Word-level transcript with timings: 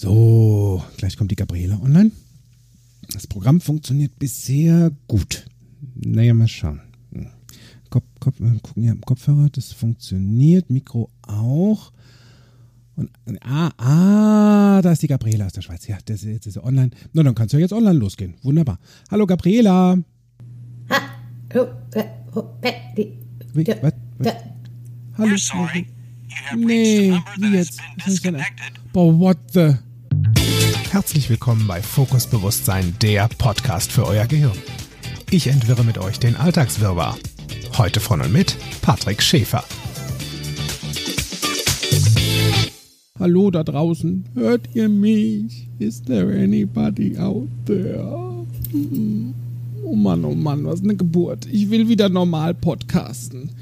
So, 0.00 0.82
gleich 0.96 1.14
kommt 1.18 1.30
die 1.30 1.36
Gabriele 1.36 1.78
online. 1.78 2.10
Das 3.12 3.26
Programm 3.26 3.60
funktioniert 3.60 4.18
bisher 4.18 4.92
gut. 5.06 5.44
Naja, 5.94 6.32
mal 6.32 6.48
schauen. 6.48 6.80
Kopf, 7.90 8.06
Kopf, 8.18 8.40
äh, 8.40 8.58
gucken 8.62 8.82
hier 8.82 8.92
im 8.92 9.02
Kopfhörer, 9.02 9.50
das 9.52 9.72
funktioniert. 9.74 10.70
Mikro 10.70 11.10
auch. 11.20 11.92
Und, 12.96 13.10
ah, 13.42 13.72
ah, 13.76 14.80
da 14.80 14.90
ist 14.90 15.02
die 15.02 15.06
Gabriela 15.06 15.44
aus 15.44 15.52
der 15.52 15.60
Schweiz. 15.60 15.86
Ja, 15.86 15.98
das 16.02 16.22
ist, 16.22 16.30
jetzt 16.30 16.46
ist 16.46 16.54
sie 16.54 16.64
online. 16.64 16.92
Na, 17.12 17.22
dann 17.22 17.34
kannst 17.34 17.52
du 17.52 17.58
jetzt 17.58 17.74
online 17.74 17.98
losgehen. 17.98 18.36
Wunderbar. 18.42 18.78
Hallo, 19.10 19.26
Gabriela. 19.26 19.98
Ha, 20.88 21.00
Wie, 23.52 23.66
was, 23.66 23.92
was? 24.16 24.34
Hallo. 25.18 25.36
Nee, 26.56 27.12
wie 27.36 27.54
jetzt? 27.54 27.78
Was 27.98 28.14
ist 28.14 28.24
denn? 28.24 28.38
Boah, 28.94 29.20
what 29.20 29.36
the? 29.52 29.76
Herzlich 30.90 31.30
willkommen 31.30 31.68
bei 31.68 31.80
Fokus 31.80 32.26
Bewusstsein, 32.26 32.96
der 33.00 33.28
Podcast 33.38 33.92
für 33.92 34.08
euer 34.08 34.26
Gehirn. 34.26 34.58
Ich 35.30 35.46
entwirre 35.46 35.84
mit 35.84 35.98
euch 35.98 36.18
den 36.18 36.34
Alltagswirrwarr. 36.34 37.16
Heute 37.78 38.00
von 38.00 38.20
und 38.20 38.32
mit 38.32 38.56
Patrick 38.82 39.22
Schäfer. 39.22 39.62
Hallo 43.20 43.52
da 43.52 43.62
draußen, 43.62 44.30
hört 44.34 44.74
ihr 44.74 44.88
mich? 44.88 45.68
Is 45.78 46.02
there 46.02 46.36
anybody 46.36 47.16
out 47.16 47.48
there? 47.66 48.44
Oh 49.84 49.94
Mann, 49.94 50.24
oh 50.24 50.34
Mann, 50.34 50.64
was 50.64 50.82
eine 50.82 50.96
Geburt. 50.96 51.46
Ich 51.46 51.70
will 51.70 51.88
wieder 51.88 52.08
normal 52.08 52.52
podcasten. 52.54 53.52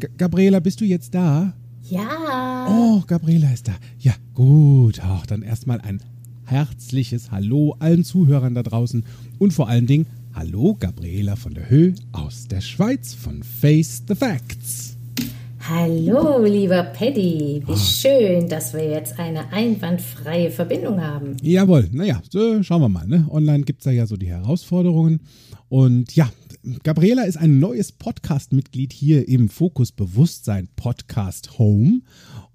G 0.00 0.08
Gabriela, 0.18 0.60
bist 0.60 0.82
du 0.82 0.84
jetzt 0.84 1.14
da? 1.14 1.54
Ja. 1.80 2.66
Oh, 2.68 3.02
Gabriela 3.06 3.50
ist 3.52 3.68
da. 3.68 3.72
Ja, 3.98 4.12
gut. 4.34 5.00
Ach, 5.02 5.24
dann 5.24 5.40
erstmal 5.40 5.80
ein 5.80 6.02
herzliches 6.44 7.30
Hallo 7.30 7.76
allen 7.78 8.04
Zuhörern 8.04 8.54
da 8.54 8.62
draußen 8.62 9.04
und 9.38 9.52
vor 9.52 9.68
allen 9.68 9.86
Dingen 9.86 10.06
Hallo 10.34 10.76
Gabriela 10.78 11.36
von 11.36 11.54
der 11.54 11.70
Höhe 11.70 11.94
aus 12.12 12.48
der 12.48 12.60
Schweiz 12.60 13.14
von 13.14 13.42
Face 13.42 14.02
the 14.08 14.14
Facts. 14.14 14.96
Hallo, 15.66 16.44
lieber 16.44 16.82
Paddy. 16.82 17.62
Wie 17.66 17.76
schön, 17.78 18.48
dass 18.50 18.74
wir 18.74 18.86
jetzt 18.90 19.18
eine 19.18 19.50
einwandfreie 19.50 20.50
Verbindung 20.50 21.00
haben. 21.00 21.36
Jawohl, 21.40 21.88
naja, 21.90 22.20
so 22.28 22.62
schauen 22.62 22.82
wir 22.82 22.90
mal. 22.90 23.06
Ne? 23.06 23.26
Online 23.30 23.64
gibt 23.64 23.86
es 23.86 23.90
ja 23.90 24.06
so 24.06 24.18
die 24.18 24.26
Herausforderungen. 24.26 25.20
Und 25.70 26.14
ja, 26.14 26.28
Gabriela 26.82 27.24
ist 27.24 27.36
ein 27.36 27.60
neues 27.60 27.92
Podcast-Mitglied 27.92 28.92
hier 28.92 29.26
im 29.28 29.48
Fokus 29.48 29.92
Bewusstsein 29.92 30.68
Podcast 30.76 31.58
Home. 31.58 32.00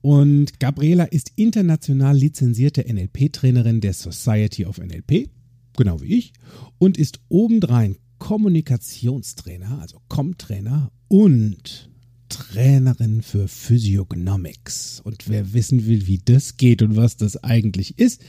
Und 0.02 0.60
Gabriela 0.60 1.06
ist 1.06 1.32
international 1.36 2.16
lizenzierte 2.18 2.86
NLP-Trainerin 2.92 3.82
der 3.82 3.94
Society 3.94 4.66
of 4.66 4.78
NLP, 4.80 5.30
genau 5.76 6.02
wie 6.02 6.18
ich, 6.18 6.34
und 6.78 6.98
ist 6.98 7.20
obendrein 7.30 7.98
Kommunikationstrainer, 8.18 9.80
also 9.82 10.00
Com-Trainer 10.08 10.92
und 11.08 11.90
Trainerin 12.30 13.22
für 13.24 13.48
Physiognomics. 13.48 15.02
Und 15.04 15.28
wer 15.28 15.54
wissen 15.54 15.86
will, 15.88 16.06
wie 16.08 16.20
das 16.24 16.58
geht 16.58 16.82
und 16.82 16.96
was 16.96 17.18
das 17.18 17.44
eigentlich 17.44 17.98
ist, 17.98 18.22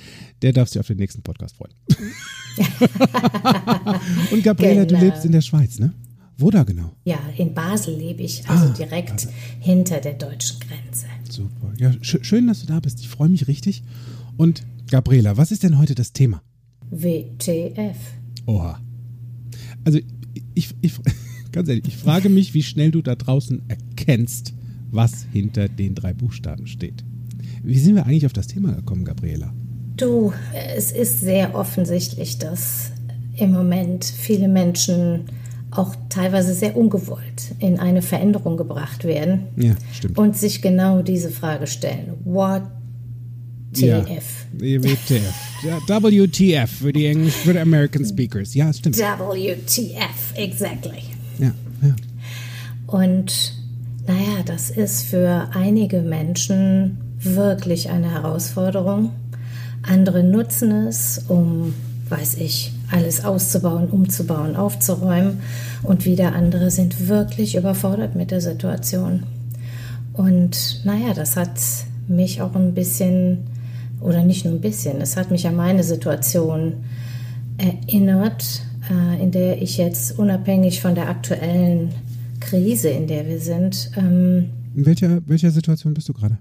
der 0.42 0.52
darf 0.52 0.68
sich 0.70 0.80
auf 0.80 0.86
den 0.86 0.96
nächsten 0.96 1.22
Podcast 1.22 1.56
freuen. 1.56 1.74
und 4.32 4.42
Gabriela, 4.42 4.84
Genau. 4.84 4.98
du 5.00 5.04
lebst 5.06 5.24
in 5.24 5.32
der 5.32 5.40
Schweiz, 5.42 5.78
ne? 5.78 5.92
Wo 6.38 6.50
da 6.50 6.62
genau? 6.62 6.96
Ja, 7.04 7.18
in 7.36 7.52
Basel 7.52 7.94
lebe 7.96 8.22
ich, 8.22 8.48
also 8.48 8.66
Ah, 8.66 8.74
direkt 8.74 9.28
hinter 9.60 10.00
der 10.00 10.14
deutschen 10.14 10.58
Grenze. 10.60 11.06
Super. 11.32 11.72
Ja, 11.78 11.92
sch 12.02 12.18
schön, 12.22 12.46
dass 12.46 12.60
du 12.60 12.66
da 12.66 12.80
bist. 12.80 13.00
Ich 13.00 13.08
freue 13.08 13.28
mich 13.28 13.48
richtig. 13.48 13.82
Und 14.36 14.64
Gabriela, 14.90 15.36
was 15.36 15.52
ist 15.52 15.62
denn 15.62 15.78
heute 15.78 15.94
das 15.94 16.12
Thema? 16.12 16.42
WTF. 16.90 17.96
Oha. 18.46 18.80
Also 19.84 20.00
ich, 20.54 20.74
ich, 20.80 20.94
ganz 21.52 21.68
ehrlich, 21.68 21.86
ich 21.86 21.96
frage 21.96 22.28
mich, 22.28 22.54
wie 22.54 22.62
schnell 22.62 22.90
du 22.90 23.02
da 23.02 23.14
draußen 23.14 23.62
erkennst, 23.68 24.54
was 24.90 25.26
hinter 25.32 25.68
den 25.68 25.94
drei 25.94 26.12
Buchstaben 26.12 26.66
steht. 26.66 27.04
Wie 27.62 27.78
sind 27.78 27.94
wir 27.94 28.06
eigentlich 28.06 28.26
auf 28.26 28.32
das 28.32 28.48
Thema 28.48 28.72
gekommen, 28.72 29.04
Gabriela? 29.04 29.52
Du, 29.96 30.32
es 30.74 30.92
ist 30.92 31.20
sehr 31.20 31.54
offensichtlich, 31.54 32.38
dass 32.38 32.92
im 33.36 33.52
Moment 33.52 34.04
viele 34.04 34.48
Menschen 34.48 35.24
auch 35.70 35.94
teilweise 36.08 36.52
sehr 36.54 36.76
ungewollt 36.76 37.54
in 37.58 37.78
eine 37.78 38.02
Veränderung 38.02 38.56
gebracht 38.56 39.04
werden 39.04 39.42
Ja, 39.56 39.74
stimmt. 39.92 40.18
und 40.18 40.36
sich 40.36 40.62
genau 40.62 41.02
diese 41.02 41.30
Frage 41.30 41.66
stellen. 41.66 42.14
What 42.24 42.62
Ja, 43.76 44.00
TF? 44.00 44.46
WTF. 44.52 45.34
Ja, 45.62 45.78
WTF 45.86 46.70
für 46.70 46.92
die 46.92 47.06
Englisch, 47.06 47.34
für 47.34 47.52
die 47.52 47.60
American 47.60 48.04
Speakers. 48.04 48.54
Ja, 48.54 48.72
stimmt. 48.72 48.96
WTF, 48.98 50.34
exactly. 50.34 51.02
Ja, 51.38 51.52
ja. 51.82 51.94
Und 52.88 53.54
naja, 54.06 54.42
das 54.44 54.70
ist 54.70 55.04
für 55.06 55.50
einige 55.54 56.00
Menschen 56.02 56.98
wirklich 57.20 57.90
eine 57.90 58.10
Herausforderung. 58.10 59.10
Andere 59.82 60.24
nutzen 60.24 60.72
es, 60.88 61.24
um, 61.28 61.74
weiß 62.08 62.34
ich, 62.38 62.72
alles 62.90 63.24
auszubauen, 63.24 63.88
umzubauen, 63.88 64.56
aufzuräumen. 64.56 65.40
Und 65.82 66.04
wieder 66.04 66.34
andere 66.34 66.70
sind 66.70 67.08
wirklich 67.08 67.56
überfordert 67.56 68.14
mit 68.14 68.30
der 68.30 68.40
Situation. 68.40 69.24
Und 70.12 70.82
naja, 70.84 71.14
das 71.14 71.36
hat 71.36 71.60
mich 72.08 72.42
auch 72.42 72.54
ein 72.54 72.74
bisschen, 72.74 73.38
oder 74.00 74.24
nicht 74.24 74.44
nur 74.44 74.54
ein 74.54 74.60
bisschen, 74.60 75.00
es 75.00 75.16
hat 75.16 75.30
mich 75.30 75.46
an 75.46 75.56
meine 75.56 75.84
Situation 75.84 76.74
erinnert, 77.58 78.62
äh, 78.90 79.22
in 79.22 79.30
der 79.30 79.62
ich 79.62 79.76
jetzt 79.76 80.18
unabhängig 80.18 80.80
von 80.80 80.94
der 80.94 81.08
aktuellen 81.08 81.90
Krise, 82.40 82.88
in 82.88 83.06
der 83.06 83.26
wir 83.26 83.38
sind, 83.38 83.90
ähm, 83.96 84.50
In 84.74 84.86
welcher, 84.86 85.20
welcher 85.26 85.50
Situation 85.50 85.94
bist 85.94 86.08
du 86.08 86.12
gerade? 86.12 86.38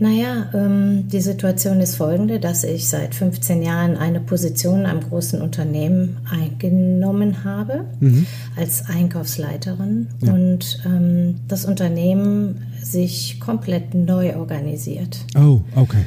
Naja, 0.00 0.50
ähm, 0.54 1.08
die 1.08 1.20
Situation 1.20 1.80
ist 1.80 1.96
folgende, 1.96 2.38
dass 2.38 2.62
ich 2.62 2.88
seit 2.88 3.14
15 3.14 3.62
Jahren 3.62 3.96
eine 3.96 4.20
Position 4.20 4.86
einem 4.86 5.00
großen 5.00 5.42
Unternehmen 5.42 6.18
eingenommen 6.30 7.42
habe 7.42 7.84
als 8.56 8.88
Einkaufsleiterin 8.88 10.06
und 10.20 10.80
ähm, 10.86 11.36
das 11.48 11.64
Unternehmen 11.64 12.66
sich 12.80 13.40
komplett 13.40 13.94
neu 13.94 14.36
organisiert. 14.36 15.18
Oh, 15.36 15.62
okay. 15.74 16.04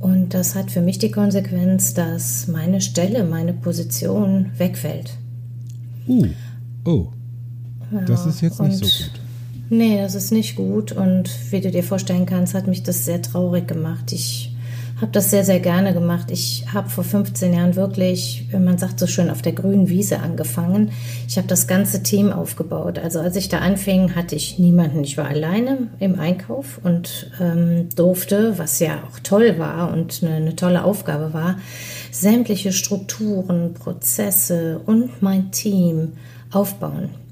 Und 0.00 0.34
das 0.34 0.54
hat 0.54 0.70
für 0.70 0.80
mich 0.80 0.98
die 0.98 1.10
Konsequenz, 1.10 1.94
dass 1.94 2.48
meine 2.48 2.80
Stelle, 2.80 3.24
meine 3.24 3.52
Position 3.52 4.50
wegfällt. 4.56 5.16
Uh, 6.06 6.26
oh. 6.84 7.08
Das 8.06 8.26
ist 8.26 8.40
jetzt 8.40 8.60
nicht 8.60 8.78
so 8.78 8.84
gut. 8.84 9.23
Nee, 9.70 9.98
das 10.00 10.14
ist 10.14 10.30
nicht 10.30 10.56
gut 10.56 10.92
und 10.92 11.30
wie 11.50 11.60
du 11.60 11.70
dir 11.70 11.82
vorstellen 11.82 12.26
kannst, 12.26 12.54
hat 12.54 12.66
mich 12.66 12.82
das 12.82 13.04
sehr 13.04 13.22
traurig 13.22 13.66
gemacht. 13.66 14.12
Ich 14.12 14.54
habe 15.00 15.10
das 15.10 15.30
sehr, 15.30 15.44
sehr 15.44 15.58
gerne 15.58 15.92
gemacht. 15.92 16.30
Ich 16.30 16.66
habe 16.72 16.88
vor 16.88 17.02
15 17.02 17.52
Jahren 17.52 17.74
wirklich, 17.74 18.46
man 18.52 18.78
sagt 18.78 19.00
so 19.00 19.06
schön, 19.06 19.30
auf 19.30 19.42
der 19.42 19.52
grünen 19.52 19.88
Wiese 19.88 20.20
angefangen. 20.20 20.92
Ich 21.26 21.36
habe 21.36 21.48
das 21.48 21.66
ganze 21.66 22.02
Team 22.02 22.32
aufgebaut. 22.32 22.98
Also 22.98 23.20
als 23.20 23.36
ich 23.36 23.48
da 23.48 23.58
anfing, 23.58 24.14
hatte 24.14 24.36
ich 24.36 24.58
niemanden. 24.58 25.02
Ich 25.02 25.16
war 25.16 25.26
alleine 25.26 25.88
im 25.98 26.20
Einkauf 26.20 26.78
und 26.84 27.30
ähm, 27.40 27.88
durfte, 27.96 28.58
was 28.58 28.78
ja 28.78 29.02
auch 29.08 29.18
toll 29.20 29.58
war 29.58 29.92
und 29.92 30.22
eine, 30.22 30.36
eine 30.36 30.56
tolle 30.56 30.84
Aufgabe 30.84 31.34
war, 31.34 31.56
sämtliche 32.12 32.72
Strukturen, 32.72 33.74
Prozesse 33.74 34.80
und 34.86 35.22
mein 35.22 35.50
Team 35.50 36.12
aufbauen. 36.52 37.23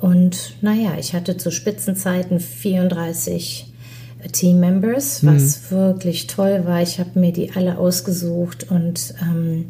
Und 0.00 0.54
naja, 0.62 0.92
ich 0.98 1.14
hatte 1.14 1.36
zu 1.36 1.50
Spitzenzeiten 1.50 2.40
34 2.40 3.70
Teammembers, 4.32 5.24
was 5.24 5.70
wirklich 5.70 6.26
toll 6.26 6.62
war. 6.64 6.82
Ich 6.82 6.98
habe 6.98 7.18
mir 7.18 7.32
die 7.32 7.52
alle 7.52 7.78
ausgesucht 7.78 8.70
und 8.70 9.14
ähm, 9.22 9.66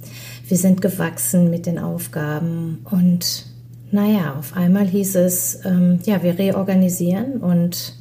wir 0.49 0.57
sind 0.57 0.83
gewachsen 0.83 1.51
mit 1.51 1.67
den 1.67 1.79
Aufgaben. 1.79 2.85
Und 2.91 3.47
naja, 3.91 4.35
auf 4.39 4.57
einmal 4.57 4.87
hieß 4.87 5.17
es, 5.17 5.65
ähm, 5.65 6.01
ja, 6.05 6.23
wir 6.23 6.39
reorganisieren 6.39 7.39
und 7.39 7.95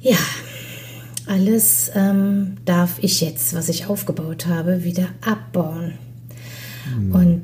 ja, 0.00 0.16
alles 1.26 1.90
ähm, 1.94 2.56
darf 2.64 2.98
ich 3.00 3.20
jetzt, 3.20 3.54
was 3.54 3.68
ich 3.68 3.86
aufgebaut 3.86 4.46
habe, 4.46 4.82
wieder 4.82 5.08
abbauen. 5.20 5.94
Und 7.12 7.42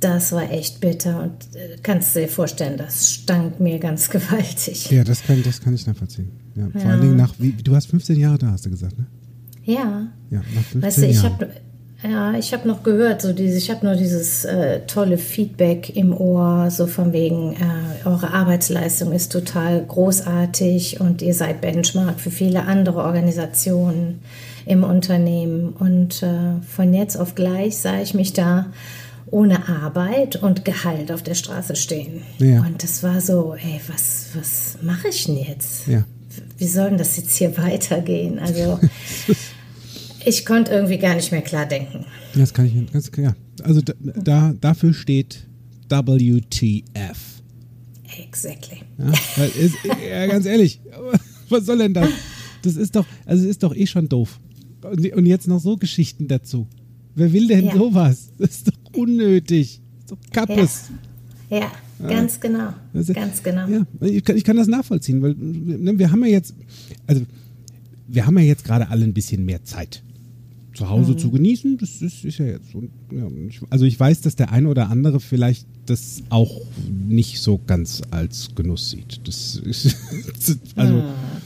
das 0.00 0.32
war 0.32 0.50
echt 0.50 0.80
bitter 0.80 1.22
und 1.22 1.56
äh, 1.56 1.76
kannst 1.82 2.14
du 2.16 2.20
dir 2.20 2.28
vorstellen, 2.28 2.76
das 2.76 3.10
stank 3.12 3.60
mir 3.60 3.78
ganz 3.78 4.08
gewaltig. 4.10 4.90
Ja, 4.90 5.04
das 5.04 5.22
kann, 5.22 5.42
das 5.42 5.60
kann 5.60 5.74
ich 5.74 5.86
nachvollziehen. 5.86 6.30
Ja, 6.54 6.68
vor 6.70 6.80
Ja. 6.80 6.88
allen 6.90 7.00
Dingen 7.00 7.16
nach, 7.16 7.34
wie, 7.38 7.52
du 7.52 7.74
hast 7.74 7.86
15 7.86 8.18
Jahre 8.18 8.38
da, 8.38 8.50
hast 8.52 8.66
du 8.66 8.70
gesagt, 8.70 8.98
ne? 8.98 9.06
Ja, 9.64 10.08
Ja, 10.30 10.38
nach 10.54 10.62
15 10.62 10.82
weißt 10.82 10.98
du, 10.98 11.06
ich 11.06 11.16
Jahren. 11.16 11.32
habe 11.32 11.50
Ja, 12.08 12.34
ich 12.34 12.52
habe 12.52 12.68
noch 12.68 12.82
gehört, 12.82 13.22
so 13.22 13.32
dieses, 13.32 13.62
ich 13.62 13.70
habe 13.70 13.84
nur 13.84 13.96
dieses 13.96 14.44
äh, 14.44 14.80
tolle 14.86 15.18
Feedback 15.18 15.96
im 15.96 16.16
Ohr, 16.16 16.70
so 16.70 16.86
von 16.86 17.12
wegen, 17.12 17.54
äh, 17.54 18.06
eure 18.06 18.32
Arbeitsleistung 18.32 19.12
ist 19.12 19.32
total 19.32 19.84
großartig 19.84 21.00
und 21.00 21.22
ihr 21.22 21.34
seid 21.34 21.60
Benchmark 21.60 22.20
für 22.20 22.30
viele 22.30 22.62
andere 22.62 23.02
Organisationen 23.02 24.20
im 24.66 24.84
Unternehmen. 24.84 25.70
Und 25.70 26.22
äh, 26.22 26.60
von 26.68 26.94
jetzt 26.94 27.16
auf 27.16 27.34
gleich 27.34 27.78
sah 27.78 28.00
ich 28.00 28.14
mich 28.14 28.32
da 28.32 28.66
ohne 29.30 29.68
Arbeit 29.68 30.36
und 30.36 30.64
Gehalt 30.64 31.10
auf 31.10 31.22
der 31.22 31.34
Straße 31.34 31.74
stehen. 31.74 32.22
Ja. 32.38 32.60
Und 32.60 32.82
das 32.82 33.02
war 33.02 33.20
so, 33.20 33.56
ey, 33.56 33.80
was, 33.88 34.28
was 34.34 34.78
mache 34.82 35.08
ich 35.08 35.26
denn 35.26 35.38
jetzt? 35.38 35.86
Ja. 35.88 36.04
Wie 36.58 36.68
soll 36.68 36.90
denn 36.90 36.98
das 36.98 37.16
jetzt 37.16 37.36
hier 37.36 37.56
weitergehen? 37.58 38.38
Also 38.38 38.78
ich 40.26 40.44
konnte 40.44 40.72
irgendwie 40.72 40.98
gar 40.98 41.14
nicht 41.14 41.30
mehr 41.30 41.40
klar 41.40 41.66
denken. 41.66 42.04
Das 42.34 42.52
kann 42.52 42.66
ich, 42.66 42.92
ganz, 42.92 43.10
ja. 43.16 43.34
Also 43.62 43.80
da, 43.80 43.94
da, 44.00 44.54
dafür 44.60 44.92
steht 44.92 45.46
WTF. 45.88 47.42
Exactly. 48.18 48.78
Ja, 48.98 49.44
ist, 49.44 49.76
ja, 50.10 50.26
ganz 50.26 50.46
ehrlich, 50.46 50.80
was 51.48 51.66
soll 51.66 51.78
denn 51.78 51.94
das? 51.94 52.10
Das 52.62 52.76
ist 52.76 52.96
doch, 52.96 53.06
also 53.24 53.44
es 53.44 53.50
ist 53.50 53.62
doch 53.62 53.74
eh 53.74 53.86
schon 53.86 54.08
doof. 54.08 54.40
Und, 54.82 55.12
und 55.12 55.26
jetzt 55.26 55.46
noch 55.46 55.60
so 55.60 55.76
Geschichten 55.76 56.26
dazu. 56.26 56.66
Wer 57.14 57.32
will 57.32 57.46
denn 57.46 57.66
ja. 57.66 57.74
sowas? 57.74 58.30
Das 58.38 58.50
ist 58.50 58.68
doch 58.68 59.00
unnötig. 59.00 59.80
Doch 60.08 60.18
Kappes. 60.32 60.90
Ja. 61.50 61.58
ja. 62.00 62.08
Ganz 62.08 62.40
genau. 62.40 62.74
Also, 62.92 63.12
ganz 63.12 63.42
genau. 63.42 63.68
Ja, 63.68 63.86
ich 64.00 64.24
kann, 64.24 64.36
ich 64.36 64.44
kann 64.44 64.56
das 64.56 64.66
nachvollziehen, 64.66 65.22
weil 65.22 65.34
ne, 65.34 65.98
wir 65.98 66.10
haben 66.10 66.24
ja 66.24 66.32
jetzt, 66.32 66.54
also 67.06 67.22
wir 68.08 68.26
haben 68.26 68.36
ja 68.38 68.44
jetzt 68.44 68.64
gerade 68.64 68.88
alle 68.88 69.04
ein 69.04 69.14
bisschen 69.14 69.44
mehr 69.44 69.64
Zeit 69.64 70.02
zu 70.76 70.88
Hause 70.88 71.12
mhm. 71.12 71.18
zu 71.18 71.30
genießen. 71.30 71.78
Das 71.78 72.02
ist, 72.02 72.24
ist 72.24 72.38
ja 72.38 72.46
jetzt 72.46 72.70
so. 72.70 72.82
Ja, 73.10 73.28
also 73.70 73.84
ich 73.84 73.98
weiß, 73.98 74.20
dass 74.20 74.36
der 74.36 74.52
eine 74.52 74.68
oder 74.68 74.90
andere 74.90 75.20
vielleicht 75.20 75.66
das 75.86 76.22
auch 76.28 76.62
nicht 77.08 77.40
so 77.40 77.60
ganz 77.66 78.02
als 78.10 78.54
Genuss 78.54 78.90
sieht. 78.90 79.20
Das 79.24 79.56
ist, 79.56 79.96
also 80.76 80.94
mhm. 80.94 81.04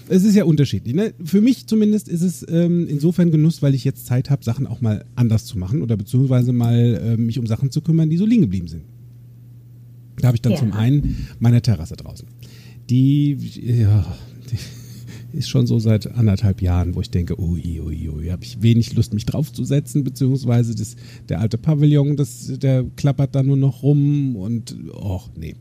es 0.09 0.25
ist 0.25 0.35
ja 0.35 0.45
unterschiedlich. 0.45 0.95
Ne? 0.95 1.15
Für 1.23 1.41
mich 1.41 1.67
zumindest 1.67 2.09
ist 2.09 2.23
es 2.23 2.45
ähm, 2.49 2.89
insofern 2.89 3.31
Genuss, 3.31 3.63
weil 3.63 3.75
ich 3.75 3.85
jetzt 3.85 4.07
Zeit 4.07 4.31
habe, 4.31 4.45
Sachen 4.45 4.67
auch 4.67 4.81
mal 4.81 5.05
anders 5.15 5.45
zu 5.45 5.59
machen 5.59 5.83
oder 5.83 5.97
beziehungsweise 5.97 6.53
mal 6.53 7.01
äh, 7.03 7.17
mich 7.17 7.39
um 7.39 7.47
Sachen 7.47 7.71
zu 7.71 7.81
kümmern, 7.81 8.11
die 8.11 8.17
so 8.17 8.27
liegen 8.27 8.43
geblieben 8.43 8.69
sind. 8.69 8.83
Da 10.19 10.29
habe 10.29 10.37
ich 10.37 10.43
dann 10.43 10.53
ja. 10.53 10.59
zum 10.59 10.73
einen 10.73 11.29
meine 11.39 11.63
Terrasse 11.63 11.97
draußen. 11.97 12.27
Die, 12.91 13.37
ja, 13.63 14.17
die 14.51 14.59
ist 15.33 15.49
schon 15.49 15.67
so 15.67 15.79
seit 15.79 16.07
anderthalb 16.15 16.63
Jahren, 16.63 16.95
wo 16.95 17.01
ich 17.01 17.11
denke, 17.11 17.41
ui, 17.41 17.81
ui, 17.81 18.09
ui, 18.09 18.29
habe 18.29 18.45
ich 18.45 18.63
wenig 18.63 18.95
Lust, 18.95 19.15
mich 19.15 19.27
draufzusetzen, 19.27 20.05
beziehungsweise 20.05 20.75
das, 20.75 20.97
der 21.29 21.41
alte 21.41 21.59
Pavillon, 21.59 22.17
das, 22.17 22.53
der 22.59 22.85
klappert 22.97 23.35
da 23.35 23.43
nur 23.43 23.57
noch 23.57 23.83
rum 23.83 24.37
und, 24.37 24.77
och, 24.93 25.31
nee. 25.37 25.55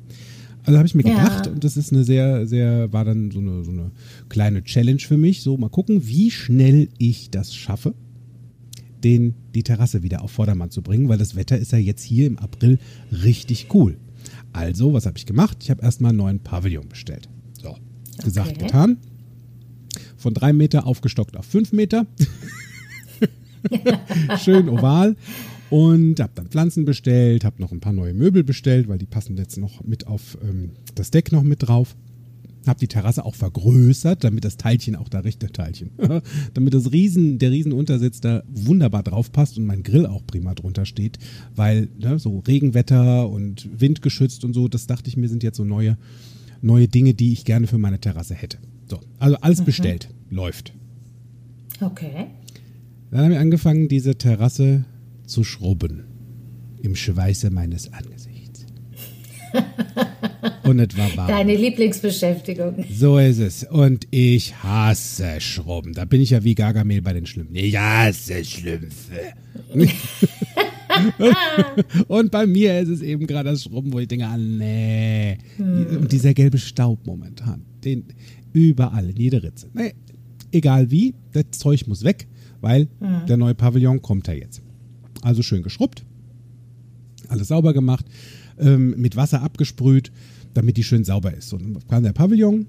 Also 0.64 0.78
habe 0.78 0.88
ich 0.88 0.96
mir 0.96 1.04
ja. 1.04 1.16
gedacht 1.16 1.48
und 1.48 1.64
das 1.64 1.78
ist 1.78 1.94
eine 1.94 2.04
sehr, 2.04 2.46
sehr, 2.46 2.92
war 2.94 3.06
dann 3.06 3.32
so 3.32 3.40
eine, 3.40 3.64
so 3.64 3.72
eine 3.72 3.92
kleine 4.28 4.64
Challenge 4.64 5.00
für 5.00 5.18
mich. 5.18 5.42
So, 5.42 5.58
mal 5.58 5.70
gucken, 5.70 6.08
wie 6.08 6.30
schnell 6.30 6.90
ich 6.98 7.32
das 7.32 7.56
schaffe, 7.56 7.96
den, 9.04 9.34
die 9.56 9.64
Terrasse 9.64 10.04
wieder 10.04 10.22
auf 10.22 10.32
Vordermann 10.32 10.70
zu 10.70 10.82
bringen, 10.82 11.10
weil 11.10 11.18
das 11.18 11.36
Wetter 11.36 11.58
ist 11.58 11.72
ja 11.72 11.78
jetzt 11.78 12.04
hier 12.04 12.28
im 12.28 12.38
April 12.38 12.78
richtig 13.24 13.68
cool. 13.74 13.98
Also, 14.52 14.94
was 14.94 15.06
habe 15.06 15.18
ich 15.18 15.26
gemacht? 15.26 15.58
Ich 15.62 15.72
habe 15.72 15.82
erstmal 15.82 16.10
einen 16.10 16.18
neuen 16.18 16.40
Pavillon 16.40 16.88
bestellt. 16.88 17.30
So, 17.54 17.78
gesagt, 18.24 18.58
okay. 18.58 18.66
getan 18.66 18.98
von 20.20 20.34
drei 20.34 20.54
Meter 20.54 20.86
aufgestockt 20.86 21.36
auf 21.38 21.46
fünf 21.46 21.72
Meter. 21.72 22.06
Schön 24.44 24.70
oval. 24.70 25.16
Und 25.70 26.20
habe 26.20 26.32
dann 26.34 26.48
Pflanzen 26.48 26.86
bestellt, 26.86 27.46
habe 27.46 27.62
noch 27.62 27.72
ein 27.72 27.80
paar 27.80 27.94
neue 27.94 28.14
Möbel 28.14 28.44
bestellt, 28.44 28.88
weil 28.88 28.98
die 28.98 29.06
passen 29.06 29.38
jetzt 29.38 29.58
noch 29.58 29.84
mit 29.84 30.08
auf 30.08 30.38
ähm, 30.44 30.72
das 30.96 31.12
Deck 31.12 31.32
noch 31.32 31.44
mit 31.44 31.68
drauf. 31.68 31.96
Habe 32.66 32.80
die 32.80 32.88
Terrasse 32.88 33.24
auch 33.24 33.36
vergrößert, 33.36 34.24
damit 34.24 34.44
das 34.44 34.58
Teilchen 34.58 34.96
auch 34.96 35.10
da 35.10 35.20
richtig 35.20 35.54
Teilchen, 35.54 35.92
damit 36.54 36.74
das 36.74 36.92
Riesen, 36.92 37.38
der 37.40 37.52
Riesenuntersitz 37.52 38.20
da 38.20 38.44
wunderbar 38.50 39.04
drauf 39.04 39.32
passt 39.32 39.58
und 39.58 39.66
mein 39.66 39.84
Grill 39.84 40.06
auch 40.06 40.26
prima 40.26 40.56
drunter 40.56 40.86
steht, 40.86 41.20
weil 41.56 41.88
ne, 42.00 42.20
so 42.20 42.40
Regenwetter 42.40 43.30
und 43.30 43.70
windgeschützt 43.80 44.44
und 44.44 44.54
so, 44.54 44.68
das 44.68 44.88
dachte 44.88 45.08
ich 45.08 45.18
mir 45.18 45.30
sind 45.30 45.44
jetzt 45.44 45.58
so 45.58 45.64
neue, 45.64 45.98
neue 46.62 46.88
Dinge, 46.88 47.14
die 47.14 47.32
ich 47.32 47.46
gerne 47.46 47.68
für 47.68 47.78
meine 47.78 48.00
Terrasse 48.00 48.34
hätte. 48.34 48.58
So, 48.90 49.00
also 49.20 49.36
alles 49.38 49.62
mhm. 49.62 49.66
bestellt, 49.66 50.10
läuft. 50.30 50.74
Okay. 51.82 52.28
Dann 53.12 53.22
haben 53.22 53.32
wir 53.32 53.40
angefangen, 53.40 53.88
diese 53.88 54.18
Terrasse 54.18 54.86
zu 55.26 55.44
schrubben. 55.44 56.06
Im 56.82 56.96
Schweiße 56.96 57.50
meines 57.50 57.92
Angesichts. 57.92 58.66
Und 60.64 60.80
es 60.80 60.98
war 60.98 61.18
warm. 61.18 61.28
Deine 61.28 61.56
Lieblingsbeschäftigung. 61.56 62.86
So 62.92 63.18
ist 63.18 63.40
es. 63.40 63.64
Und 63.64 64.08
ich 64.12 64.56
hasse 64.64 65.42
Schrubben. 65.42 65.94
Da 65.94 66.06
bin 66.06 66.22
ich 66.22 66.30
ja 66.30 66.44
wie 66.44 66.56
Gargamel 66.56 67.02
bei 67.02 67.14
den 67.14 67.26
Schlümpfen. 67.26 67.56
Ich 67.56 67.78
hasse 67.78 68.46
Schlümpfe. 68.46 69.34
und 72.08 72.32
bei 72.32 72.46
mir 72.46 72.80
ist 72.80 72.90
es 72.90 73.02
eben 73.02 73.28
gerade 73.28 73.50
das 73.50 73.64
Schrubben, 73.64 73.92
wo 73.92 74.00
ich 74.00 74.08
denke, 74.08 74.26
ah, 74.26 74.38
nee. 74.38 75.38
Hm. 75.58 75.98
Und 76.02 76.12
dieser 76.12 76.34
gelbe 76.34 76.58
Staub 76.58 77.06
momentan, 77.06 77.66
den, 77.84 78.06
Überall, 78.54 79.10
in 79.10 79.18
jede 79.18 79.44
Ritze. 79.44 79.70
Nee, 79.74 79.94
egal 80.52 80.92
wie, 80.92 81.14
das 81.32 81.46
Zeug 81.52 81.88
muss 81.88 82.04
weg, 82.04 82.28
weil 82.62 82.88
mhm. 83.00 83.26
der 83.28 83.38
neue 83.38 83.56
Pavillon 83.56 84.02
kommt 84.02 84.28
ja 84.28 84.34
jetzt. 84.34 84.62
Also 85.22 85.44
schön 85.44 85.64
geschrubbt, 85.64 86.06
alles 87.28 87.50
sauber 87.50 87.74
gemacht, 87.74 88.06
ähm, 88.58 88.96
mit 88.98 89.16
Wasser 89.16 89.42
abgesprüht, 89.42 90.12
damit 90.54 90.78
die 90.78 90.84
schön 90.84 91.04
sauber 91.04 91.34
ist. 91.34 91.54
Und 91.54 91.64
dann 91.64 91.88
kam 91.88 92.04
der 92.04 92.14
Pavillon 92.14 92.68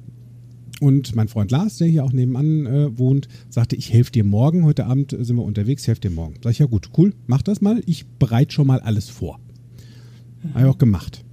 und 0.81 1.15
mein 1.15 1.29
Freund 1.29 1.51
Lars, 1.51 1.77
der 1.77 1.89
hier 1.89 2.05
auch 2.05 2.13
nebenan 2.13 2.67
äh, 2.67 2.99
wohnt, 2.99 3.29
sagte, 3.49 3.77
ich 3.77 3.93
helfe 3.93 4.13
dir 4.13 4.25
morgen, 4.25 4.65
heute 4.65 4.87
Abend 4.87 5.11
sind 5.19 5.37
wir 5.37 5.45
unterwegs, 5.45 5.83
ich 5.83 5.89
helfe 5.89 6.01
dir 6.01 6.11
morgen. 6.11 6.35
Sag 6.43 6.53
ich, 6.53 6.59
ja 6.59 6.67
gut, 6.67 6.91
cool, 6.97 7.13
mach 7.27 7.43
das 7.43 7.61
mal, 7.61 7.83
ich 7.87 8.07
bereite 8.07 8.53
schon 8.53 8.67
mal 8.67 8.81
alles 8.81 9.09
vor. 9.09 9.41
Mhm. 10.43 10.55
Habe 10.55 10.61
ich 10.61 10.71
auch 10.71 10.79
gemacht. 10.79 11.25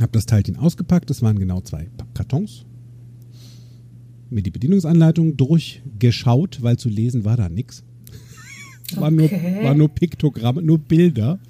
Hab 0.00 0.12
das 0.12 0.26
Teilchen 0.26 0.56
ausgepackt, 0.56 1.08
das 1.08 1.22
waren 1.22 1.38
genau 1.38 1.62
zwei 1.62 1.88
Kartons, 2.12 2.66
mir 4.30 4.42
die 4.42 4.50
Bedienungsanleitung 4.50 5.36
durchgeschaut, 5.36 6.62
weil 6.62 6.78
zu 6.78 6.88
lesen 6.88 7.24
war 7.24 7.36
da 7.36 7.48
nichts. 7.48 7.82
War, 8.94 9.12
okay. 9.12 9.54
nur, 9.54 9.64
war 9.64 9.74
nur 9.74 9.88
Piktogramme, 9.88 10.62
nur 10.62 10.78
Bilder. 10.78 11.40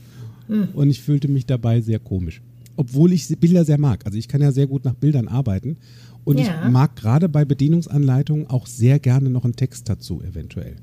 Hm. 0.46 0.68
Und 0.72 0.88
ich 0.88 1.02
fühlte 1.02 1.28
mich 1.28 1.44
dabei 1.44 1.82
sehr 1.82 1.98
komisch. 1.98 2.40
Obwohl 2.76 3.12
ich 3.12 3.28
Bilder 3.38 3.64
sehr 3.66 3.78
mag. 3.78 4.06
Also 4.06 4.16
ich 4.16 4.26
kann 4.26 4.40
ja 4.40 4.52
sehr 4.52 4.66
gut 4.66 4.86
nach 4.86 4.94
Bildern 4.94 5.28
arbeiten. 5.28 5.76
Und 6.24 6.40
ja. 6.40 6.64
ich 6.64 6.72
mag 6.72 6.96
gerade 6.96 7.28
bei 7.28 7.44
Bedienungsanleitungen 7.44 8.46
auch 8.48 8.66
sehr 8.66 8.98
gerne 8.98 9.28
noch 9.30 9.44
einen 9.44 9.54
Text 9.54 9.88
dazu, 9.88 10.22
eventuell. 10.22 10.76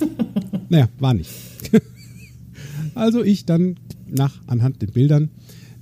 naja, 0.68 0.88
war 0.98 1.14
nicht. 1.14 1.30
also 2.94 3.22
ich 3.22 3.44
dann 3.44 3.76
nach 4.06 4.40
anhand 4.46 4.80
den 4.82 4.92
Bildern 4.92 5.30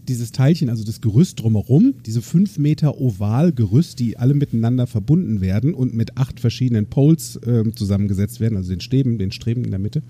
dieses 0.09 0.33
Teilchen, 0.33 0.69
also 0.69 0.85
das 0.85 1.01
Gerüst 1.01 1.41
drumherum, 1.41 1.95
diese 2.05 2.23
5 2.23 2.59
Meter 2.59 3.01
Oval-Gerüst, 3.01 3.99
die 3.99 4.17
alle 4.17 4.35
miteinander 4.35 4.87
verbunden 4.87 5.41
werden 5.41 5.75
und 5.75 5.95
mit 5.95 6.17
acht 6.17 6.41
verschiedenen 6.41 6.87
Poles 6.87 7.37
äh, 7.37 7.65
zusammengesetzt 7.75 8.41
werden, 8.41 8.57
also 8.57 8.71
den 8.71 8.81
Stäben, 8.81 9.19
den 9.19 9.33
Streben 9.33 9.65
in 9.65 9.71
der 9.71 9.81
Mitte, 9.81 10.03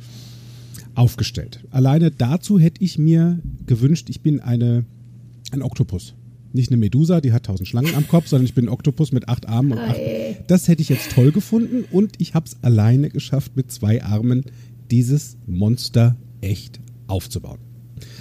aufgestellt. 0.95 1.65
Alleine 1.71 2.11
dazu 2.11 2.59
hätte 2.59 2.83
ich 2.83 2.99
mir 2.99 3.41
gewünscht, 3.67 4.09
ich 4.11 4.21
bin 4.21 4.41
eine, 4.41 4.85
ein 5.53 5.63
Oktopus. 5.63 6.15
Nicht 6.53 6.71
eine 6.71 6.79
Medusa, 6.79 7.21
die 7.21 7.33
hat 7.33 7.45
tausend 7.47 7.69
Schlangen 7.69 7.95
am 7.95 8.09
Kopf, 8.09 8.29
sondern 8.29 8.47
ich 8.47 8.55
bin 8.55 8.67
ein 8.67 8.71
Oktopus 8.71 9.13
mit 9.13 9.29
acht 9.29 9.47
Armen 9.47 9.73
und 9.73 9.79
acht. 9.79 9.99
Das 10.47 10.69
hätte 10.69 10.81
ich 10.81 10.89
jetzt 10.89 11.13
toll 11.13 11.33
gefunden 11.33 11.85
und 11.91 12.15
ich 12.19 12.35
habe 12.35 12.47
es 12.47 12.57
alleine 12.63 13.11
geschafft, 13.11 13.57
mit 13.57 13.71
zwei 13.71 14.03
Armen 14.03 14.45
dieses 14.91 15.37
Monster 15.47 16.17
echt 16.41 16.81
aufzubauen. 17.09 17.66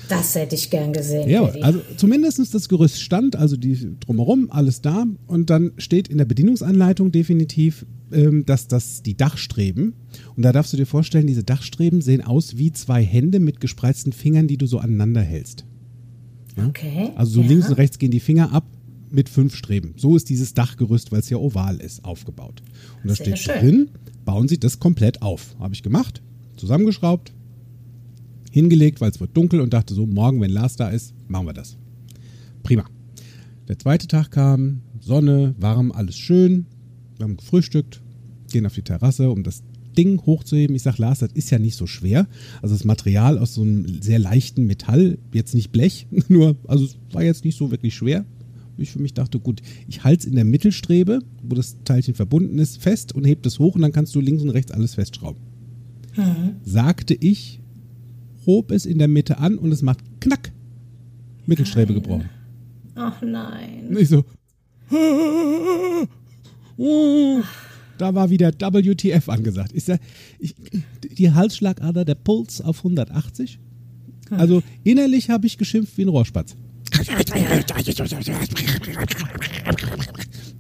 Das 0.09 0.35
hätte 0.35 0.55
ich 0.55 0.69
gern 0.69 0.93
gesehen. 0.93 1.29
Ja, 1.29 1.43
also 1.61 1.81
zumindest 1.97 2.53
das 2.53 2.69
Gerüst 2.69 3.01
stand, 3.01 3.35
also 3.35 3.57
die 3.57 3.97
drumherum, 3.99 4.49
alles 4.51 4.81
da. 4.81 5.05
Und 5.27 5.49
dann 5.49 5.71
steht 5.77 6.07
in 6.07 6.17
der 6.17 6.25
Bedienungsanleitung 6.25 7.11
definitiv, 7.11 7.85
ähm, 8.11 8.45
dass 8.45 8.67
das 8.67 9.03
die 9.03 9.17
Dachstreben, 9.17 9.93
und 10.35 10.43
da 10.43 10.51
darfst 10.51 10.73
du 10.73 10.77
dir 10.77 10.85
vorstellen, 10.85 11.27
diese 11.27 11.43
Dachstreben 11.43 12.01
sehen 12.01 12.21
aus 12.21 12.57
wie 12.57 12.71
zwei 12.71 13.03
Hände 13.03 13.39
mit 13.39 13.59
gespreizten 13.59 14.13
Fingern, 14.13 14.47
die 14.47 14.57
du 14.57 14.67
so 14.67 14.77
aneinander 14.79 15.21
hältst. 15.21 15.65
Ja? 16.57 16.67
Okay. 16.67 17.11
Also 17.15 17.33
so 17.33 17.41
ja. 17.41 17.47
links 17.47 17.67
und 17.67 17.73
rechts 17.73 17.97
gehen 17.97 18.11
die 18.11 18.19
Finger 18.19 18.51
ab 18.53 18.65
mit 19.09 19.29
fünf 19.29 19.55
Streben. 19.55 19.93
So 19.97 20.15
ist 20.15 20.29
dieses 20.29 20.53
Dachgerüst, 20.53 21.11
weil 21.11 21.19
es 21.19 21.29
ja 21.29 21.37
oval 21.37 21.77
ist, 21.77 22.03
aufgebaut. 22.03 22.61
Und 23.01 23.09
da 23.09 23.15
steht 23.15 23.39
schön. 23.39 23.59
drin, 23.59 23.89
bauen 24.25 24.47
Sie 24.47 24.59
das 24.59 24.79
komplett 24.79 25.21
auf. 25.21 25.55
Habe 25.59 25.73
ich 25.73 25.83
gemacht, 25.83 26.21
zusammengeschraubt, 26.57 27.33
hingelegt, 28.55 29.01
weil 29.01 29.11
es 29.11 29.19
wird 29.19 29.35
dunkel 29.35 29.59
und 29.59 29.73
dachte 29.73 29.93
so, 29.93 30.05
morgen, 30.05 30.39
wenn 30.39 30.49
Lars 30.49 30.77
da 30.77 30.87
ist, 30.87 31.13
machen 31.27 31.47
wir 31.47 31.53
das. 31.53 31.77
Prima. 32.63 32.85
Der 33.67 33.77
zweite 33.77 34.07
Tag 34.07 34.31
kam, 34.31 34.79
Sonne, 35.01 35.53
warm, 35.59 35.91
alles 35.91 36.17
schön. 36.17 36.65
Wir 37.17 37.25
haben 37.25 37.35
gefrühstückt, 37.35 38.01
gehen 38.53 38.65
auf 38.65 38.73
die 38.73 38.81
Terrasse, 38.81 39.29
um 39.29 39.43
das 39.43 39.61
Ding 39.97 40.21
hochzuheben. 40.25 40.73
Ich 40.73 40.83
sage, 40.83 41.01
Lars, 41.01 41.19
das 41.19 41.33
ist 41.33 41.49
ja 41.49 41.59
nicht 41.59 41.75
so 41.75 41.85
schwer. 41.85 42.29
Also 42.61 42.73
das 42.73 42.85
Material 42.85 43.39
aus 43.39 43.55
so 43.55 43.61
einem 43.61 44.01
sehr 44.01 44.19
leichten 44.19 44.65
Metall, 44.67 45.17
jetzt 45.33 45.53
nicht 45.53 45.73
Blech, 45.73 46.07
nur, 46.29 46.55
also 46.65 46.85
es 46.85 46.97
war 47.11 47.23
jetzt 47.23 47.43
nicht 47.43 47.57
so 47.57 47.71
wirklich 47.71 47.93
schwer. 47.93 48.23
Ich 48.77 48.91
für 48.91 48.99
mich 48.99 49.13
dachte, 49.13 49.37
gut, 49.37 49.61
ich 49.89 50.05
halte 50.05 50.21
es 50.21 50.25
in 50.27 50.35
der 50.35 50.45
Mittelstrebe, 50.45 51.19
wo 51.43 51.55
das 51.55 51.75
Teilchen 51.83 52.13
verbunden 52.13 52.57
ist, 52.57 52.81
fest 52.81 53.13
und 53.13 53.25
heb 53.25 53.45
es 53.45 53.59
hoch 53.59 53.75
und 53.75 53.81
dann 53.81 53.91
kannst 53.91 54.15
du 54.15 54.21
links 54.21 54.43
und 54.43 54.49
rechts 54.49 54.71
alles 54.71 54.95
festschrauben. 54.95 55.41
Mhm. 56.15 56.55
Sagte 56.63 57.15
ich, 57.15 57.59
hob 58.45 58.71
es 58.71 58.85
in 58.85 58.97
der 58.97 59.07
Mitte 59.07 59.37
an 59.37 59.57
und 59.57 59.71
es 59.71 59.81
macht 59.81 59.99
Knack. 60.21 60.51
Mittelstrebe 61.45 61.93
nein. 61.93 62.01
gebrochen. 62.01 62.29
Ach 62.95 63.21
nein. 63.21 63.87
Und 63.89 63.99
ich 63.99 64.09
so. 64.09 64.23
Oh, 66.77 67.41
da 67.97 68.13
war 68.13 68.29
wieder 68.29 68.51
WTF 68.51 69.29
angesagt. 69.29 69.71
Ich 69.73 69.85
sag, 69.85 69.99
ich, 70.39 70.55
die 71.17 71.31
Halsschlagader, 71.31 72.03
der 72.05 72.15
Puls 72.15 72.61
auf 72.61 72.79
180. 72.79 73.59
Also 74.31 74.63
innerlich 74.83 75.29
habe 75.29 75.47
ich 75.47 75.57
geschimpft 75.57 75.97
wie 75.97 76.03
ein 76.03 76.09
Rohrspatz. 76.09 76.55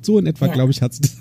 So 0.01 0.19
in 0.19 0.27
etwa, 0.27 0.45
ja. 0.47 0.53
glaube 0.53 0.71
ich, 0.71 0.81
hat 0.81 0.93
es. 0.93 1.17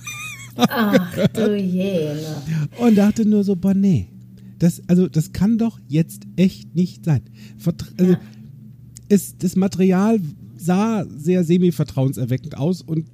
Ach 0.56 1.28
du 1.32 1.56
Jene. 1.56 2.36
Und 2.78 2.96
dachte 2.96 3.26
nur 3.26 3.42
so, 3.42 3.56
boah, 3.56 3.74
nee. 3.74 4.08
Das, 4.58 4.82
also, 4.86 5.08
das 5.08 5.32
kann 5.32 5.58
doch 5.58 5.80
jetzt 5.88 6.22
echt 6.36 6.74
nicht 6.74 7.04
sein. 7.04 7.22
Vertra 7.58 7.88
also, 7.98 8.12
ja. 8.12 8.20
es, 9.08 9.36
das 9.38 9.56
Material 9.56 10.20
sah 10.56 11.04
sehr 11.16 11.44
semi-vertrauenserweckend 11.44 12.56
aus 12.56 12.82
und 12.82 13.06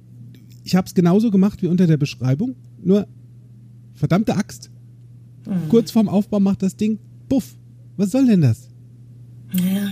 ich 0.63 0.75
habe 0.75 0.87
es 0.87 0.93
genauso 0.93 1.31
gemacht 1.31 1.61
wie 1.61 1.67
unter 1.67 1.87
der 1.87 1.97
Beschreibung, 1.97 2.55
nur 2.83 3.07
verdammte 3.93 4.35
Axt. 4.35 4.69
Mhm. 5.45 5.69
Kurz 5.69 5.91
vorm 5.91 6.09
Aufbau 6.09 6.39
macht 6.39 6.61
das 6.61 6.75
Ding, 6.75 6.99
buff. 7.27 7.55
Was 7.97 8.11
soll 8.11 8.27
denn 8.27 8.41
das? 8.41 8.69
Ja. 9.53 9.91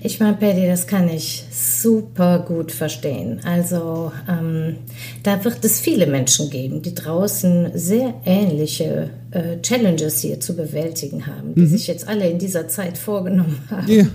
Ich 0.00 0.20
meine, 0.20 0.36
Patty, 0.36 0.66
das 0.66 0.86
kann 0.86 1.08
ich 1.08 1.44
super 1.50 2.44
gut 2.46 2.70
verstehen. 2.70 3.40
Also 3.44 4.12
ähm, 4.28 4.76
da 5.24 5.44
wird 5.44 5.64
es 5.64 5.80
viele 5.80 6.06
Menschen 6.06 6.50
geben, 6.50 6.82
die 6.82 6.94
draußen 6.94 7.72
sehr 7.74 8.14
ähnliche 8.24 9.10
äh, 9.30 9.60
Challenges 9.60 10.20
hier 10.20 10.40
zu 10.40 10.56
bewältigen 10.56 11.26
haben, 11.26 11.54
die 11.54 11.62
mhm. 11.62 11.68
sich 11.68 11.86
jetzt 11.86 12.08
alle 12.08 12.28
in 12.28 12.38
dieser 12.38 12.68
Zeit 12.68 12.98
vorgenommen 12.98 13.58
haben, 13.70 13.90
ja. 13.90 14.06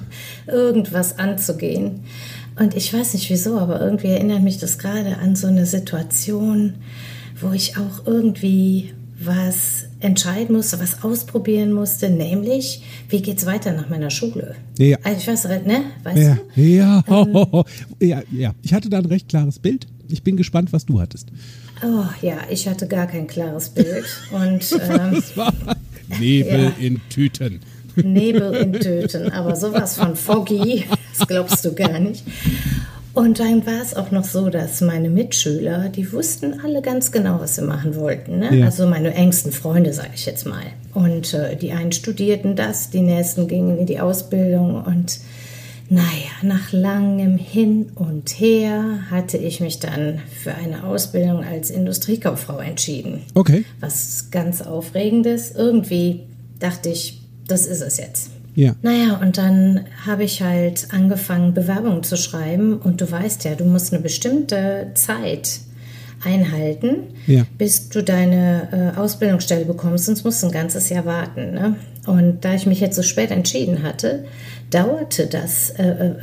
irgendwas 0.48 1.20
anzugehen. 1.20 2.01
Und 2.60 2.75
ich 2.75 2.93
weiß 2.93 3.13
nicht 3.13 3.29
wieso, 3.29 3.58
aber 3.58 3.82
irgendwie 3.82 4.10
erinnert 4.10 4.43
mich 4.43 4.60
das 4.60 4.77
gerade 4.77 5.17
an 5.17 5.36
so 5.36 5.48
eine 5.48 5.65
Situation, 5.65 6.75
wo 7.39 7.51
ich 7.51 7.77
auch 7.77 8.05
irgendwie 8.05 8.93
was 9.25 9.86
entscheiden 10.00 10.55
musste, 10.55 10.79
was 10.79 11.03
ausprobieren 11.03 11.72
musste, 11.72 12.10
nämlich, 12.10 12.84
wie 13.10 13.22
geht 13.22 13.38
es 13.38 13.46
weiter 13.46 13.74
nach 13.74 13.89
meiner 13.89 14.10
Schule? 14.10 14.55
Ja. 14.77 14.98
Also 15.03 15.17
ich 15.20 15.27
weiß, 15.27 15.43
ne? 15.65 15.84
Weißt 16.03 16.17
ja. 16.17 16.38
du? 16.55 16.62
Ja. 16.62 17.03
Ähm, 17.08 17.63
ja, 18.08 18.22
ja. 18.32 18.53
Ich 18.62 18.74
hatte 18.74 18.89
da 18.89 19.00
ein 19.00 19.05
recht 19.05 19.29
klares 19.29 19.60
Bild. 19.60 19.88
Ich 20.10 20.24
bin 20.24 20.38
gespannt, 20.38 20.74
was 20.74 20.86
du 20.86 21.00
hattest. 21.00 21.29
Oh 21.83 22.05
ja, 22.22 22.38
ich 22.50 22.67
hatte 22.67 22.88
gar 22.88 23.07
kein 23.07 23.27
klares 23.27 23.69
Bild. 23.69 24.05
Und, 24.31 24.72
ähm, 24.89 25.15
das 25.15 25.36
war 25.38 25.53
Nebel 26.19 26.63
ja. 26.63 26.74
in 26.79 27.01
Tüten. 27.10 27.62
Nebel 27.95 28.53
in 28.55 28.74
Tüten, 28.74 29.31
aber 29.31 29.55
sowas 29.55 29.98
von 29.98 30.15
foggy, 30.15 30.86
das 31.17 31.27
glaubst 31.27 31.63
du 31.63 31.74
gar 31.74 32.00
nicht. 32.00 32.24
Und 33.13 33.39
dann 33.39 33.65
war 33.67 33.79
es 33.79 33.95
auch 33.95 34.10
noch 34.10 34.24
so, 34.24 34.50
dass 34.50 34.81
meine 34.81 35.10
Mitschüler, 35.10 35.89
die 35.89 36.12
wussten 36.12 36.60
alle 36.62 36.81
ganz 36.81 37.12
genau, 37.12 37.39
was 37.39 37.55
sie 37.55 37.62
machen 37.62 37.95
wollten. 37.95 38.39
Ne? 38.39 38.55
Ja. 38.57 38.65
Also 38.65 38.88
meine 38.88 39.13
engsten 39.13 39.51
Freunde, 39.51 39.93
sage 39.93 40.10
ich 40.15 40.25
jetzt 40.25 40.48
mal. 40.48 40.63
Und 40.95 41.33
äh, 41.36 41.55
die 41.55 41.74
einen 41.74 41.91
studierten 41.91 42.55
das, 42.55 42.89
die 42.89 43.01
nächsten 43.01 43.48
gingen 43.48 43.77
in 43.77 43.86
die 43.86 44.00
Ausbildung. 44.00 44.83
Und 44.83 45.19
naja, 45.89 46.31
nach 46.41 46.71
langem 46.71 47.37
Hin 47.37 47.91
und 47.95 48.29
Her 48.39 48.99
hatte 49.11 49.37
ich 49.37 49.59
mich 49.59 49.79
dann 49.79 50.19
für 50.41 50.55
eine 50.55 50.83
Ausbildung 50.83 51.43
als 51.43 51.69
Industriekauffrau 51.69 52.59
entschieden. 52.59 53.21
Okay. 53.33 53.65
Was 53.79 54.29
ganz 54.31 54.61
Aufregendes. 54.61 55.51
Irgendwie 55.51 56.21
dachte 56.59 56.89
ich, 56.89 57.21
das 57.47 57.65
ist 57.65 57.81
es 57.81 57.97
jetzt. 57.97 58.29
Ja. 58.55 58.75
Naja, 58.81 59.19
und 59.21 59.37
dann 59.37 59.85
habe 60.05 60.23
ich 60.23 60.41
halt 60.41 60.87
angefangen, 60.91 61.53
Bewerbungen 61.53 62.03
zu 62.03 62.17
schreiben. 62.17 62.77
Und 62.77 63.01
du 63.01 63.11
weißt 63.11 63.43
ja, 63.45 63.55
du 63.55 63.65
musst 63.65 63.93
eine 63.93 64.01
bestimmte 64.01 64.91
Zeit 64.93 65.59
einhalten, 66.23 67.07
ja. 67.27 67.45
bis 67.57 67.89
du 67.89 68.03
deine 68.03 68.93
äh, 68.95 68.97
Ausbildungsstelle 68.97 69.65
bekommst, 69.65 70.05
sonst 70.05 70.23
musst 70.23 70.41
du 70.41 70.47
ein 70.47 70.53
ganzes 70.53 70.89
Jahr 70.89 71.05
warten. 71.05 71.53
Ne? 71.53 71.75
Und 72.05 72.45
da 72.45 72.53
ich 72.53 72.65
mich 72.65 72.79
jetzt 72.79 72.95
so 72.95 73.03
spät 73.03 73.31
entschieden 73.31 73.83
hatte, 73.83 74.25
dauerte 74.74 75.27
das 75.27 75.72
äh, 75.72 75.88
äh 75.88 76.15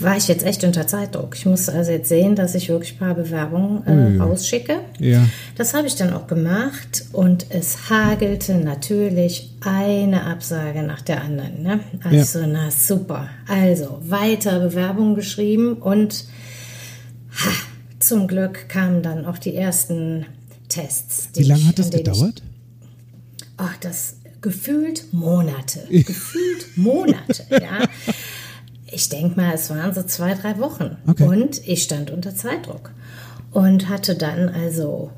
war 0.00 0.16
ich 0.16 0.28
jetzt 0.28 0.44
echt 0.44 0.64
unter 0.64 0.86
Zeitdruck. 0.86 1.36
Ich 1.36 1.46
musste 1.46 1.72
also 1.72 1.92
jetzt 1.92 2.08
sehen, 2.08 2.34
dass 2.34 2.54
ich 2.54 2.68
wirklich 2.68 2.94
ein 2.94 2.98
paar 2.98 3.14
Bewerbungen 3.14 3.86
äh, 3.86 4.20
rausschicke. 4.20 4.80
Ja. 4.98 5.24
Das 5.56 5.74
habe 5.74 5.86
ich 5.86 5.94
dann 5.94 6.12
auch 6.12 6.26
gemacht 6.26 7.04
und 7.12 7.46
es 7.50 7.90
hagelte 7.90 8.54
natürlich 8.54 9.52
eine 9.60 10.24
Absage 10.24 10.82
nach 10.82 11.02
der 11.02 11.22
anderen. 11.22 11.62
Ne? 11.62 11.80
Also, 12.02 12.40
ja. 12.40 12.46
na 12.46 12.70
super. 12.70 13.28
Also 13.46 14.00
weiter 14.02 14.60
Bewerbungen 14.60 15.14
geschrieben 15.14 15.74
und 15.74 16.24
ha, 17.32 17.50
zum 17.98 18.26
Glück 18.26 18.68
kamen 18.68 19.02
dann 19.02 19.26
auch 19.26 19.38
die 19.38 19.54
ersten 19.54 20.26
Tests. 20.68 21.28
Wie 21.34 21.44
lange 21.44 21.68
hat 21.68 21.78
das 21.78 21.90
gedauert? 21.90 22.42
ach, 23.60 23.76
das 23.80 24.16
gefühlt 24.40 25.12
Monate. 25.12 25.86
gefühlt 25.90 26.76
Monate, 26.76 27.44
ja. 27.50 27.88
Ich 28.92 29.08
denke 29.08 29.40
mal, 29.40 29.54
es 29.54 29.70
waren 29.70 29.94
so 29.94 30.02
zwei, 30.02 30.34
drei 30.34 30.58
Wochen. 30.58 30.96
Okay. 31.06 31.22
Und 31.22 31.66
ich 31.66 31.84
stand 31.84 32.10
unter 32.10 32.34
Zeitdruck 32.34 32.90
und 33.52 33.88
hatte 33.88 34.16
dann 34.16 34.48
also 34.48 35.12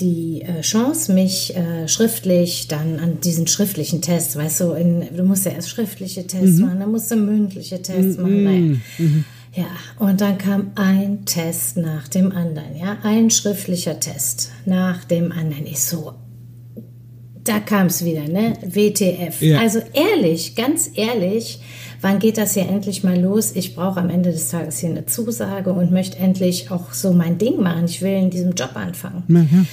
die 0.00 0.42
äh, 0.42 0.60
Chance, 0.60 1.12
mich 1.12 1.56
äh, 1.56 1.88
schriftlich 1.88 2.68
dann 2.68 3.00
an 3.00 3.20
diesen 3.20 3.46
schriftlichen 3.46 4.00
Test, 4.00 4.36
weißt 4.36 4.60
du, 4.60 4.72
in, 4.72 5.04
du 5.14 5.24
musst 5.24 5.44
ja 5.44 5.52
erst 5.52 5.70
schriftliche 5.70 6.26
Tests 6.26 6.58
mhm. 6.58 6.66
machen, 6.66 6.80
dann 6.80 6.90
musst 6.92 7.10
du 7.10 7.16
mündliche 7.16 7.82
Tests 7.82 8.16
mhm. 8.16 8.22
machen. 8.22 8.44
Naja. 8.44 8.76
Mhm. 8.98 9.24
Ja, 9.54 9.66
und 9.98 10.20
dann 10.20 10.38
kam 10.38 10.70
ein 10.76 11.24
Test 11.24 11.78
nach 11.78 12.06
dem 12.06 12.30
anderen, 12.32 12.76
ja, 12.76 12.98
ein 13.02 13.30
schriftlicher 13.30 13.98
Test 13.98 14.52
nach 14.66 15.04
dem 15.04 15.32
anderen. 15.32 15.66
Ich 15.66 15.82
so, 15.82 16.14
da 17.48 17.60
kam 17.60 17.86
es 17.86 18.04
wieder, 18.04 18.28
ne? 18.28 18.54
WTF. 18.62 19.40
Ja. 19.40 19.60
Also 19.60 19.80
ehrlich, 19.92 20.54
ganz 20.54 20.90
ehrlich, 20.94 21.60
wann 22.00 22.18
geht 22.18 22.38
das 22.38 22.54
hier 22.54 22.68
endlich 22.68 23.04
mal 23.04 23.18
los? 23.18 23.52
Ich 23.54 23.74
brauche 23.74 24.00
am 24.00 24.10
Ende 24.10 24.32
des 24.32 24.48
Tages 24.48 24.78
hier 24.78 24.90
eine 24.90 25.06
Zusage 25.06 25.72
und 25.72 25.90
möchte 25.90 26.18
endlich 26.18 26.70
auch 26.70 26.92
so 26.92 27.12
mein 27.12 27.38
Ding 27.38 27.60
machen. 27.60 27.86
Ich 27.86 28.02
will 28.02 28.12
in 28.12 28.30
diesem 28.30 28.52
Job 28.52 28.72
anfangen. 28.74 29.22
Ja, 29.28 29.40
ja. 29.40 29.64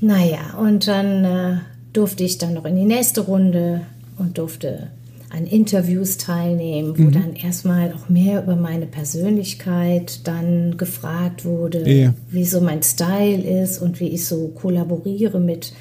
Naja, 0.00 0.58
und 0.58 0.88
dann 0.88 1.24
äh, 1.24 1.58
durfte 1.92 2.24
ich 2.24 2.38
dann 2.38 2.54
noch 2.54 2.64
in 2.64 2.76
die 2.76 2.86
nächste 2.86 3.20
Runde 3.20 3.82
und 4.16 4.38
durfte 4.38 4.88
an 5.30 5.46
Interviews 5.46 6.16
teilnehmen, 6.16 6.98
wo 6.98 7.02
mhm. 7.02 7.12
dann 7.12 7.36
erstmal 7.36 7.92
auch 7.92 8.08
mehr 8.08 8.42
über 8.42 8.56
meine 8.56 8.86
Persönlichkeit 8.86 10.26
dann 10.26 10.76
gefragt 10.76 11.44
wurde, 11.44 11.88
ja. 11.88 12.14
wie 12.30 12.44
so 12.44 12.60
mein 12.60 12.82
Style 12.82 13.62
ist 13.62 13.80
und 13.80 14.00
wie 14.00 14.08
ich 14.08 14.26
so 14.26 14.48
kollaboriere 14.48 15.38
mit 15.38 15.72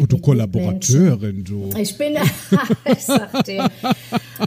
Oh, 0.00 0.06
du 0.06 0.18
Kollaborateurin, 0.18 1.44
du. 1.44 1.70
Ich 1.76 1.96
bin, 1.96 2.14
ich 2.84 3.04
sag 3.04 3.44
dir. 3.44 3.68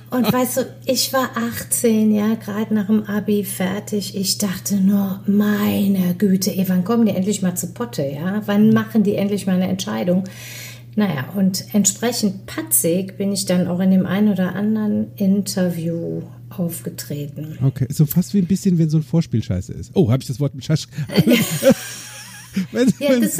Und 0.10 0.32
weißt 0.32 0.58
du, 0.58 0.62
ich 0.86 1.12
war 1.14 1.32
18, 1.36 2.14
ja, 2.14 2.36
gerade 2.36 2.74
nach 2.74 2.88
dem 2.88 3.04
Abi 3.04 3.44
fertig. 3.44 4.16
Ich 4.16 4.38
dachte 4.38 4.76
nur, 4.76 5.22
meine 5.26 6.16
Güte, 6.16 6.52
ey, 6.52 6.68
wann 6.68 6.84
kommen 6.84 7.06
die 7.06 7.14
endlich 7.14 7.42
mal 7.42 7.56
zu 7.56 7.74
Potte, 7.74 8.04
ja? 8.04 8.42
Wann 8.46 8.72
machen 8.72 9.04
die 9.04 9.16
endlich 9.16 9.46
mal 9.46 9.56
eine 9.56 9.68
Entscheidung? 9.68 10.24
Naja, 10.96 11.30
und 11.36 11.74
entsprechend 11.74 12.46
patzig 12.46 13.18
bin 13.18 13.32
ich 13.32 13.46
dann 13.46 13.68
auch 13.68 13.80
in 13.80 13.92
dem 13.92 14.06
einen 14.06 14.30
oder 14.30 14.56
anderen 14.56 15.14
Interview 15.16 16.22
aufgetreten. 16.50 17.58
Okay, 17.64 17.88
so 17.90 18.06
fast 18.06 18.34
wie 18.34 18.40
ein 18.40 18.48
bisschen, 18.48 18.78
wenn 18.78 18.90
so 18.90 18.98
ein 18.98 19.04
Vorspiel 19.04 19.42
scheiße 19.42 19.72
ist. 19.72 19.92
Oh, 19.94 20.12
habe 20.12 20.22
ich 20.22 20.28
das 20.28 20.40
Wort 20.40 20.54
mit 20.54 20.66
Scheiße? 20.66 20.88
ja, 23.00 23.20
das 23.20 23.40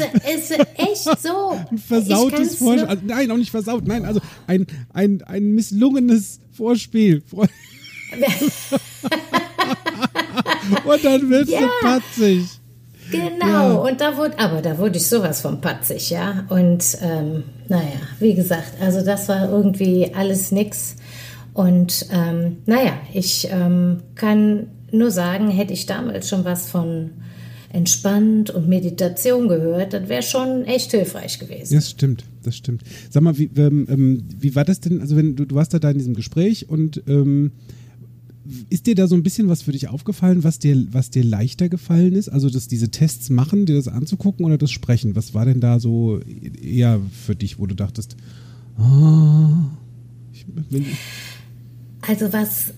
echt 0.76 1.20
so. 1.20 1.50
Ein 1.70 1.78
versautes 1.78 2.56
Vorspiel. 2.56 2.86
Also, 2.86 3.02
nein, 3.06 3.30
auch 3.30 3.36
nicht 3.36 3.50
versaut. 3.50 3.86
Nein, 3.86 4.04
also 4.04 4.20
ein, 4.46 4.66
ein, 4.92 5.22
ein 5.22 5.54
misslungenes 5.54 6.40
Vorspiel. 6.52 7.22
Und 10.84 11.04
dann 11.04 11.30
wird 11.30 11.48
ja. 11.48 11.60
du 11.60 11.66
patzig. 11.82 12.44
Genau, 13.10 13.46
ja. 13.46 13.74
und 13.74 14.00
da 14.00 14.16
wurde, 14.16 14.38
aber 14.38 14.62
da 14.62 14.78
wurde 14.78 14.96
ich 14.96 15.06
sowas 15.06 15.42
von 15.42 15.60
patzig, 15.60 16.08
ja. 16.10 16.46
Und 16.48 16.96
ähm, 17.02 17.44
naja, 17.68 18.00
wie 18.20 18.34
gesagt, 18.34 18.80
also 18.80 19.04
das 19.04 19.28
war 19.28 19.50
irgendwie 19.50 20.12
alles 20.14 20.50
nix. 20.50 20.96
Und 21.52 22.06
ähm, 22.10 22.58
naja, 22.64 22.92
ich 23.12 23.48
ähm, 23.50 23.98
kann 24.14 24.68
nur 24.90 25.10
sagen, 25.10 25.50
hätte 25.50 25.74
ich 25.74 25.84
damals 25.86 26.28
schon 26.28 26.44
was 26.44 26.70
von 26.70 27.10
entspannt 27.72 28.50
und 28.50 28.68
Meditation 28.68 29.48
gehört, 29.48 29.94
das 29.94 30.08
wäre 30.08 30.22
schon 30.22 30.64
echt 30.64 30.90
hilfreich 30.90 31.38
gewesen. 31.38 31.74
Das 31.74 31.90
stimmt, 31.90 32.24
das 32.42 32.56
stimmt. 32.56 32.82
Sag 33.10 33.22
mal, 33.22 33.38
wie, 33.38 33.50
ähm, 33.56 33.86
ähm, 33.88 34.24
wie 34.38 34.54
war 34.54 34.64
das 34.64 34.80
denn? 34.80 35.00
Also 35.00 35.16
wenn 35.16 35.36
du, 35.36 35.46
du 35.46 35.54
warst 35.54 35.72
da, 35.72 35.78
da 35.78 35.90
in 35.90 35.98
diesem 35.98 36.14
Gespräch 36.14 36.68
und 36.68 37.02
ähm, 37.06 37.52
ist 38.68 38.86
dir 38.86 38.94
da 38.94 39.06
so 39.06 39.14
ein 39.14 39.22
bisschen 39.22 39.48
was 39.48 39.62
für 39.62 39.72
dich 39.72 39.88
aufgefallen, 39.88 40.44
was 40.44 40.58
dir, 40.58 40.86
was 40.92 41.10
dir 41.10 41.24
leichter 41.24 41.68
gefallen 41.68 42.14
ist? 42.14 42.28
Also 42.28 42.50
das, 42.50 42.68
diese 42.68 42.90
Tests 42.90 43.30
machen, 43.30 43.64
dir 43.64 43.76
das 43.76 43.88
anzugucken 43.88 44.44
oder 44.44 44.58
das 44.58 44.70
Sprechen? 44.70 45.16
Was 45.16 45.32
war 45.32 45.46
denn 45.46 45.60
da 45.60 45.80
so 45.80 46.20
eher 46.20 47.00
für 47.24 47.34
dich, 47.34 47.58
wo 47.58 47.66
du 47.66 47.74
dachtest, 47.74 48.16
ah, 48.76 49.70
ich, 50.32 50.44
wenn, 50.70 50.86
also 52.02 52.32
was 52.32 52.74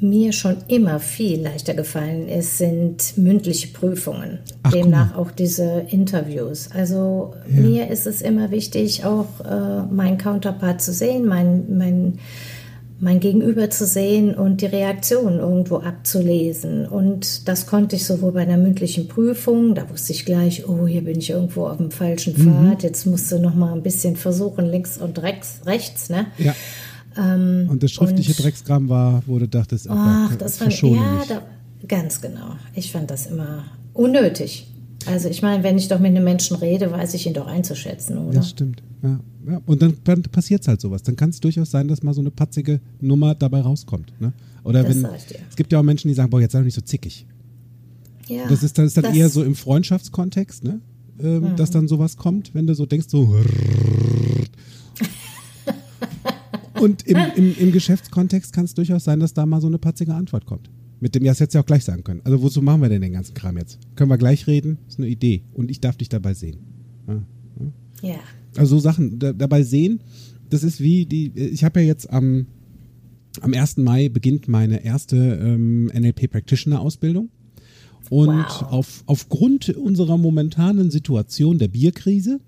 mir 0.00 0.32
schon 0.32 0.56
immer 0.68 1.00
viel 1.00 1.42
leichter 1.42 1.74
gefallen 1.74 2.28
ist, 2.28 2.58
sind 2.58 3.16
mündliche 3.16 3.68
Prüfungen. 3.68 4.40
Ach, 4.62 4.72
Demnach 4.72 5.16
auch 5.16 5.30
diese 5.30 5.86
Interviews. 5.88 6.68
Also 6.74 7.34
ja. 7.48 7.60
mir 7.60 7.90
ist 7.90 8.06
es 8.06 8.20
immer 8.20 8.50
wichtig, 8.50 9.04
auch 9.04 9.26
äh, 9.40 9.82
meinen 9.92 10.18
Counterpart 10.18 10.82
zu 10.82 10.92
sehen, 10.92 11.26
mein, 11.26 11.64
mein, 11.76 12.18
mein 13.00 13.20
Gegenüber 13.20 13.70
zu 13.70 13.86
sehen 13.86 14.34
und 14.34 14.60
die 14.60 14.66
Reaktion 14.66 15.38
irgendwo 15.38 15.76
abzulesen. 15.76 16.86
Und 16.86 17.48
das 17.48 17.66
konnte 17.66 17.96
ich 17.96 18.04
sowohl 18.04 18.32
bei 18.32 18.42
einer 18.42 18.58
mündlichen 18.58 19.08
Prüfung, 19.08 19.74
da 19.74 19.88
wusste 19.88 20.12
ich 20.12 20.26
gleich, 20.26 20.68
oh, 20.68 20.86
hier 20.86 21.04
bin 21.04 21.18
ich 21.18 21.30
irgendwo 21.30 21.66
auf 21.66 21.78
dem 21.78 21.90
falschen 21.90 22.34
mhm. 22.36 22.44
Pfad, 22.44 22.78
mhm. 22.78 22.82
jetzt 22.82 23.06
musst 23.06 23.32
du 23.32 23.38
noch 23.38 23.54
mal 23.54 23.72
ein 23.72 23.82
bisschen 23.82 24.16
versuchen, 24.16 24.66
links 24.66 24.98
und 24.98 25.22
rechts, 25.22 25.60
rechts, 25.64 26.10
ne? 26.10 26.26
Ja. 26.36 26.54
Ähm, 27.16 27.66
und 27.68 27.82
das 27.82 27.92
schriftliche 27.92 28.32
und, 28.32 28.42
Dreckskram 28.42 28.88
war, 28.88 29.22
wo 29.26 29.38
du 29.38 29.48
dachtest, 29.48 29.88
ach, 29.88 30.30
ach 30.30 30.36
das 30.36 30.60
war 30.60 30.68
ja, 30.70 31.24
da, 31.28 31.42
ganz 31.86 32.20
genau. 32.20 32.56
Ich 32.74 32.92
fand 32.92 33.10
das 33.10 33.26
immer 33.26 33.64
unnötig. 33.94 34.66
Also 35.06 35.28
ich 35.28 35.40
meine, 35.40 35.62
wenn 35.62 35.78
ich 35.78 35.88
doch 35.88 36.00
mit 36.00 36.10
einem 36.10 36.24
Menschen 36.24 36.56
rede, 36.56 36.90
weiß 36.90 37.14
ich 37.14 37.26
ihn 37.26 37.34
doch 37.34 37.46
einzuschätzen, 37.46 38.18
oder? 38.18 38.38
Das 38.38 38.50
stimmt, 38.50 38.82
ja. 39.02 39.20
ja. 39.48 39.60
Und 39.66 39.80
dann, 39.80 39.96
dann 40.04 40.22
passiert 40.22 40.62
es 40.62 40.68
halt 40.68 40.80
sowas. 40.80 41.02
Dann 41.02 41.16
kann 41.16 41.30
es 41.30 41.40
durchaus 41.40 41.70
sein, 41.70 41.86
dass 41.86 42.02
mal 42.02 42.12
so 42.12 42.20
eine 42.20 42.30
patzige 42.30 42.80
Nummer 43.00 43.34
dabei 43.34 43.60
rauskommt. 43.60 44.12
Ne? 44.20 44.32
Oder 44.64 44.82
das 44.82 44.96
wenn 44.96 45.04
es 45.48 45.56
gibt 45.56 45.72
ja 45.72 45.78
auch 45.78 45.84
Menschen, 45.84 46.08
die 46.08 46.14
sagen, 46.14 46.28
boah, 46.28 46.40
jetzt 46.40 46.52
sei 46.52 46.58
doch 46.58 46.64
nicht 46.64 46.74
so 46.74 46.80
zickig. 46.80 47.26
Ja, 48.26 48.48
das 48.48 48.64
ist, 48.64 48.76
das 48.76 48.86
ist 48.86 48.96
dann 48.96 49.04
das 49.04 49.14
eher 49.14 49.28
so 49.28 49.44
im 49.44 49.54
Freundschaftskontext, 49.54 50.64
ne? 50.64 50.80
Ähm, 51.18 51.52
mhm. 51.52 51.56
dass 51.56 51.70
dann 51.70 51.88
sowas 51.88 52.16
kommt, 52.16 52.54
wenn 52.54 52.66
du 52.66 52.74
so 52.74 52.84
denkst, 52.84 53.06
so 53.08 53.34
Und 56.80 57.06
im, 57.06 57.18
im, 57.36 57.56
im 57.58 57.72
Geschäftskontext 57.72 58.52
kann 58.52 58.64
es 58.64 58.74
durchaus 58.74 59.04
sein, 59.04 59.20
dass 59.20 59.34
da 59.34 59.46
mal 59.46 59.60
so 59.60 59.66
eine 59.66 59.78
patzige 59.78 60.14
Antwort 60.14 60.46
kommt. 60.46 60.70
Mit 61.00 61.14
dem, 61.14 61.24
ja, 61.24 61.32
das 61.32 61.40
hättest 61.40 61.54
du 61.54 61.58
ja 61.58 61.62
auch 61.62 61.66
gleich 61.66 61.84
sagen 61.84 62.04
können. 62.04 62.20
Also 62.24 62.42
wozu 62.42 62.62
machen 62.62 62.80
wir 62.80 62.88
denn 62.88 63.02
den 63.02 63.12
ganzen 63.12 63.34
Kram 63.34 63.58
jetzt? 63.58 63.78
Können 63.96 64.10
wir 64.10 64.18
gleich 64.18 64.46
reden? 64.46 64.78
Das 64.84 64.94
ist 64.94 65.00
eine 65.00 65.08
Idee. 65.08 65.42
Und 65.52 65.70
ich 65.70 65.80
darf 65.80 65.96
dich 65.96 66.08
dabei 66.08 66.34
sehen. 66.34 66.58
Ja. 67.06 67.22
ja. 68.02 68.18
Also 68.56 68.76
so 68.76 68.80
Sachen 68.80 69.18
da, 69.18 69.32
dabei 69.32 69.62
sehen, 69.62 70.00
das 70.48 70.62
ist 70.64 70.80
wie 70.80 71.04
die, 71.06 71.32
ich 71.36 71.64
habe 71.64 71.80
ja 71.80 71.86
jetzt 71.86 72.10
am, 72.10 72.46
am 73.40 73.52
1. 73.52 73.78
Mai 73.78 74.08
beginnt 74.08 74.48
meine 74.48 74.84
erste 74.84 75.16
ähm, 75.16 75.86
NLP 75.86 76.30
Practitioner 76.30 76.80
Ausbildung. 76.80 77.28
Und 78.08 78.28
wow. 78.28 78.62
auf, 78.62 79.02
aufgrund 79.06 79.68
unserer 79.70 80.16
momentanen 80.16 80.90
Situation 80.90 81.58
der 81.58 81.68
Bierkrise 81.68 82.40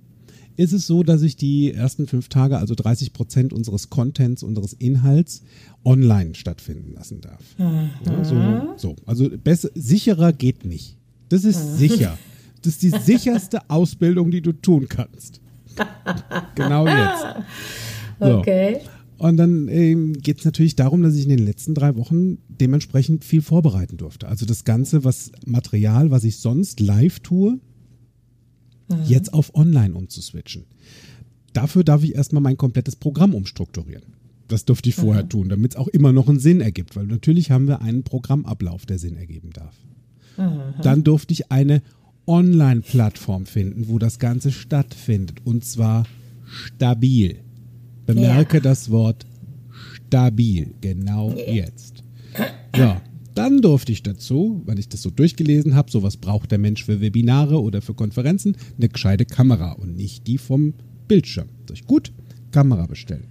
ist 0.59 0.73
es 0.73 0.88
so, 0.88 1.05
dass 1.05 1.23
ich 1.23 1.37
die 1.37 1.73
ersten 1.73 2.09
fünf 2.09 2.29
Tage, 2.29 2.59
also 2.59 2.75
30 2.75 3.12
Prozent 3.12 3.53
unseres 3.53 3.91
Contents, 3.91 4.43
unseres 4.43 4.73
Inhalts 4.73 5.43
online 5.85 6.35
stattfinden 6.35 6.93
lassen 6.93 7.21
darf. 7.21 7.43
Ja, 7.59 7.88
so, 8.25 8.75
so, 8.77 8.97
Also 9.07 9.31
besser, 9.31 9.71
sicherer 9.75 10.33
geht 10.33 10.65
nicht. 10.65 10.97
Das 11.29 11.45
ist 11.45 11.79
sicher. 11.79 12.19
Das 12.62 12.73
ist 12.75 12.83
die 12.83 12.91
sicherste 12.99 13.71
Ausbildung, 13.71 14.33
die 14.33 14.43
du 14.43 14.53
tun 14.53 14.88
kannst. 14.88 15.41
genau 16.55 16.87
jetzt. 16.87 17.25
So. 18.21 18.38
Okay. 18.38 18.79
Und 19.19 19.37
dann 19.37 19.69
ähm, 19.69 20.15
geht 20.15 20.41
es 20.41 20.45
natürlich 20.45 20.75
darum, 20.75 21.05
dass 21.05 21.15
ich 21.15 21.23
in 21.23 21.29
den 21.29 21.38
letzten 21.38 21.73
drei 21.73 21.95
Wochen 21.95 22.38
dementsprechend 22.49 23.25
viel 23.25 23.43
vorbereiten 23.43 23.97
durfte. 23.97 24.27
Also 24.27 24.45
das 24.45 24.65
Ganze, 24.65 25.05
was 25.05 25.31
Material, 25.47 26.11
was 26.11 26.25
ich 26.25 26.38
sonst 26.38 26.81
live 26.81 27.21
tue, 27.21 27.61
mhm. 28.88 29.04
jetzt 29.04 29.33
auf 29.33 29.54
online 29.54 29.95
umzuswitchen. 29.95 30.64
Dafür 31.52 31.85
darf 31.85 32.04
ich 32.04 32.14
erstmal 32.14 32.42
mein 32.42 32.57
komplettes 32.57 32.97
Programm 32.97 33.35
umstrukturieren. 33.35 34.14
Das 34.49 34.64
dürfte 34.64 34.88
ich 34.88 34.95
vorher 34.95 35.25
mhm. 35.25 35.28
tun, 35.28 35.49
damit 35.49 35.73
es 35.73 35.76
auch 35.76 35.88
immer 35.88 36.12
noch 36.12 36.28
einen 36.28 36.40
Sinn 36.40 36.61
ergibt, 36.61 36.96
weil 36.96 37.07
natürlich 37.07 37.51
haben 37.51 37.68
wir 37.68 37.83
einen 37.83 38.03
Programmablauf, 38.03 38.87
der 38.87 38.98
Sinn 38.98 39.16
ergeben 39.16 39.51
darf. 39.53 39.74
Mhm. 40.38 40.83
Dann 40.83 41.05
durfte 41.05 41.33
ich 41.33 41.53
eine 41.53 41.83
Online-Plattform 42.27 43.46
finden, 43.46 43.88
wo 43.88 43.98
das 43.98 44.18
Ganze 44.18 44.53
stattfindet 44.53 45.40
und 45.44 45.64
zwar 45.64 46.05
stabil. 46.46 47.40
Bemerke 48.07 48.59
ja. 48.59 48.62
das 48.62 48.90
Wort 48.90 49.27
stabil, 50.07 50.74
genau 50.81 51.31
ja. 51.33 51.53
jetzt. 51.53 52.03
So, 52.74 52.96
dann 53.38 53.62
durfte 53.62 53.92
ich 53.92 54.03
dazu, 54.03 54.62
weil 54.66 54.79
ich 54.79 54.88
das 54.88 55.03
so 55.03 55.11
durchgelesen 55.11 55.74
habe, 55.77 55.90
so 55.90 56.03
was 56.03 56.16
braucht 56.16 56.51
der 56.51 56.59
Mensch 56.59 56.85
für 56.85 57.01
Webinare 57.01 57.62
oder 57.62 57.81
für 57.81 57.94
Konferenzen, 57.94 58.57
eine 58.77 58.88
gescheite 58.88 59.24
Kamera 59.24 59.72
und 59.72 59.96
nicht 59.96 60.27
die 60.27 60.38
vom 60.38 60.74
Bildschirm. 61.07 61.48
Sag 61.68 61.77
ich, 61.77 61.87
gut, 61.87 62.12
Kamera 62.51 62.87
bestellen. 62.87 63.29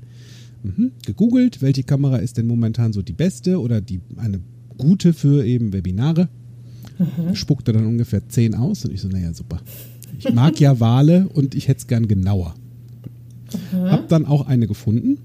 Mhm. 0.64 0.92
Gegoogelt, 1.06 1.62
welche 1.62 1.84
Kamera 1.84 2.18
ist 2.18 2.38
denn 2.38 2.48
momentan 2.48 2.94
so 2.94 3.02
die 3.02 3.14
beste 3.14 3.60
oder 3.60 3.82
die 3.82 4.00
eine 4.16 4.40
gute 4.78 5.12
für 5.14 5.46
eben 5.46 5.74
Webinare. 5.74 6.30
Mhm. 6.98 7.36
Spuckte 7.36 7.74
dann 7.74 7.86
ungefähr 7.86 8.28
10 8.28 8.56
aus 8.56 8.86
und 8.86 8.94
ich 8.94 9.02
so, 9.02 9.10
naja, 9.10 9.34
super. 9.34 9.60
Ich 10.18 10.34
mag 10.34 10.60
ja 10.60 10.80
Wale 10.80 11.28
und 11.34 11.54
ich 11.54 11.68
hätte 11.68 11.80
es 11.80 11.88
gern 11.88 12.08
genauer. 12.08 12.56
Mhm. 13.74 13.92
Hab 13.92 14.08
dann 14.08 14.26
auch 14.26 14.48
eine 14.48 14.68
gefunden. 14.68 15.18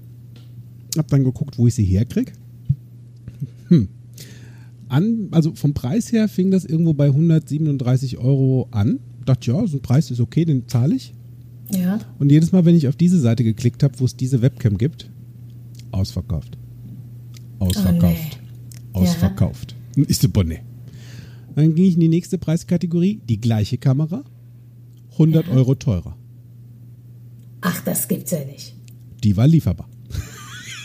Hab 0.97 1.07
dann 1.07 1.23
geguckt, 1.23 1.57
wo 1.57 1.67
ich 1.67 1.73
sie 1.73 1.85
herkriege. 1.85 2.33
Hm, 3.69 3.87
an, 4.93 5.29
also 5.31 5.55
vom 5.55 5.73
Preis 5.73 6.11
her 6.11 6.29
fing 6.29 6.51
das 6.51 6.65
irgendwo 6.65 6.93
bei 6.93 7.07
137 7.07 8.19
Euro 8.19 8.67
an. 8.71 8.99
Ich 9.19 9.25
dachte, 9.25 9.51
ja, 9.51 9.67
so 9.67 9.77
ein 9.77 9.81
Preis 9.81 10.11
ist 10.11 10.19
okay, 10.19 10.45
den 10.45 10.67
zahle 10.67 10.95
ich. 10.95 11.13
Ja. 11.71 11.99
Und 12.19 12.31
jedes 12.31 12.51
Mal, 12.51 12.65
wenn 12.65 12.75
ich 12.75 12.87
auf 12.87 12.95
diese 12.95 13.19
Seite 13.19 13.43
geklickt 13.43 13.81
habe, 13.81 13.99
wo 13.99 14.05
es 14.05 14.15
diese 14.15 14.41
Webcam 14.41 14.77
gibt, 14.77 15.09
ausverkauft. 15.91 16.57
Ausverkauft. 17.59 18.39
Oh, 18.93 18.99
nee. 18.99 19.07
Ausverkauft. 19.07 19.75
Ja. 19.95 20.03
Ich 20.07 20.17
so, 20.19 20.29
Bonne. 20.29 20.59
Dann 21.55 21.73
ging 21.73 21.85
ich 21.85 21.95
in 21.95 22.01
die 22.01 22.07
nächste 22.07 22.37
Preiskategorie, 22.37 23.21
die 23.27 23.39
gleiche 23.39 23.77
Kamera, 23.77 24.23
100 25.13 25.47
ja. 25.47 25.53
Euro 25.53 25.75
teurer. 25.75 26.15
Ach, 27.61 27.81
das 27.83 28.07
gibt's 28.07 28.31
ja 28.31 28.43
nicht. 28.45 28.75
Die 29.23 29.35
war 29.37 29.47
lieferbar. 29.47 29.87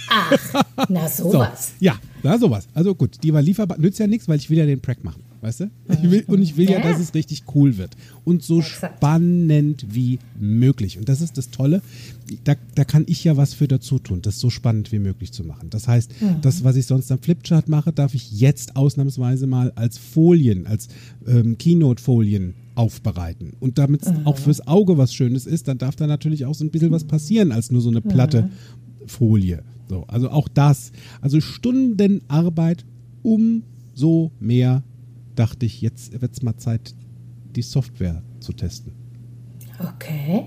Ach, 0.09 0.65
na 0.89 1.09
sowas. 1.11 1.73
So, 1.79 1.85
ja, 1.85 1.99
na 2.23 2.39
sowas. 2.39 2.69
Also 2.75 2.95
gut, 2.95 3.23
die 3.23 3.33
war 3.33 3.43
lieferbar. 3.43 3.79
Nützt 3.79 3.99
ja 3.99 4.07
nichts, 4.07 4.29
weil 4.29 4.39
ich 4.39 4.51
will 4.51 4.59
ja 4.59 4.67
den 4.67 4.81
Prack 4.81 5.05
machen. 5.05 5.23
Weißt 5.41 5.61
du? 5.61 5.71
Ich 5.89 6.11
will, 6.11 6.25
und 6.27 6.43
ich 6.43 6.57
will 6.57 6.69
ja, 6.69 6.81
dass 6.81 6.99
es 6.99 7.15
richtig 7.15 7.45
cool 7.55 7.77
wird. 7.77 7.97
Und 8.25 8.43
so 8.43 8.59
Exakt. 8.59 8.97
spannend 8.97 9.87
wie 9.91 10.19
möglich. 10.39 10.99
Und 10.99 11.09
das 11.09 11.21
ist 11.21 11.39
das 11.39 11.51
Tolle. 11.51 11.81
Da, 12.43 12.55
da 12.75 12.85
kann 12.85 13.05
ich 13.07 13.23
ja 13.23 13.37
was 13.37 13.55
für 13.55 13.69
dazu 13.69 14.01
tun, 14.01 14.21
das 14.21 14.41
so 14.41 14.51
spannend 14.51 14.91
wie 14.91 14.99
möglich 14.99 15.33
zu 15.33 15.45
machen. 15.45 15.71
Das 15.71 15.87
heißt, 15.87 16.21
mhm. 16.21 16.41
das, 16.43 16.65
was 16.65 16.75
ich 16.75 16.87
sonst 16.87 17.13
am 17.13 17.21
Flipchart 17.21 17.69
mache, 17.69 17.93
darf 17.93 18.15
ich 18.15 18.33
jetzt 18.33 18.75
ausnahmsweise 18.75 19.47
mal 19.47 19.71
als 19.77 19.97
Folien, 19.97 20.67
als 20.67 20.89
ähm, 21.27 21.57
Keynote-Folien 21.57 22.55
aufbereiten. 22.75 23.53
Und 23.61 23.79
damit 23.79 24.03
es 24.03 24.13
mhm. 24.13 24.27
auch 24.27 24.39
fürs 24.39 24.67
Auge 24.67 24.99
was 24.99 25.15
Schönes 25.15 25.47
ist, 25.47 25.69
dann 25.69 25.79
darf 25.79 25.95
da 25.95 26.07
natürlich 26.09 26.47
auch 26.47 26.55
so 26.55 26.65
ein 26.65 26.71
bisschen 26.71 26.91
was 26.91 27.05
passieren, 27.05 27.53
als 27.53 27.71
nur 27.71 27.81
so 27.81 27.91
eine 27.91 28.01
platte 28.01 28.43
mhm. 28.43 29.07
Folie. 29.07 29.63
So, 29.89 30.05
also 30.07 30.31
auch 30.31 30.49
das. 30.49 30.93
Also 31.21 31.41
Stundenarbeit, 31.41 32.85
umso 33.23 34.33
mehr 34.39 34.83
dachte 35.35 35.67
ich, 35.67 35.81
jetzt 35.81 36.21
wird 36.21 36.33
es 36.33 36.43
mal 36.43 36.57
Zeit, 36.57 36.95
die 37.57 37.63
Software 37.63 38.23
zu 38.41 38.53
testen. 38.53 38.93
Okay. 39.79 40.47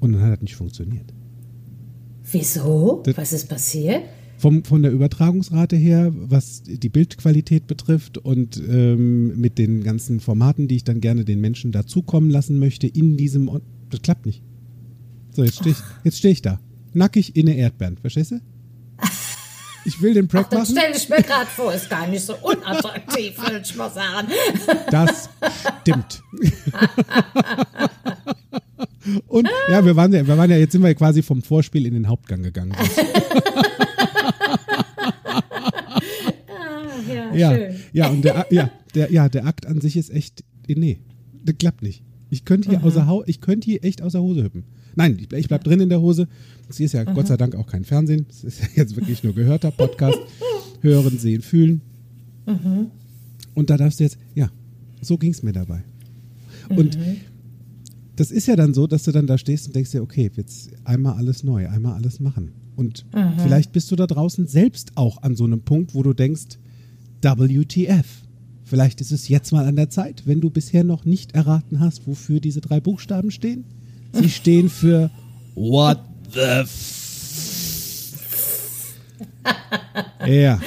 Und 0.00 0.12
dann 0.12 0.22
hat 0.22 0.32
das 0.32 0.42
nicht 0.42 0.56
funktioniert. 0.56 1.12
Wieso? 2.30 3.02
Das 3.04 3.16
was 3.16 3.32
ist 3.32 3.48
passiert? 3.48 4.02
Vom, 4.38 4.64
von 4.64 4.82
der 4.82 4.90
Übertragungsrate 4.90 5.76
her, 5.76 6.12
was 6.14 6.62
die 6.62 6.88
Bildqualität 6.88 7.66
betrifft 7.66 8.18
und 8.18 8.60
ähm, 8.68 9.38
mit 9.40 9.58
den 9.58 9.84
ganzen 9.84 10.20
Formaten, 10.20 10.66
die 10.66 10.76
ich 10.76 10.84
dann 10.84 11.00
gerne 11.00 11.24
den 11.24 11.40
Menschen 11.40 11.70
dazukommen 11.70 12.30
lassen 12.30 12.58
möchte, 12.58 12.86
in 12.86 13.16
diesem. 13.16 13.50
Das 13.90 14.02
klappt 14.02 14.26
nicht. 14.26 14.42
So, 15.30 15.44
jetzt 15.44 15.58
stehe 15.58 15.76
ich, 16.04 16.16
steh 16.16 16.30
ich 16.30 16.42
da 16.42 16.58
nackig 16.94 17.36
in 17.36 17.46
der 17.46 17.56
Erdbeeren. 17.56 17.96
Verstehst 17.98 18.32
du? 18.32 18.40
Ich 19.86 20.00
will 20.00 20.14
den 20.14 20.28
Prack 20.28 20.46
Ach, 20.48 20.52
machen. 20.54 20.74
stell 20.74 20.96
ich 20.96 21.10
mir 21.10 21.22
gerade 21.22 21.44
vor, 21.44 21.70
ist 21.74 21.90
gar 21.90 22.06
nicht 22.06 22.24
so 22.24 22.34
unattraktiv, 22.40 23.36
würde 23.38 23.60
ich 23.62 23.76
mal 23.76 23.90
sagen. 23.90 24.28
Das 24.90 25.28
stimmt. 25.82 26.22
Und 29.26 29.46
ja, 29.70 29.84
wir 29.84 29.94
waren 29.94 30.10
ja, 30.14 30.26
wir 30.26 30.38
waren 30.38 30.50
ja, 30.50 30.56
jetzt 30.56 30.72
sind 30.72 30.82
wir 30.82 30.94
quasi 30.94 31.22
vom 31.22 31.42
Vorspiel 31.42 31.84
in 31.84 31.92
den 31.92 32.08
Hauptgang 32.08 32.42
gegangen. 32.42 32.72
ah, 35.28 36.00
ja, 37.12 37.34
ja, 37.34 37.54
schön. 37.54 37.76
ja, 37.92 38.08
und 38.08 38.24
der, 38.24 38.46
ja, 38.50 38.70
der, 38.94 39.12
ja, 39.12 39.28
der 39.28 39.44
Akt 39.46 39.66
an 39.66 39.82
sich 39.82 39.98
ist 39.98 40.08
echt 40.10 40.44
nee, 40.66 41.00
das 41.44 41.56
klappt 41.58 41.82
nicht. 41.82 42.02
Ich 42.30 42.46
könnte 42.46 42.70
hier, 42.70 42.78
Mhm. 42.78 42.86
außer 42.86 43.22
ich 43.26 43.42
könnte 43.42 43.66
hier 43.66 43.84
echt 43.84 44.00
aus 44.00 44.12
der 44.12 44.22
Hose 44.22 44.42
hüppen. 44.42 44.64
Nein, 44.96 45.18
ich, 45.20 45.32
ich 45.32 45.48
bleib 45.48 45.64
drin 45.64 45.80
in 45.80 45.88
der 45.88 46.00
Hose. 46.00 46.28
Sie 46.68 46.84
ist 46.84 46.92
ja 46.92 47.04
Mhm. 47.04 47.14
Gott 47.14 47.26
sei 47.26 47.36
Dank 47.36 47.54
auch 47.56 47.66
kein 47.66 47.84
Fernsehen. 47.84 48.26
Es 48.30 48.44
ist 48.44 48.60
ja 48.60 48.66
jetzt 48.76 48.96
wirklich 48.96 49.22
nur 49.22 49.34
gehörter 49.34 49.70
Podcast. 49.70 50.18
Hören, 50.80 51.18
sehen, 51.18 51.42
fühlen. 51.42 51.80
Mhm. 52.46 52.86
Und 53.54 53.70
da 53.70 53.76
darfst 53.76 54.00
du 54.00 54.04
jetzt, 54.04 54.18
ja, 54.34 54.50
so 55.00 55.16
ging 55.18 55.30
es 55.30 55.42
mir 55.42 55.52
dabei. 55.52 55.82
Und 56.68 56.96
Mhm. 56.98 57.16
das 58.16 58.30
ist 58.30 58.46
ja 58.46 58.56
dann 58.56 58.74
so, 58.74 58.86
dass 58.86 59.04
du 59.04 59.12
dann 59.12 59.26
da 59.26 59.38
stehst 59.38 59.66
und 59.66 59.76
denkst 59.76 59.90
dir, 59.92 60.02
okay, 60.02 60.30
jetzt 60.36 60.70
einmal 60.84 61.14
alles 61.14 61.42
neu, 61.44 61.68
einmal 61.68 61.94
alles 61.94 62.20
machen. 62.20 62.52
Und 62.76 63.06
Mhm. 63.14 63.38
vielleicht 63.42 63.72
bist 63.72 63.90
du 63.90 63.96
da 63.96 64.06
draußen 64.06 64.46
selbst 64.46 64.92
auch 64.96 65.22
an 65.22 65.36
so 65.36 65.44
einem 65.44 65.60
Punkt, 65.62 65.94
wo 65.94 66.02
du 66.02 66.12
denkst, 66.12 66.58
WTF. 67.22 68.06
Vielleicht 68.64 69.00
ist 69.00 69.12
es 69.12 69.28
jetzt 69.28 69.52
mal 69.52 69.64
an 69.66 69.76
der 69.76 69.90
Zeit, 69.90 70.22
wenn 70.26 70.40
du 70.40 70.50
bisher 70.50 70.84
noch 70.84 71.04
nicht 71.04 71.32
erraten 71.34 71.80
hast, 71.80 72.06
wofür 72.06 72.40
diese 72.40 72.60
drei 72.60 72.80
Buchstaben 72.80 73.30
stehen. 73.30 73.64
Sie 74.14 74.30
stehen 74.30 74.68
für 74.68 75.10
What 75.54 75.98
the 76.32 76.40
f 76.40 76.94
Ja. 80.26 80.60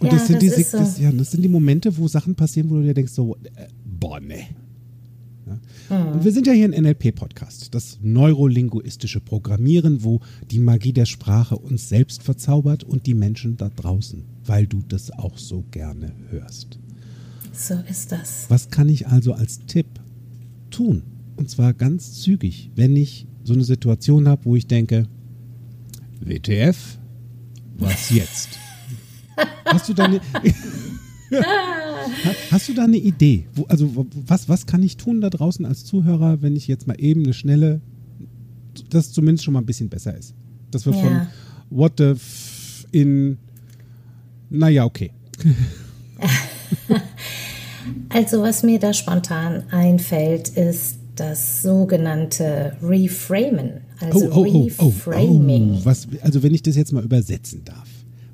Und 0.00 0.12
Ja, 0.12 0.18
das, 0.18 0.26
sind 0.28 0.42
das 0.42 0.54
die, 0.54 0.62
so. 0.62 0.78
das, 0.78 0.98
ja, 0.98 1.10
das 1.10 1.30
sind 1.30 1.42
die 1.42 1.48
Momente, 1.48 1.96
wo 1.96 2.06
Sachen 2.06 2.34
passieren, 2.34 2.70
wo 2.70 2.76
du 2.76 2.82
dir 2.82 2.94
denkst, 2.94 3.12
so, 3.12 3.36
äh, 3.56 3.66
boah, 3.84 4.20
ne. 4.20 4.46
Ja. 5.90 6.12
Und 6.12 6.24
wir 6.24 6.32
sind 6.32 6.46
ja 6.46 6.52
hier 6.52 6.66
ein 6.66 6.82
NLP-Podcast, 6.82 7.74
das 7.74 7.98
neurolinguistische 8.02 9.20
Programmieren, 9.20 10.04
wo 10.04 10.20
die 10.50 10.58
Magie 10.58 10.92
der 10.92 11.06
Sprache 11.06 11.56
uns 11.56 11.88
selbst 11.88 12.22
verzaubert 12.22 12.84
und 12.84 13.06
die 13.06 13.14
Menschen 13.14 13.56
da 13.56 13.70
draußen, 13.70 14.24
weil 14.44 14.66
du 14.66 14.82
das 14.86 15.10
auch 15.10 15.38
so 15.38 15.64
gerne 15.70 16.12
hörst. 16.30 16.78
So 17.52 17.74
ist 17.88 18.12
das. 18.12 18.44
Was 18.48 18.70
kann 18.70 18.88
ich 18.88 19.08
also 19.08 19.32
als 19.32 19.64
Tipp 19.66 19.86
tun? 20.70 21.02
Und 21.38 21.48
zwar 21.48 21.72
ganz 21.72 22.20
zügig, 22.20 22.72
wenn 22.74 22.96
ich 22.96 23.28
so 23.44 23.52
eine 23.54 23.62
Situation 23.62 24.26
habe, 24.26 24.44
wo 24.44 24.56
ich 24.56 24.66
denke, 24.66 25.06
WTF, 26.20 26.98
was 27.78 28.10
jetzt? 28.10 28.48
Hast 29.64 29.88
du 29.88 29.94
da 29.94 30.06
eine, 30.06 30.20
hast 32.50 32.68
du 32.68 32.74
da 32.74 32.82
eine 32.84 32.96
Idee? 32.96 33.46
Wo, 33.54 33.62
also 33.66 34.06
was, 34.26 34.48
was 34.48 34.66
kann 34.66 34.82
ich 34.82 34.96
tun 34.96 35.20
da 35.20 35.30
draußen 35.30 35.64
als 35.64 35.84
Zuhörer, 35.84 36.42
wenn 36.42 36.56
ich 36.56 36.66
jetzt 36.66 36.88
mal 36.88 37.00
eben 37.00 37.22
eine 37.22 37.34
schnelle, 37.34 37.80
das 38.90 39.12
zumindest 39.12 39.44
schon 39.44 39.54
mal 39.54 39.60
ein 39.60 39.66
bisschen 39.66 39.88
besser 39.88 40.16
ist? 40.18 40.34
Dass 40.72 40.84
wir 40.86 40.92
Ja. 40.94 40.98
von 40.98 41.26
What 41.70 41.92
the 41.98 42.04
f 42.04 42.84
in, 42.90 43.38
naja, 44.50 44.84
okay. 44.84 45.12
Also 48.10 48.42
was 48.42 48.62
mir 48.62 48.78
da 48.78 48.92
spontan 48.92 49.62
einfällt, 49.70 50.48
ist 50.50 50.97
das 51.20 51.62
sogenannte 51.62 52.76
Reframen. 52.82 53.82
Also 54.00 54.30
oh, 54.30 54.46
oh, 54.46 54.46
oh, 54.46 54.70
oh, 54.78 54.86
Reframing. 54.86 55.78
oh, 55.80 55.84
was, 55.84 56.08
also 56.22 56.42
wenn 56.42 56.54
ich 56.54 56.62
das 56.62 56.76
jetzt 56.76 56.92
mal 56.92 57.02
übersetzen 57.02 57.64
darf, 57.64 57.88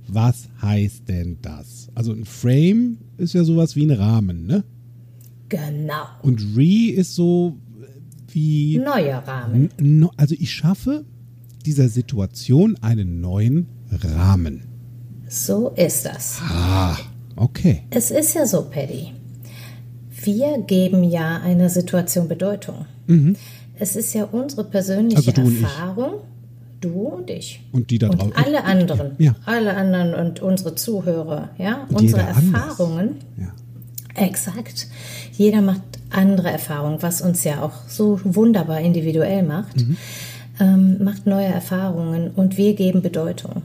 was 0.08 0.48
heißt 0.60 1.08
denn 1.08 1.38
das? 1.40 1.88
Also 1.94 2.12
ein 2.12 2.24
Frame 2.24 2.98
ist 3.16 3.34
ja 3.34 3.44
sowas 3.44 3.74
wie 3.76 3.86
ein 3.86 3.90
Rahmen, 3.90 4.46
ne? 4.46 4.64
Genau. 5.48 6.04
Und 6.22 6.56
Re 6.56 6.92
ist 6.92 7.14
so 7.14 7.56
äh, 7.80 7.86
wie, 8.34 8.78
Neuer 8.78 9.18
Rahmen. 9.18 9.70
Also 10.16 10.34
ich 10.38 10.52
schaffe 10.52 11.04
dieser 11.64 11.88
Situation 11.88 12.76
einen 12.82 13.20
neuen 13.20 13.66
Rahmen. 13.90 14.62
So 15.28 15.70
ist 15.70 16.04
das. 16.04 16.38
Ah, 16.42 16.96
okay. 17.36 17.82
Es 17.90 18.10
ist 18.10 18.34
ja 18.34 18.46
so, 18.46 18.62
Paddy. 18.62 19.12
Wir 20.24 20.58
geben 20.66 21.04
ja 21.04 21.40
einer 21.42 21.68
Situation 21.68 22.28
Bedeutung. 22.28 22.86
Es 23.78 23.96
ist 23.96 24.14
ja 24.14 24.24
unsere 24.24 24.64
persönliche 24.64 25.20
Mhm. 25.32 25.38
Also 25.38 25.42
du. 25.50 25.62
Erfahrung, 25.64 26.12
du 26.80 26.92
und 27.08 27.30
ich. 27.30 27.60
Und 27.72 27.90
die 27.90 27.98
da 27.98 28.08
draußen. 28.08 28.32
alle 28.34 28.64
anderen, 28.64 29.12
Ja. 29.18 29.34
alle 29.44 29.74
anderen 29.76 30.14
und 30.14 30.40
unsere 30.40 30.74
Zuhörer, 30.74 31.50
ja, 31.58 31.86
Und 31.88 32.00
unsere. 32.02 32.22
Erfahrungen. 32.22 33.16
Ja. 33.38 33.52
Exakt. 34.22 34.86
Jeder 35.32 35.60
macht 35.60 35.82
andere 36.10 36.50
Erfahrungen, 36.50 36.98
was 37.02 37.20
uns 37.20 37.42
ja 37.44 37.62
auch 37.62 37.88
so 37.88 38.20
wunderbar 38.24 38.80
individuell 38.80 39.42
macht, 39.42 39.76
Mhm. 39.76 39.96
ähm, 40.60 41.02
macht 41.02 41.26
neue 41.26 41.46
Erfahrungen 41.46 42.30
und 42.30 42.56
wir 42.56 42.74
geben 42.74 43.02
Bedeutung. 43.02 43.62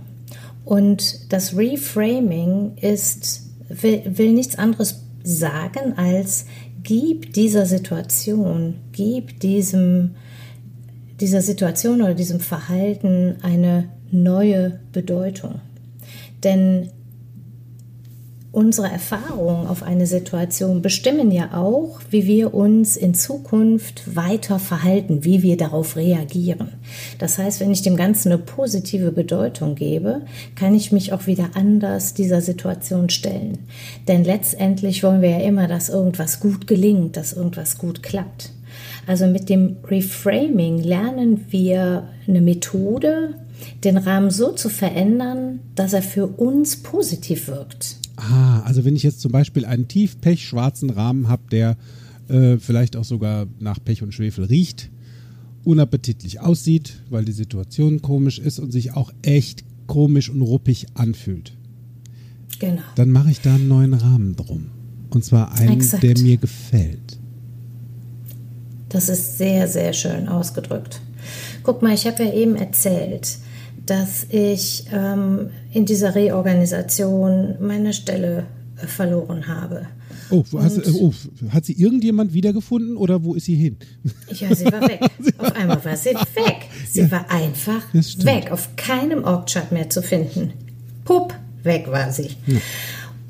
Und 0.66 1.32
das 1.32 1.56
Reframing 1.56 2.74
ist, 2.82 3.44
will, 3.70 4.02
will 4.06 4.34
nichts 4.34 4.58
anderes 4.58 5.02
sagen 5.30 5.98
als 5.98 6.46
gib 6.84 7.34
dieser 7.34 7.66
Situation, 7.66 8.76
gib 8.92 9.40
diesem, 9.40 10.16
dieser 11.20 11.42
Situation 11.42 12.02
oder 12.02 12.14
diesem 12.14 12.40
Verhalten 12.40 13.36
eine 13.42 13.90
neue 14.12 14.80
Bedeutung. 14.92 15.62
Denn 16.44 16.90
unsere 18.52 18.90
Erfahrungen 18.90 19.68
auf 19.68 19.84
eine 19.84 20.08
Situation 20.08 20.82
bestimmen 20.82 21.32
ja 21.32 21.54
auch, 21.54 22.00
wie 22.10 22.26
wir 22.26 22.54
uns 22.54 22.98
in 22.98 23.14
Zukunft 23.14 24.16
weiter 24.16 24.58
verhalten, 24.58 25.24
wie 25.24 25.44
wir 25.44 25.56
darauf 25.56 25.96
reagieren. 25.96 26.70
Das 27.20 27.38
heißt, 27.38 27.60
wenn 27.60 27.72
ich 27.72 27.84
dem 27.84 27.96
Ganzen 27.96 28.32
eine 28.32 28.42
positive 28.42 29.12
Bedeutung 29.12 29.76
gebe, 29.76 30.22
kann 30.56 30.74
ich 30.74 30.92
mich 30.92 31.14
auch 31.14 31.28
wieder 31.28 31.52
anders 31.54 32.16
dieser 32.16 32.42
Situation 32.42 33.10
stellen. 33.10 33.60
Denn 34.08 34.24
letztendlich 34.24 35.04
wollen 35.04 35.22
wir 35.22 35.30
ja 35.30 35.40
immer, 35.42 35.68
dass 35.68 35.90
irgendwas 35.90 36.40
gut 36.40 36.66
gelingt, 36.66 37.18
dass 37.18 37.34
irgendwas 37.34 37.78
gut 37.78 38.02
klappt. 38.02 38.52
Also 39.06 39.28
mit 39.28 39.50
dem 39.50 39.78
Reframing 39.86 40.80
lernen 40.80 41.46
wir 41.50 42.08
eine 42.28 42.42
Methode, 42.42 43.36
den 43.84 43.98
Rahmen 43.98 44.32
so 44.32 44.52
zu 44.52 44.70
verändern, 44.70 45.60
dass 45.76 45.94
er 45.94 46.02
für 46.02 46.28
uns 46.28 46.78
positiv 46.78 47.48
wirkt. 47.48 47.99
Ah, 48.20 48.62
also 48.62 48.86
wenn 48.86 48.96
ich 48.96 49.04
jetzt 49.04 49.22
zum 49.22 49.32
Beispiel 49.32 49.66
einen 49.66 49.88
tief 49.88 50.20
pechschwarzen 50.20 50.90
Rahmen 50.90 51.28
habe, 51.28 51.44
der 51.52 51.78
äh, 52.28 52.58
vielleicht 52.58 52.96
auch 52.96 53.04
sogar 53.06 53.48
nach 53.60 53.80
Pech 53.84 54.04
und 54.04 54.14
Schwefel 54.14 54.46
riecht, 54.46 54.90
unappetitlich 55.64 56.40
aussieht, 56.40 57.02
weil 57.10 57.26
die 57.26 57.32
Situation 57.32 58.02
komisch 58.02 58.40
ist 58.40 58.60
und 58.60 58.72
sich 58.72 58.94
auch 58.94 59.12
echt 59.22 59.64
komisch 59.88 60.30
und 60.30 60.42
ruppig 60.42 60.88
anfühlt, 60.94 61.54
Genau. 62.60 62.82
dann 62.96 63.10
mache 63.12 63.32
ich 63.32 63.42
da 63.42 63.56
einen 63.56 63.68
neuen 63.68 63.94
Rahmen 63.94 64.36
drum. 64.36 64.68
Und 65.10 65.24
zwar 65.26 65.54
einen, 65.54 65.74
Exakt. 65.80 66.04
der 66.04 66.18
mir 66.20 66.38
gefällt. 66.38 67.18
Das 68.90 69.10
ist 69.10 69.38
sehr, 69.38 69.68
sehr 69.68 69.94
schön 69.94 70.28
ausgedrückt. 70.28 71.02
Guck 71.64 71.82
mal, 71.82 71.94
ich 71.94 72.06
habe 72.06 72.24
ja 72.24 72.34
eben 72.34 72.56
erzählt, 72.56 73.38
dass 73.90 74.26
ich 74.30 74.86
ähm, 74.92 75.50
in 75.72 75.86
dieser 75.86 76.16
Reorganisation 76.16 77.56
meine 77.60 77.94
Stelle 77.94 78.46
äh, 78.82 78.88
verloren 78.88 79.48
habe. 79.48 79.88
Oh, 80.32 80.44
hast, 80.60 80.80
oh, 80.94 81.12
hat 81.50 81.66
sie 81.66 81.74
irgendjemand 81.74 82.34
wiedergefunden 82.34 82.98
oder 82.98 83.24
wo 83.24 83.34
ist 83.34 83.46
sie 83.46 83.56
hin? 83.56 83.78
Ja, 84.32 84.54
sie 84.54 84.66
war 84.66 84.82
weg. 84.88 85.02
Auf 85.40 85.56
einmal 85.56 85.84
war 85.84 85.98
sie 85.98 86.12
weg. 86.12 86.68
Sie 86.88 87.10
war 87.12 87.30
einfach 87.32 87.82
weg. 87.94 88.52
Auf 88.52 88.76
keinem 88.76 89.24
Orgchart 89.24 89.72
mehr 89.72 89.90
zu 89.90 90.04
finden. 90.04 90.54
Pupp, 91.04 91.34
weg 91.64 91.88
war 91.90 92.12
sie. 92.12 92.30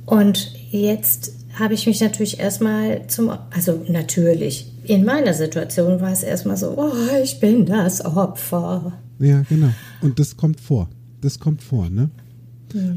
Und 0.05 0.53
jetzt 0.71 1.33
habe 1.57 1.73
ich 1.73 1.87
mich 1.87 2.01
natürlich 2.01 2.39
erstmal 2.39 3.07
zum, 3.07 3.29
also 3.29 3.85
natürlich, 3.87 4.71
in 4.83 5.05
meiner 5.05 5.33
Situation 5.33 6.01
war 6.01 6.11
es 6.11 6.23
erstmal 6.23 6.57
so, 6.57 6.77
oh, 6.77 7.21
ich 7.23 7.39
bin 7.39 7.65
das 7.65 8.03
Opfer. 8.03 8.93
Ja, 9.19 9.41
genau. 9.43 9.69
Und 10.01 10.19
das 10.19 10.37
kommt 10.37 10.59
vor. 10.59 10.89
Das 11.21 11.39
kommt 11.39 11.61
vor, 11.61 11.89
ne? 11.89 12.09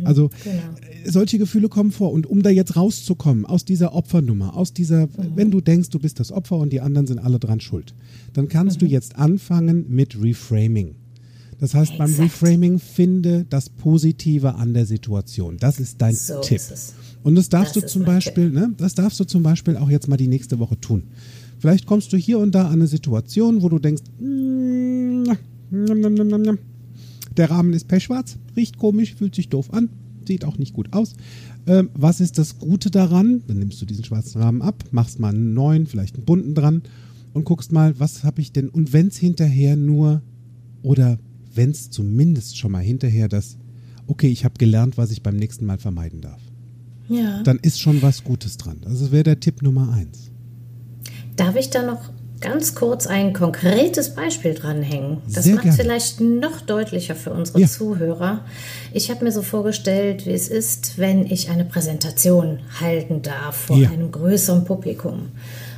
Also 0.05 0.31
genau. 0.45 0.61
solche 1.07 1.39
Gefühle 1.39 1.69
kommen 1.69 1.93
vor. 1.93 2.13
Und 2.13 2.27
um 2.27 2.43
da 2.43 2.51
jetzt 2.51 2.77
rauszukommen 2.77 3.47
aus 3.47 3.65
dieser 3.65 3.95
Opfernummer, 3.95 4.57
aus 4.57 4.73
dieser, 4.73 5.09
wenn 5.35 5.51
du 5.51 5.61
denkst, 5.61 5.89
du 5.91 5.99
bist 5.99 6.21
das 6.21 6.31
Opfer 6.31 6.59
und 6.59 6.73
die 6.73 6.81
anderen 6.81 7.07
sind 7.07 7.19
alle 7.19 7.39
dran 7.39 7.61
schuld, 7.61 7.95
dann 8.35 8.49
kannst 8.49 8.83
du 8.83 8.87
jetzt 8.87 9.17
anfangen 9.17 9.87
mit 9.89 10.21
Reframing. 10.23 10.95
Das 11.59 11.75
heißt, 11.75 11.97
beim 11.97 12.11
Exakt. 12.11 12.43
Reframing 12.43 12.79
finde 12.81 13.47
das 13.49 13.71
Positive 13.71 14.57
an 14.57 14.75
der 14.75 14.85
Situation. 14.85 15.57
Das 15.59 15.79
ist 15.79 16.03
dein 16.03 16.15
So 16.15 16.41
Tipp. 16.41 16.57
ist. 16.59 16.95
Und 17.23 17.37
das 17.37 17.49
darfst 17.49 17.77
Das 17.77 17.85
du 17.85 17.89
zum 17.89 18.05
Beispiel, 18.05 18.51
ne, 18.51 18.75
das 18.77 18.95
darfst 18.95 19.21
du 19.21 19.25
zum 19.25 19.43
Beispiel 19.45 19.77
auch 19.77 19.89
jetzt 19.89 20.09
mal 20.09 20.17
die 20.17 20.27
nächste 20.27 20.59
Woche 20.59 20.79
tun. 20.81 21.05
Vielleicht 21.61 21.87
kommst 21.87 22.13
du 22.13 22.17
hier 22.17 22.41
und 22.41 22.53
da 22.53 22.67
an 22.67 22.73
eine 22.73 22.89
Situation, 22.89 23.63
wo 23.63 23.69
du 23.69 23.79
denkst, 23.79 24.03
mm, 24.19 24.82
der 27.37 27.51
Rahmen 27.51 27.73
ist 27.73 27.89
pechschwarz, 27.89 28.37
riecht 28.57 28.79
komisch, 28.79 29.15
fühlt 29.15 29.35
sich 29.35 29.49
doof 29.49 29.73
an, 29.73 29.89
sieht 30.27 30.45
auch 30.45 30.59
nicht 30.59 30.75
gut 30.75 30.93
aus. 30.93 31.15
Ähm, 31.67 31.91
was 31.95 32.21
ist 32.21 32.39
das 32.39 32.59
Gute 32.59 32.91
daran? 32.91 33.43
Dann 33.47 33.59
nimmst 33.59 33.81
du 33.81 33.87
diesen 33.87 34.05
schwarzen 34.05 34.43
Rahmen 34.43 34.63
ab, 34.63 34.85
machst 34.91 35.19
mal 35.19 35.31
einen 35.31 35.55
neuen, 35.55 35.87
vielleicht 35.87 36.17
einen 36.17 36.25
bunten 36.25 36.55
dran 36.55 36.83
und 37.33 37.45
guckst 37.45 37.73
mal, 37.73 37.99
was 37.99 38.25
habe 38.25 38.41
ich 38.41 38.53
denn? 38.53 38.69
Und 38.69 38.93
wenn 38.93 39.09
es 39.09 39.17
hinterher 39.17 39.77
nur 39.77 40.23
oder 40.83 41.19
wenn 41.55 41.71
es 41.71 41.91
zumindest 41.91 42.59
schon 42.59 42.73
mal 42.73 42.83
hinterher 42.83 43.29
das, 43.29 43.57
okay, 44.07 44.29
ich 44.29 44.45
habe 44.45 44.55
gelernt, 44.59 44.99
was 44.99 45.11
ich 45.11 45.23
beim 45.23 45.37
nächsten 45.37 45.65
Mal 45.67 45.79
vermeiden 45.79 46.21
darf 46.21 46.41
Ja. 47.09 47.43
dann 47.45 47.59
ist 47.61 47.81
schon 47.81 48.03
was 48.03 48.25
Gutes 48.25 48.57
dran. 48.57 48.79
Also 48.85 49.05
das 49.05 49.13
wäre 49.13 49.23
der 49.25 49.41
Tipp 49.41 49.63
Nummer 49.63 49.93
eins. 49.93 50.31
Darf 51.37 51.57
ich 51.57 51.71
da 51.71 51.87
noch 51.87 52.11
ganz 52.43 52.75
kurz 52.75 53.07
ein 53.07 53.33
konkretes 53.33 54.15
Beispiel 54.15 54.55
dranhängen. 54.55 55.19
Das 55.33 55.45
Sehr 55.45 55.55
macht 55.55 55.65
gerne. 55.65 55.79
vielleicht 55.79 56.21
noch 56.21 56.61
deutlicher 56.61 57.15
für 57.15 57.31
unsere 57.33 57.61
Ja. 57.61 57.67
Zuhörer. 57.69 58.45
Ich 58.93 59.11
habe 59.11 59.25
mir 59.25 59.33
so 59.33 59.43
vorgestellt, 59.43 60.27
wie 60.27 60.33
es 60.33 60.49
ist, 60.49 60.99
wenn 60.99 61.25
ich 61.31 61.49
eine 61.49 61.65
Präsentation 61.65 62.59
halten 62.81 63.23
darf 63.23 63.57
vor 63.57 63.77
Ja. 63.79 63.91
einem 63.91 64.11
größeren 64.13 64.65
Publikum. 64.65 65.29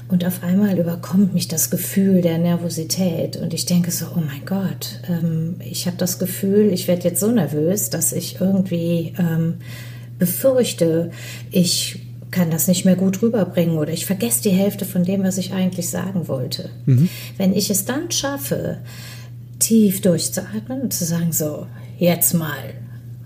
Und 0.09 0.25
auf 0.27 0.43
einmal 0.43 0.79
überkommt 0.79 1.33
mich 1.33 1.49
das 1.49 1.71
Gefühl 1.71 2.21
der 2.21 2.39
Nervosität 2.39 3.37
und 3.39 3.55
ich 3.55 3.65
denke 3.67 3.91
so, 3.91 4.07
oh 4.15 4.21
mein 4.21 4.45
Gott, 4.45 5.01
ähm, 5.09 5.57
ich 5.61 5.87
habe 5.87 5.97
das 5.97 6.19
Gefühl, 6.19 6.73
ich 6.73 6.89
werde 6.89 7.05
jetzt 7.09 7.21
so 7.21 7.31
nervös, 7.31 7.89
dass 7.91 8.13
ich 8.13 8.39
irgendwie 8.41 9.15
ähm, 9.19 9.55
befürchte, 10.19 11.11
ich 11.51 12.04
kann 12.35 12.51
das 12.51 12.67
nicht 12.67 12.85
mehr 12.85 12.97
gut 12.97 13.23
rüberbringen 13.23 13.79
oder 13.79 13.93
ich 13.93 14.07
vergesse 14.07 14.43
die 14.43 14.51
Hälfte 14.51 14.85
von 14.85 15.05
dem, 15.05 15.23
was 15.23 15.39
ich 15.39 15.53
eigentlich 15.53 15.89
sagen 15.89 16.27
wollte. 16.27 16.69
Wenn 17.39 17.55
ich 17.55 17.71
es 17.71 17.85
dann 17.85 18.11
schaffe, 18.11 18.79
tief 19.61 20.01
durchzuatmen 20.03 20.83
und 20.83 20.93
zu 20.93 21.05
sagen, 21.05 21.33
so, 21.33 21.67
jetzt 21.99 22.35
mal 22.35 22.75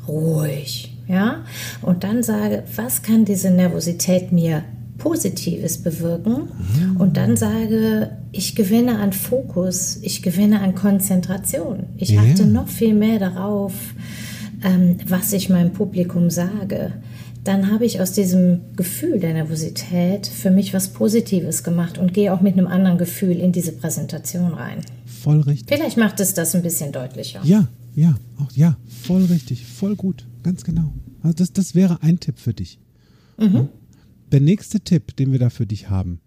ruhig, 0.07 0.95
ja, 1.09 1.45
und 1.81 2.05
dann 2.05 2.23
sage, 2.23 2.65
was 2.77 3.01
kann 3.03 3.25
diese 3.25 3.51
Nervosität 3.51 4.31
mir 4.31 4.63
Positives 4.99 5.79
bewirken 5.79 6.49
und 6.99 7.17
dann 7.17 7.37
sage, 7.37 8.11
ich 8.33 8.55
gewinne 8.57 8.99
an 8.99 9.13
Fokus, 9.15 9.99
ich 10.03 10.23
gewinne 10.23 10.61
an 10.61 10.75
Konzentration. 10.75 11.85
Ich 11.97 12.11
Ja. 12.11 12.21
achte 12.23 12.45
noch 12.45 12.69
viel 12.69 12.95
mehr 12.95 13.19
darauf, 13.19 13.73
ähm, 14.63 14.97
was 15.07 15.33
ich 15.33 15.49
meinem 15.49 15.73
Publikum 15.73 16.31
sage. 16.31 16.93
Dann 17.45 17.71
habe 17.71 17.85
ich 17.85 18.01
aus 18.01 18.13
diesem 18.13 18.61
Gefühl 18.77 19.21
der 19.21 19.33
Nervosität 19.33 20.27
für 20.27 20.51
mich 20.51 20.75
was 20.75 20.93
Positives 20.93 21.65
gemacht 21.65 21.99
und 21.99 22.13
gehe 22.13 22.33
auch 22.33 22.41
mit 22.41 22.55
einem 22.55 22.67
anderen 22.67 22.99
Gefühl 22.99 23.39
in 23.39 23.53
diese 23.53 23.73
Präsentation 23.73 24.53
rein. 24.53 24.81
Voll 25.07 25.41
richtig. 25.41 25.69
Vielleicht 25.69 25.97
macht 25.97 26.21
es 26.21 26.35
das 26.35 26.55
ein 26.55 26.63
bisschen 26.63 26.93
deutlicher. 26.93 27.41
Ja, 27.45 27.69
ja, 27.95 28.17
auch 28.39 28.53
ja, 28.53 28.77
voll 28.87 29.25
richtig, 29.25 29.65
voll 29.65 29.97
gut, 29.97 30.27
ganz 30.43 30.65
genau. 30.65 30.93
Also 31.23 31.37
das, 31.37 31.53
das 31.53 31.75
wäre 31.75 32.03
ein 32.03 32.21
Tipp 32.21 32.39
für 32.39 32.55
dich. 32.55 32.79
Ja. 33.39 33.69
Der 34.33 34.41
nächste 34.41 34.81
Tipp, 34.81 35.17
den 35.17 35.33
wir 35.33 35.39
da 35.39 35.49
für 35.49 35.67
dich 35.67 35.89
haben, 35.89 36.21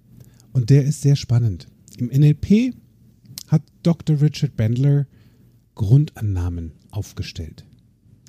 und 0.54 0.70
der 0.70 0.84
ist 0.84 1.02
sehr 1.02 1.16
spannend. 1.16 1.68
Im 1.98 2.08
NLP 2.08 2.74
hat 3.48 3.62
Dr. 3.84 4.22
Richard 4.22 4.56
Bandler 4.56 5.08
Grundannahmen 5.76 6.74
aufgestellt. 6.90 7.66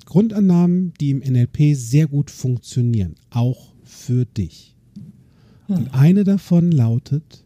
Grundannahmen, 0.05 0.93
die 0.99 1.11
im 1.11 1.19
NLP 1.19 1.75
sehr 1.75 2.07
gut 2.07 2.31
funktionieren, 2.31 3.15
auch 3.29 3.73
für 3.83 4.25
dich. 4.25 4.75
Und 5.67 5.93
eine 5.93 6.23
davon 6.23 6.71
lautet, 6.71 7.45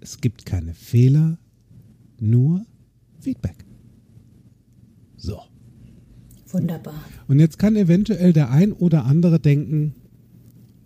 es 0.00 0.20
gibt 0.20 0.46
keine 0.46 0.74
Fehler, 0.74 1.38
nur 2.20 2.64
Feedback. 3.18 3.64
So. 5.16 5.40
Wunderbar. 6.48 7.02
Und 7.26 7.40
jetzt 7.40 7.58
kann 7.58 7.74
eventuell 7.74 8.32
der 8.32 8.50
ein 8.50 8.72
oder 8.72 9.04
andere 9.04 9.40
denken, 9.40 9.94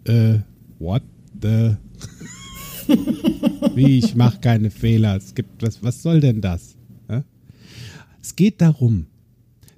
äh, 0.05 0.39
what 0.79 1.03
the? 1.41 1.77
Wie, 3.75 3.99
ich 3.99 4.15
mache 4.15 4.41
keine 4.41 4.71
Fehler. 4.71 5.17
Es 5.17 5.35
gibt 5.35 5.63
was, 5.63 5.83
was 5.83 6.03
soll 6.03 6.21
denn 6.21 6.41
das? 6.41 6.77
Es 8.23 8.37
geht 8.37 8.61
darum, 8.61 9.07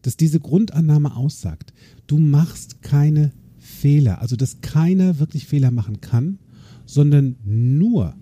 dass 0.02 0.16
diese 0.16 0.40
Grundannahme 0.40 1.16
aussagt, 1.16 1.72
du 2.06 2.18
machst 2.18 2.82
keine 2.82 3.32
Fehler, 3.58 4.20
also 4.20 4.36
dass 4.36 4.60
keiner 4.60 5.18
wirklich 5.18 5.46
Fehler 5.46 5.70
machen 5.70 6.00
kann, 6.00 6.38
sondern 6.84 7.36
nur 7.44 8.14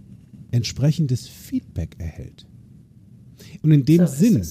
entsprechendes 0.51 1.27
Feedback 1.27 1.97
erhält. 1.99 2.47
Und 3.63 3.71
in 3.73 3.85
dem 3.85 4.07
So 4.07 4.15
Sinn 4.15 4.43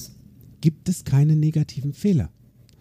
gibt 0.60 0.88
es 0.88 1.04
keine 1.04 1.36
negativen 1.36 1.92
Fehler, 1.92 2.30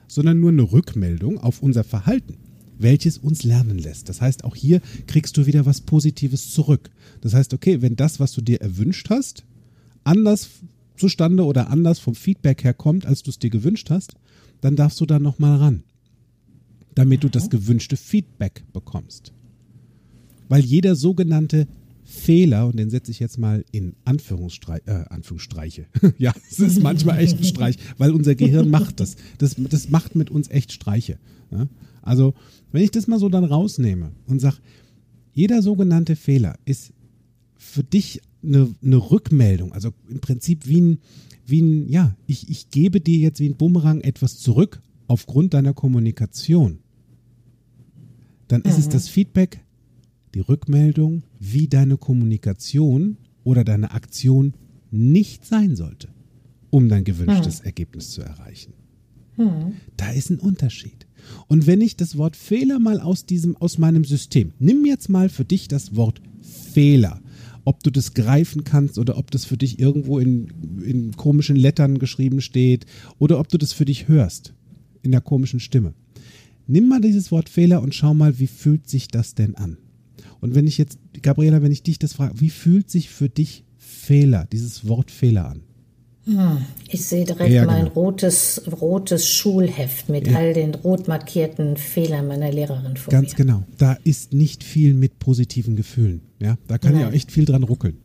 sondern 0.08 0.40
nur 0.40 0.52
eine 0.52 0.72
Rückmeldung 0.72 1.38
auf 1.38 1.62
unser 1.62 1.84
Verhalten, 1.84 2.36
welches 2.78 3.18
uns 3.18 3.44
lernen 3.44 3.78
lässt. 3.78 4.10
Das 4.10 4.22
heißt, 4.22 4.44
auch 4.44 4.56
hier 4.56 4.82
kriegst 5.08 5.38
du 5.38 5.46
wieder 5.46 5.66
was 5.66 5.82
Positives 5.82 6.52
zurück. 6.52 6.90
Das 7.22 7.34
heißt, 7.34 7.54
okay, 7.54 7.82
wenn 7.82 7.96
das, 7.96 8.20
was 8.20 8.32
du 8.32 8.42
dir 8.42 8.62
erwünscht 8.62 9.10
hast, 9.10 9.46
anders 10.04 10.50
zustande 10.96 11.46
oder 11.46 11.70
anders 11.70 12.00
vom 12.00 12.16
Feedback 12.16 12.64
her 12.64 12.74
kommt, 12.74 13.06
als 13.06 13.24
du 13.24 13.30
es 13.30 13.40
dir 13.40 13.50
gewünscht 13.50 13.90
hast, 13.90 14.16
dann 14.62 14.76
darfst 14.76 15.00
du 15.02 15.06
da 15.06 15.20
nochmal 15.20 15.58
ran, 15.58 15.84
damit 16.96 17.24
du 17.24 17.30
das 17.30 17.50
gewünschte 17.50 17.98
Feedback 17.98 18.64
bekommst. 18.74 19.34
Weil 20.48 20.64
jeder 20.64 20.96
sogenannte 20.96 21.68
Fehler, 22.04 22.66
und 22.66 22.78
den 22.78 22.90
setze 22.90 23.12
ich 23.12 23.20
jetzt 23.20 23.38
mal 23.38 23.64
in 23.72 23.96
Anführungsstreich, 24.04 24.82
äh, 24.88 25.06
Anführungsstreiche. 25.10 25.86
ja, 26.18 26.34
es 26.50 26.60
ist 26.60 26.82
manchmal 26.82 27.20
echt 27.20 27.38
ein 27.38 27.44
Streich, 27.44 27.76
weil 28.00 28.12
unser 28.12 28.34
Gehirn 28.34 28.70
macht 28.72 29.00
das. 29.00 29.16
Das, 29.38 29.56
das 29.58 29.90
macht 29.90 30.16
mit 30.16 30.32
uns 30.32 30.50
echt 30.50 30.72
Streiche. 30.72 31.20
Ja? 31.52 31.68
Also, 32.02 32.34
wenn 32.72 32.84
ich 32.84 32.90
das 32.90 33.08
mal 33.08 33.20
so 33.20 33.30
dann 33.30 33.44
rausnehme 33.44 34.12
und 34.26 34.40
sage, 34.40 34.58
jeder 35.34 35.62
sogenannte 35.62 36.16
Fehler 36.16 36.58
ist 36.66 36.94
für 37.58 37.84
dich 37.84 38.22
eine, 38.44 38.74
eine 38.84 38.98
Rückmeldung, 38.98 39.74
also 39.74 39.92
im 40.10 40.20
Prinzip 40.20 40.68
wie 40.68 40.82
ein, 40.82 41.00
wie 41.46 41.62
ein, 41.62 41.90
ja, 41.90 42.16
ich, 42.28 42.50
ich 42.50 42.70
gebe 42.70 43.02
dir 43.02 43.18
jetzt 43.18 43.40
wie 43.40 43.50
ein 43.50 43.58
Bumerang 43.58 44.02
etwas 44.02 44.40
zurück 44.40 44.82
aufgrund 45.08 45.54
deiner 45.54 45.74
Kommunikation. 45.74 46.80
Dann 48.48 48.62
ist 48.62 48.78
es 48.80 48.90
das 48.90 49.08
Feedback, 49.08 49.64
die 50.34 50.40
Rückmeldung, 50.40 51.24
wie 51.40 51.68
deine 51.68 51.98
Kommunikation 51.98 53.18
oder 53.44 53.64
deine 53.64 53.92
Aktion 53.92 54.54
nicht 54.92 55.46
sein 55.46 55.76
sollte, 55.76 56.10
um 56.70 56.90
dein 56.90 57.04
gewünschtes 57.04 57.62
Ergebnis 57.62 58.12
zu 58.12 58.22
erreichen. 58.22 58.74
Da 59.98 60.12
ist 60.12 60.30
ein 60.30 60.40
Unterschied. 60.40 61.08
Und 61.48 61.68
wenn 61.68 61.82
ich 61.82 61.96
das 61.96 62.18
Wort 62.18 62.36
Fehler 62.36 62.80
mal 62.80 63.00
aus 63.00 63.26
diesem, 63.26 63.56
aus 63.58 63.78
meinem 63.78 64.04
System, 64.04 64.54
nimm 64.60 64.86
jetzt 64.86 65.10
mal 65.10 65.30
für 65.30 65.46
dich 65.46 65.68
das 65.68 65.96
Wort 65.96 66.22
Fehler. 66.42 67.22
Ob 67.66 67.84
du 67.84 67.90
das 67.92 68.14
greifen 68.14 68.64
kannst 68.64 68.98
oder 68.98 69.18
ob 69.18 69.32
das 69.32 69.46
für 69.46 69.58
dich 69.58 69.80
irgendwo 69.80 70.20
in, 70.20 70.48
in 70.84 71.12
komischen 71.16 71.56
Lettern 71.56 72.00
geschrieben 72.00 72.42
steht 72.42 72.86
oder 73.18 73.40
ob 73.40 73.48
du 73.50 73.58
das 73.58 73.74
für 73.74 73.86
dich 73.86 74.08
hörst 74.08 74.54
in 75.02 75.12
der 75.12 75.22
komischen 75.22 75.60
Stimme. 75.60 75.94
Nimm 76.68 76.88
mal 76.88 77.02
dieses 77.02 77.32
Wort 77.32 77.50
Fehler 77.50 77.82
und 77.82 77.96
schau 77.96 78.14
mal, 78.14 78.40
wie 78.40 78.48
fühlt 78.48 78.90
sich 78.90 79.08
das 79.08 79.34
denn 79.36 79.56
an? 79.56 79.78
Und 80.40 80.56
wenn 80.56 80.68
ich 80.68 80.78
jetzt, 80.78 81.00
Gabriela, 81.22 81.62
wenn 81.62 81.72
ich 81.72 81.84
dich 81.84 82.00
das 82.00 82.14
frage, 82.14 82.40
wie 82.40 82.50
fühlt 82.50 82.90
sich 82.90 83.10
für 83.10 83.30
dich 83.30 83.64
Fehler, 83.78 84.48
dieses 84.52 84.88
Wort 84.88 85.12
Fehler 85.12 85.50
an? 85.50 85.64
Ich 86.90 87.06
sehe 87.06 87.26
direkt 87.26 87.52
Ja, 87.52 87.66
mein 87.66 87.86
genau. 87.86 87.94
rotes, 87.96 88.62
rotes 88.82 89.28
Schulheft 89.28 90.10
mit 90.10 90.34
all 90.36 90.54
den 90.54 90.76
rot 90.76 91.08
markierten 91.08 91.76
Fehlern 91.76 92.28
meiner 92.28 92.52
Lehrerin 92.52 92.98
vor 92.98 93.12
Ganz 93.12 93.32
mir. 93.32 93.38
genau. 93.38 93.64
Da 93.80 93.94
ist 94.04 94.34
nicht 94.34 94.64
viel 94.64 94.94
mit 94.94 95.18
positiven 95.18 95.76
Gefühlen. 95.76 96.22
Ja, 96.40 96.58
da 96.68 96.78
kann 96.78 96.96
ja 96.96 97.06
Nein. 97.06 97.14
echt 97.14 97.32
viel 97.32 97.46
dran 97.46 97.64
ruckeln. 97.64 97.98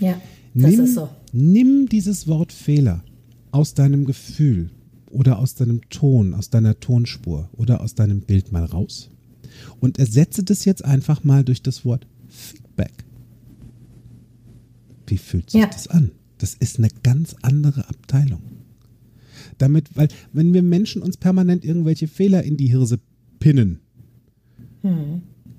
Ja, 0.00 0.20
das 0.54 0.70
nimm, 0.72 0.80
ist 0.84 0.94
so. 0.94 1.08
nimm 1.32 1.88
dieses 1.88 2.26
Wort 2.26 2.52
Fehler 2.52 3.04
aus 3.52 3.74
deinem 3.74 4.04
Gefühl 4.04 4.70
oder 5.10 5.38
aus 5.38 5.54
deinem 5.54 5.80
Ton, 5.90 6.34
aus 6.34 6.50
deiner 6.50 6.80
Tonspur 6.80 7.48
oder 7.52 7.80
aus 7.82 7.94
deinem 7.94 8.20
Bild 8.22 8.50
mal 8.52 8.64
raus 8.64 9.10
und 9.80 9.98
ersetze 9.98 10.42
das 10.42 10.64
jetzt 10.64 10.84
einfach 10.84 11.22
mal 11.24 11.44
durch 11.44 11.62
das 11.62 11.84
Wort 11.84 12.06
Feedback. 12.28 13.04
Wie 15.06 15.18
fühlt 15.18 15.50
sich 15.50 15.60
Ja. 15.60 15.66
das 15.66 15.86
an? 15.88 16.10
Das 16.38 16.54
ist 16.54 16.78
eine 16.78 16.88
ganz 17.02 17.36
andere 17.42 17.88
Abteilung. 17.88 18.40
Damit, 19.58 19.94
weil 19.94 20.08
wenn 20.32 20.52
wir 20.54 20.62
Menschen 20.62 21.02
uns 21.02 21.16
permanent 21.16 21.64
irgendwelche 21.64 22.08
Fehler 22.08 22.42
in 22.42 22.56
die 22.56 22.68
Hirse 22.68 22.98
pinnen, 23.38 23.78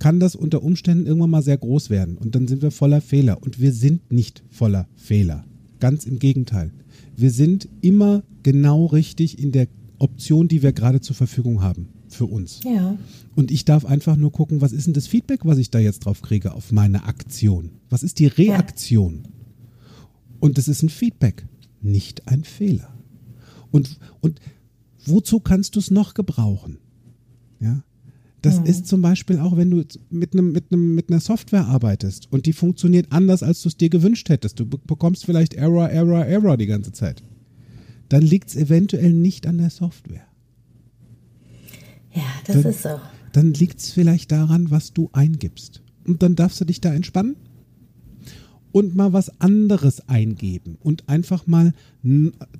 kann 0.03 0.19
das 0.19 0.35
unter 0.35 0.63
Umständen 0.63 1.05
irgendwann 1.05 1.29
mal 1.29 1.41
sehr 1.41 1.57
groß 1.57 1.89
werden. 1.89 2.17
Und 2.17 2.35
dann 2.35 2.45
sind 2.45 2.61
wir 2.61 2.71
voller 2.71 2.99
Fehler. 2.99 3.41
Und 3.41 3.61
wir 3.61 3.71
sind 3.71 4.11
nicht 4.11 4.43
voller 4.49 4.85
Fehler. 4.97 5.45
Ganz 5.79 6.05
im 6.05 6.19
Gegenteil. 6.19 6.73
Wir 7.15 7.31
sind 7.31 7.69
immer 7.79 8.23
genau 8.43 8.87
richtig 8.87 9.39
in 9.39 9.53
der 9.53 9.69
Option, 9.99 10.49
die 10.49 10.61
wir 10.61 10.73
gerade 10.73 10.99
zur 10.99 11.15
Verfügung 11.15 11.61
haben 11.61 11.87
für 12.09 12.25
uns. 12.25 12.59
Ja, 12.65 12.97
Und 13.37 13.49
ich 13.49 13.63
darf 13.63 13.85
einfach 13.85 14.17
nur 14.17 14.33
gucken, 14.33 14.59
was 14.59 14.73
ist 14.73 14.87
denn 14.87 14.93
das 14.93 15.07
Feedback, 15.07 15.45
was 15.45 15.57
ich 15.57 15.71
da 15.71 15.79
jetzt 15.79 15.99
drauf 15.99 16.21
kriege 16.21 16.53
auf 16.53 16.73
meine 16.73 17.05
Aktion? 17.05 17.69
Was 17.89 18.03
ist 18.03 18.19
die 18.19 18.27
Reaktion? 18.27 19.23
Und 20.41 20.57
das 20.57 20.67
ist 20.67 20.83
ein 20.83 20.89
Feedback, 20.89 21.47
nicht 21.81 22.27
ein 22.27 22.43
Fehler. 22.43 22.93
Und, 23.71 23.99
und 24.19 24.41
wozu 25.05 25.39
kannst 25.39 25.77
du 25.77 25.79
es 25.79 25.91
noch 25.91 26.13
gebrauchen? 26.13 26.79
Ja. 27.61 27.85
Das 28.43 28.59
ist 28.59 28.87
zum 28.87 29.01
Beispiel 29.01 29.39
auch, 29.39 29.55
wenn 29.57 29.71
du 29.71 29.83
mit, 30.09 30.33
einem, 30.33 30.51
mit, 30.51 30.65
einem, 30.71 30.93
mit 30.95 31.09
einer 31.09 31.19
Software 31.21 31.65
arbeitest 31.65 32.31
und 32.31 32.45
die 32.45 32.53
funktioniert 32.53 33.07
anders, 33.11 33.41
als 33.41 33.61
du 33.61 33.69
es 33.69 33.77
dir 33.77 33.89
gewünscht 33.89 34.29
hättest. 34.29 34.59
Du 34.59 34.65
be- 34.65 34.77
bekommst 34.85 35.25
vielleicht 35.25 35.53
Error, 35.53 35.89
Error, 35.89 36.25
Error 36.25 36.57
die 36.57 36.65
ganze 36.67 36.91
Zeit. 36.91 37.23
Dann 38.09 38.21
liegt 38.21 38.49
es 38.49 38.55
eventuell 38.55 39.13
nicht 39.13 39.47
an 39.47 39.57
der 39.57 39.69
Software. 39.69 40.27
ja, 42.13 42.21
das 42.45 42.61
Dann- 42.61 42.71
ist 42.71 42.81
so. 42.83 42.99
dann 43.31 43.53
liegt 43.53 43.79
es 43.79 43.91
vielleicht 43.91 44.31
daran, 44.31 44.69
was 44.71 44.93
du 44.93 45.09
eingibst. 45.13 45.81
Und 46.05 46.21
dann 46.21 46.35
darfst 46.35 46.59
du 46.61 46.65
dich 46.65 46.81
da 46.81 46.93
entspannen 46.93 47.37
und 48.73 48.93
mal 48.95 49.13
was 49.13 49.39
anderes 49.39 50.07
eingeben 50.09 50.77
und 50.81 51.07
einfach 51.07 51.47
mal 51.47 51.73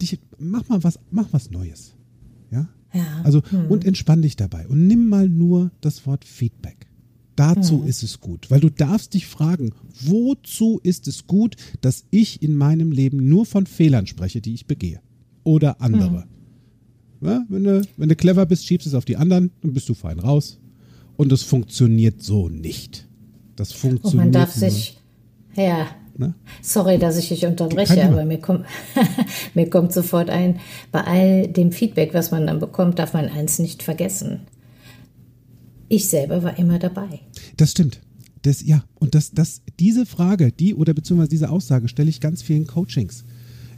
dich 0.01 0.19
mach 0.39 0.69
mal 0.69 0.81
was 0.83 0.97
mach 1.11 1.27
was 1.33 1.51
Neues. 1.51 1.93
Ja? 2.93 3.21
Also 3.23 3.41
und 3.69 3.85
entspann 3.85 4.21
dich 4.21 4.35
dabei 4.35 4.67
und 4.67 4.87
nimm 4.87 5.07
mal 5.09 5.27
nur 5.27 5.71
das 5.81 6.05
Wort 6.05 6.25
Feedback. 6.25 6.87
Dazu 7.35 7.81
Hm. 7.81 7.87
ist 7.87 8.03
es 8.03 8.19
gut, 8.19 8.51
weil 8.51 8.59
du 8.59 8.69
darfst 8.69 9.15
dich 9.15 9.25
fragen, 9.25 9.71
wozu 10.03 10.79
ist 10.83 11.07
es 11.07 11.25
gut, 11.25 11.55
dass 11.81 12.05
ich 12.11 12.43
in 12.43 12.55
meinem 12.55 12.91
Leben 12.91 13.27
nur 13.27 13.47
von 13.47 13.65
Fehlern 13.65 14.05
spreche, 14.05 14.39
die 14.39 14.53
ich 14.53 14.67
begehe 14.67 15.01
oder 15.43 15.81
andere. 15.81 16.27
Hm. 17.21 17.27
Ja, 17.27 17.45
wenn, 17.49 17.63
du, 17.63 17.81
wenn 17.97 18.09
du 18.09 18.15
clever 18.15 18.45
bist, 18.45 18.65
schiebst 18.67 18.85
es 18.85 18.93
auf 18.93 19.05
die 19.05 19.17
anderen, 19.17 19.51
dann 19.61 19.73
bist 19.73 19.89
du 19.89 19.93
fein 19.93 20.19
raus. 20.19 20.59
Und 21.15 21.31
das 21.31 21.41
funktioniert 21.41 22.21
so 22.21 22.49
nicht. 22.49 23.07
Das 23.55 23.71
Und 23.71 23.77
funktioniert 23.77 24.25
man 24.25 24.31
darf 24.31 24.55
nur, 24.59 24.69
sich, 24.69 24.97
ja, 25.55 25.87
Ne? 26.15 26.35
sorry, 26.61 26.99
dass 26.99 27.17
ich 27.17 27.29
dich 27.29 27.45
unterbreche, 27.45 27.95
Thema. 27.95 28.11
aber 28.11 28.25
mir 28.25 28.39
kommt, 28.39 28.65
mir 29.55 29.69
kommt 29.69 29.91
sofort 29.91 30.29
ein, 30.29 30.59
bei 30.91 31.01
all 31.01 31.47
dem 31.47 31.71
Feedback, 31.71 32.13
was 32.13 32.29
man 32.29 32.45
dann 32.45 32.59
bekommt, 32.59 32.99
darf 32.99 33.13
man 33.13 33.29
eins 33.29 33.57
nicht 33.59 33.81
vergessen. 33.81 34.41
Ich 35.89 36.07
selber 36.09 36.43
war 36.43 36.57
immer 36.57 36.79
dabei. 36.79 37.19
Das 37.57 37.71
stimmt. 37.71 38.01
Das, 38.43 38.61
ja, 38.65 38.83
und 38.99 39.15
das, 39.15 39.31
das, 39.31 39.61
diese 39.79 40.05
Frage, 40.05 40.51
die 40.51 40.75
oder 40.75 40.93
beziehungsweise 40.93 41.29
diese 41.29 41.49
Aussage 41.49 41.87
stelle 41.87 42.09
ich 42.09 42.19
ganz 42.19 42.41
vielen 42.41 42.67
Coachings. 42.67 43.23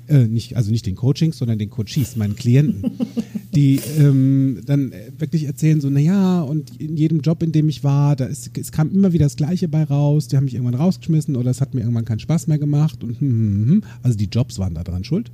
Äh, 0.08 0.28
nicht, 0.28 0.56
also 0.56 0.70
nicht 0.70 0.86
den 0.86 0.96
Coachings, 0.96 1.40
sondern 1.40 1.58
den 1.58 1.72
Coaches, 1.72 2.16
meinen 2.16 2.36
Klienten, 2.36 2.92
die 3.56 3.80
ähm, 3.98 4.62
dann 4.66 4.92
äh, 4.92 5.12
wirklich 5.18 5.46
erzählen 5.46 5.82
so, 5.82 5.90
naja, 5.90 6.42
und 6.42 6.80
in 6.80 6.96
jedem 6.96 7.22
Job, 7.22 7.42
in 7.42 7.52
dem 7.52 7.70
ich 7.70 7.84
war, 7.84 8.16
da 8.16 8.26
ist, 8.26 8.56
es 8.56 8.72
kam 8.72 8.92
immer 8.92 9.14
wieder 9.14 9.26
das 9.26 9.36
Gleiche 9.36 9.68
bei 9.68 9.84
raus, 9.84 10.28
die 10.28 10.38
haben 10.38 10.46
mich 10.46 10.54
irgendwann 10.54 10.80
rausgeschmissen 10.80 11.36
oder 11.36 11.50
es 11.50 11.60
hat 11.60 11.74
mir 11.74 11.82
irgendwann 11.82 12.06
keinen 12.06 12.20
Spaß 12.20 12.46
mehr 12.48 12.60
gemacht 12.60 13.04
und 13.04 13.20
hm, 13.20 13.30
hm, 13.30 13.70
hm. 13.70 13.84
also 14.04 14.16
die 14.16 14.30
Jobs 14.32 14.60
waren 14.60 14.76
da 14.76 14.84
dran 14.84 15.04
schuld. 15.04 15.32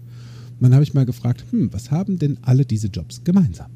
Und 0.51 0.63
dann 0.65 0.73
habe 0.73 0.83
ich 0.83 0.93
mal 0.93 1.05
gefragt, 1.05 1.43
hm, 1.49 1.73
was 1.73 1.91
haben 1.91 2.17
denn 2.17 2.37
alle 2.41 2.65
diese 2.65 2.87
Jobs 2.87 3.23
gemeinsam? 3.25 3.71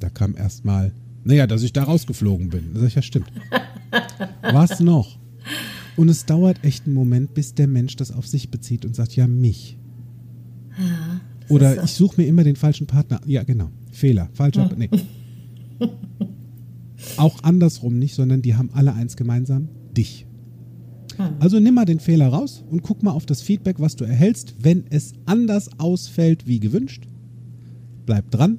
Da 0.00 0.08
kam 0.08 0.34
erstmal, 0.34 0.92
naja, 1.22 1.46
dass 1.46 1.62
ich 1.62 1.72
da 1.72 1.84
rausgeflogen 1.84 2.48
bin. 2.48 2.70
Da 2.74 2.80
sag 2.80 2.88
ich, 2.88 2.94
ja, 2.94 3.02
stimmt. 3.02 3.30
Was 4.42 4.80
noch? 4.80 5.18
Und 5.96 6.08
es 6.08 6.26
dauert 6.26 6.64
echt 6.64 6.86
einen 6.86 6.94
Moment, 6.94 7.34
bis 7.34 7.54
der 7.54 7.66
Mensch 7.66 7.96
das 7.96 8.12
auf 8.12 8.26
sich 8.26 8.50
bezieht 8.50 8.84
und 8.84 8.94
sagt, 8.94 9.16
ja, 9.16 9.26
mich. 9.26 9.76
Oder 11.48 11.72
ist 11.72 11.78
so. 11.78 11.84
ich 11.84 11.92
suche 11.92 12.20
mir 12.20 12.26
immer 12.26 12.44
den 12.44 12.56
falschen 12.56 12.86
Partner. 12.86 13.20
Ja, 13.26 13.42
genau. 13.42 13.70
Fehler. 13.90 14.30
Falscher. 14.32 14.70
Nee. 14.76 14.88
Auch 17.16 17.42
andersrum 17.42 17.98
nicht, 17.98 18.14
sondern 18.14 18.42
die 18.42 18.54
haben 18.54 18.70
alle 18.72 18.94
eins 18.94 19.16
gemeinsam, 19.16 19.68
dich. 19.96 20.26
Also 21.38 21.60
nimm 21.60 21.74
mal 21.74 21.84
den 21.84 22.00
Fehler 22.00 22.28
raus 22.28 22.64
und 22.70 22.82
guck 22.82 23.02
mal 23.02 23.10
auf 23.10 23.26
das 23.26 23.42
Feedback, 23.42 23.78
was 23.78 23.96
du 23.96 24.04
erhältst. 24.04 24.54
Wenn 24.60 24.84
es 24.88 25.12
anders 25.26 25.68
ausfällt 25.78 26.46
wie 26.46 26.60
gewünscht, 26.60 27.06
bleib 28.06 28.30
dran 28.30 28.58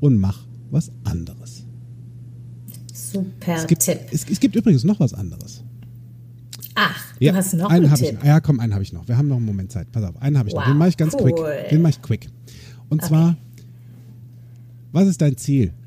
und 0.00 0.16
mach 0.16 0.46
was 0.70 0.90
anderes. 1.04 1.66
Super 2.92 3.56
Es 3.56 3.66
gibt, 3.66 3.82
Tipp. 3.82 3.98
es, 4.10 4.26
es 4.28 4.40
gibt 4.40 4.56
übrigens 4.56 4.82
noch 4.82 4.98
was 4.98 5.14
anderes. 5.14 5.62
Ach, 6.82 7.04
du 7.20 7.34
hast 7.34 7.54
noch 7.54 7.68
einen 7.68 7.84
einen 7.84 7.92
habe 7.92 8.02
ich. 8.02 8.10
Tipp. 8.10 8.24
Ja, 8.24 8.40
komm, 8.40 8.60
einen 8.60 8.72
habe 8.72 8.82
ich 8.82 8.92
noch. 8.92 9.06
Wir 9.06 9.18
haben 9.18 9.28
noch 9.28 9.36
einen 9.36 9.44
Moment 9.44 9.70
Zeit. 9.70 9.92
Pass 9.92 10.02
auf, 10.02 10.20
einen 10.20 10.38
habe 10.38 10.48
ich 10.48 10.54
noch. 10.54 10.62
Wow, 10.62 10.68
Den 10.68 10.78
mache 10.78 10.88
ich 10.88 10.96
ganz 10.96 11.14
cool. 11.14 11.32
quick. 11.32 11.68
Den 11.70 11.82
mache 11.82 11.90
ich 11.90 12.02
quick. 12.02 12.28
Und 12.88 13.04
zwar, 13.04 13.36
was 14.92 15.06
ist 15.06 15.20
dein 15.20 15.36
Ziel? 15.36 15.72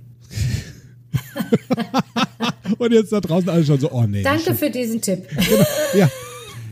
Und 2.77 2.91
jetzt 2.91 3.12
da 3.12 3.21
draußen 3.21 3.49
alle 3.49 3.65
schon 3.65 3.79
so, 3.79 3.91
oh 3.91 4.06
nee. 4.06 4.23
Danke 4.23 4.56
für 4.56 4.69
diesen 4.69 5.01
Tipp. 5.01 5.25
ja, 5.97 6.10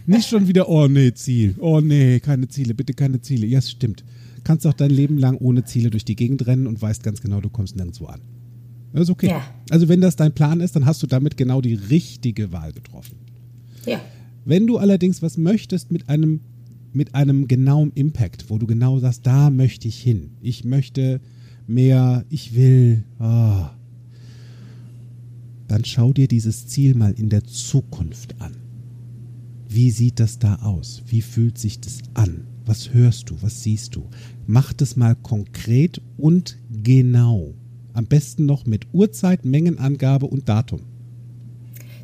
nicht 0.05 0.27
schon 0.27 0.47
wieder, 0.47 0.69
oh 0.69 0.87
nee, 0.87 1.13
Ziel. 1.13 1.55
Oh 1.59 1.79
nee, 1.79 2.19
keine 2.19 2.47
Ziele, 2.47 2.73
bitte 2.73 2.93
keine 2.93 3.21
Ziele. 3.21 3.47
Ja, 3.47 3.59
es 3.59 3.71
stimmt. 3.71 4.03
Kannst 4.43 4.65
auch 4.65 4.73
dein 4.73 4.91
Leben 4.91 5.17
lang 5.17 5.37
ohne 5.37 5.63
Ziele 5.65 5.89
durch 5.89 6.05
die 6.05 6.15
Gegend 6.15 6.45
rennen 6.47 6.67
und 6.67 6.81
weißt 6.81 7.03
ganz 7.03 7.21
genau, 7.21 7.41
du 7.41 7.49
kommst 7.49 7.75
nirgendwo 7.75 8.05
an. 8.05 8.21
Das 8.93 9.03
ist 9.03 9.09
okay. 9.09 9.27
Ja. 9.27 9.43
Also 9.69 9.87
wenn 9.89 10.01
das 10.01 10.15
dein 10.15 10.33
Plan 10.33 10.59
ist, 10.59 10.75
dann 10.75 10.85
hast 10.85 11.01
du 11.03 11.07
damit 11.07 11.37
genau 11.37 11.61
die 11.61 11.75
richtige 11.75 12.51
Wahl 12.51 12.73
getroffen. 12.73 13.17
Ja, 13.85 14.01
Wenn 14.45 14.67
du 14.67 14.77
allerdings 14.77 15.21
was 15.21 15.37
möchtest 15.37 15.91
mit 15.91 16.09
einem, 16.09 16.41
mit 16.93 17.15
einem 17.15 17.47
genauen 17.47 17.91
Impact, 17.93 18.49
wo 18.49 18.57
du 18.57 18.67
genau 18.67 18.99
sagst, 18.99 19.25
da 19.25 19.49
möchte 19.49 19.87
ich 19.87 19.99
hin, 20.01 20.31
ich 20.41 20.63
möchte 20.63 21.21
mehr, 21.67 22.25
ich 22.29 22.55
will, 22.55 23.03
ah, 23.19 23.71
dann 25.67 25.85
schau 25.85 26.11
dir 26.11 26.27
dieses 26.27 26.67
Ziel 26.67 26.95
mal 26.95 27.13
in 27.13 27.29
der 27.29 27.45
Zukunft 27.45 28.35
an. 28.41 28.57
Wie 29.69 29.89
sieht 29.89 30.19
das 30.19 30.37
da 30.37 30.55
aus? 30.55 31.01
Wie 31.07 31.21
fühlt 31.21 31.57
sich 31.57 31.79
das 31.79 31.99
an? 32.13 32.45
Was 32.65 32.93
hörst 32.93 33.29
du? 33.29 33.35
Was 33.41 33.63
siehst 33.63 33.95
du? 33.95 34.09
Mach 34.45 34.73
das 34.73 34.97
mal 34.97 35.15
konkret 35.15 36.01
und 36.17 36.57
genau. 36.83 37.53
Am 37.93 38.05
besten 38.05 38.45
noch 38.45 38.65
mit 38.65 38.87
Uhrzeit, 38.91 39.45
Mengenangabe 39.45 40.25
und 40.25 40.49
Datum. 40.49 40.81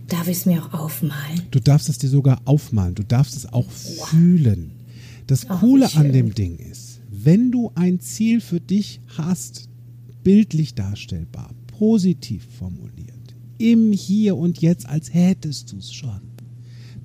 Darf 0.07 0.27
ich 0.27 0.37
es 0.37 0.45
mir 0.45 0.63
auch 0.63 0.73
aufmalen? 0.73 1.41
Du 1.51 1.59
darfst 1.59 1.89
es 1.89 1.97
dir 1.97 2.09
sogar 2.09 2.41
aufmalen. 2.45 2.95
Du 2.95 3.03
darfst 3.03 3.35
es 3.35 3.51
auch 3.51 3.69
fühlen. 3.69 4.71
Das 5.27 5.49
Ach, 5.49 5.59
Coole 5.59 5.93
an 5.95 6.13
dem 6.13 6.33
Ding 6.33 6.57
ist, 6.57 7.01
wenn 7.09 7.51
du 7.51 7.71
ein 7.75 7.99
Ziel 7.99 8.39
für 8.41 8.61
dich 8.61 9.01
hast, 9.17 9.69
bildlich 10.23 10.73
darstellbar, 10.73 11.53
positiv 11.67 12.47
formuliert, 12.57 13.35
im 13.57 13.91
Hier 13.91 14.37
und 14.37 14.59
Jetzt, 14.61 14.87
als 14.87 15.13
hättest 15.13 15.71
du 15.71 15.77
es 15.77 15.91
schon, 15.91 16.21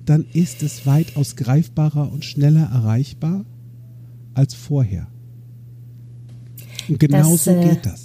dann 0.05 0.25
ist 0.33 0.63
es 0.63 0.85
weitaus 0.85 1.35
greifbarer 1.35 2.11
und 2.11 2.25
schneller 2.25 2.69
erreichbar 2.71 3.45
als 4.33 4.53
vorher. 4.53 5.07
Und 6.87 6.99
genau 6.99 7.31
Das, 7.31 7.43
so 7.45 7.51
äh, 7.51 7.69
geht 7.69 7.85
das. 7.85 8.02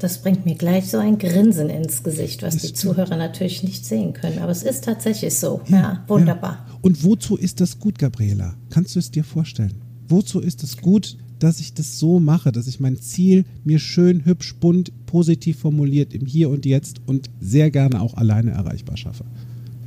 Das 0.00 0.22
bringt 0.22 0.46
mir 0.46 0.54
gleich 0.54 0.88
so 0.88 0.96
ein 0.96 1.18
Grinsen 1.18 1.68
ins 1.68 2.02
Gesicht, 2.02 2.42
was 2.42 2.54
Das 2.54 2.62
die. 2.62 2.72
Zuhörer 2.72 3.16
natürlich 3.16 3.62
nicht 3.62 3.84
sehen 3.84 4.14
können. 4.14 4.38
Aber 4.38 4.50
es 4.50 4.62
ist 4.62 4.84
tatsächlich 4.84 5.38
so. 5.38 5.60
Ja, 5.68 6.02
wunderbar. 6.08 6.64
Ja. 6.66 6.78
Und 6.80 7.04
wozu 7.04 7.36
ist 7.36 7.60
das 7.60 7.78
gut, 7.78 7.98
Gabriela? 7.98 8.54
Kannst 8.70 8.94
du 8.94 8.98
es 8.98 9.10
dir 9.10 9.24
vorstellen? 9.24 9.74
Wozu 10.08 10.40
ist 10.40 10.62
es 10.62 10.78
gut, 10.78 11.18
dass 11.38 11.60
ich 11.60 11.74
das 11.74 11.98
so 11.98 12.18
mache, 12.18 12.50
dass 12.50 12.66
ich 12.66 12.80
mein 12.80 12.98
Ziel 12.98 13.44
mir 13.62 13.78
schön, 13.78 14.24
hübsch, 14.24 14.56
bunt, 14.56 15.06
positiv 15.06 15.58
formuliert 15.60 16.14
im 16.14 16.24
Hier 16.24 16.48
und 16.48 16.64
Jetzt 16.64 17.00
und 17.06 17.28
sehr 17.40 17.70
gerne 17.70 18.00
auch 18.00 18.14
alleine 18.14 18.52
erreichbar 18.52 18.96
schaffe? 18.96 19.24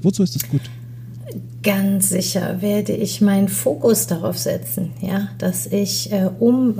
Wozu 0.04 0.22
ist 0.22 0.36
es 0.36 0.48
gut? 0.48 0.62
Ganz 1.64 2.10
sicher 2.10 2.62
werde 2.62 2.94
ich 2.94 3.22
meinen 3.22 3.48
Fokus 3.48 4.06
darauf 4.06 4.38
setzen, 4.38 4.92
ja, 5.02 5.30
dass 5.40 5.66
ich 5.66 6.12
äh, 6.12 6.30
um 6.40 6.76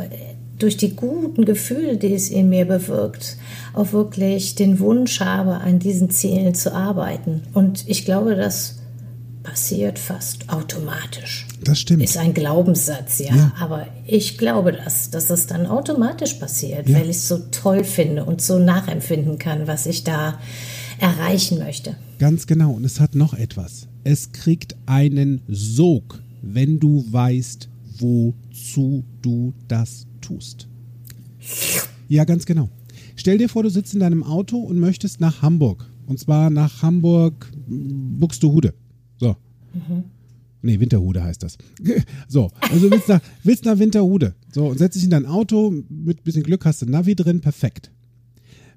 durch 0.60 0.78
die 0.78 0.96
guten 0.96 1.46
Gefühle, 1.46 1.98
die 1.98 2.14
es 2.14 2.30
in 2.30 2.50
mir 2.50 2.66
bewirkt, 2.66 3.38
auch 3.74 3.92
wirklich 3.92 4.56
den 4.56 4.80
Wunsch 4.80 5.20
habe, 5.20 5.56
an 5.56 5.80
diesen 5.80 6.10
Zielen 6.10 6.54
zu 6.56 6.74
arbeiten. 6.74 7.42
Und 7.54 7.84
ich 7.88 8.06
glaube, 8.06 8.36
das 8.36 8.76
passiert 9.42 10.00
fast 10.00 10.50
automatisch. 10.50 11.48
Das 11.64 11.78
stimmt. 11.80 12.02
Ist 12.04 12.18
ein 12.18 12.34
Glaubenssatz, 12.34 13.20
ja, 13.20 13.36
Ja. 13.36 13.52
aber 13.60 13.88
ich 14.08 14.38
glaube 14.38 14.72
das, 14.72 15.10
dass 15.10 15.30
es 15.30 15.48
dann 15.48 15.66
automatisch 15.66 16.36
passiert, 16.36 16.88
Ja. 16.88 16.98
weil 17.00 17.10
ich 17.10 17.18
es 17.18 17.28
so 17.28 17.40
toll 17.52 17.84
finde 17.84 18.24
und 18.24 18.42
so 18.42 18.58
nachempfinden 18.58 19.38
kann, 19.40 19.68
was 19.68 19.86
ich 19.86 20.06
da 20.06 20.40
erreichen 21.00 21.60
möchte. 21.60 21.96
Ganz 22.20 22.48
genau. 22.48 22.72
Und 22.72 22.86
es 22.86 23.02
hat 23.02 23.16
noch 23.16 23.34
etwas. 23.34 23.88
Es 24.06 24.32
kriegt 24.32 24.76
einen 24.86 25.42
Sog, 25.50 26.22
wenn 26.42 26.80
du 26.80 27.04
weißt, 27.12 27.68
wozu 28.00 29.04
du 29.22 29.54
das 29.68 30.06
tust. 30.24 30.68
Ja, 32.08 32.24
ganz 32.26 32.46
genau. 32.46 32.70
Stell 33.16 33.38
dir 33.38 33.50
vor, 33.50 33.64
du 33.64 33.70
sitzt 33.70 33.94
in 33.94 34.00
deinem 34.00 34.24
Auto 34.24 34.58
und 34.58 34.80
möchtest 34.80 35.22
nach 35.22 35.42
Hamburg. 35.42 35.90
Und 36.08 36.20
zwar 36.20 36.50
nach 36.50 36.82
Hamburg 36.82 37.52
Buxtehude. 37.68 38.74
So. 39.18 39.36
Nee, 40.62 40.80
Winterhude 40.80 41.24
heißt 41.24 41.44
das. 41.44 41.58
So, 42.28 42.50
also 42.62 42.90
willst 42.90 43.10
nach, 43.10 43.22
willst 43.44 43.66
nach 43.66 43.78
Winterhude. 43.78 44.34
So, 44.52 44.68
und 44.68 44.80
setzt 44.80 44.96
dich 44.96 45.04
in 45.04 45.10
dein 45.12 45.26
Auto, 45.26 45.74
mit 45.90 46.24
bisschen 46.24 46.44
Glück 46.44 46.66
hast 46.66 46.82
du 46.82 46.86
Navi 46.86 47.16
drin, 47.16 47.42
perfekt. 47.42 47.92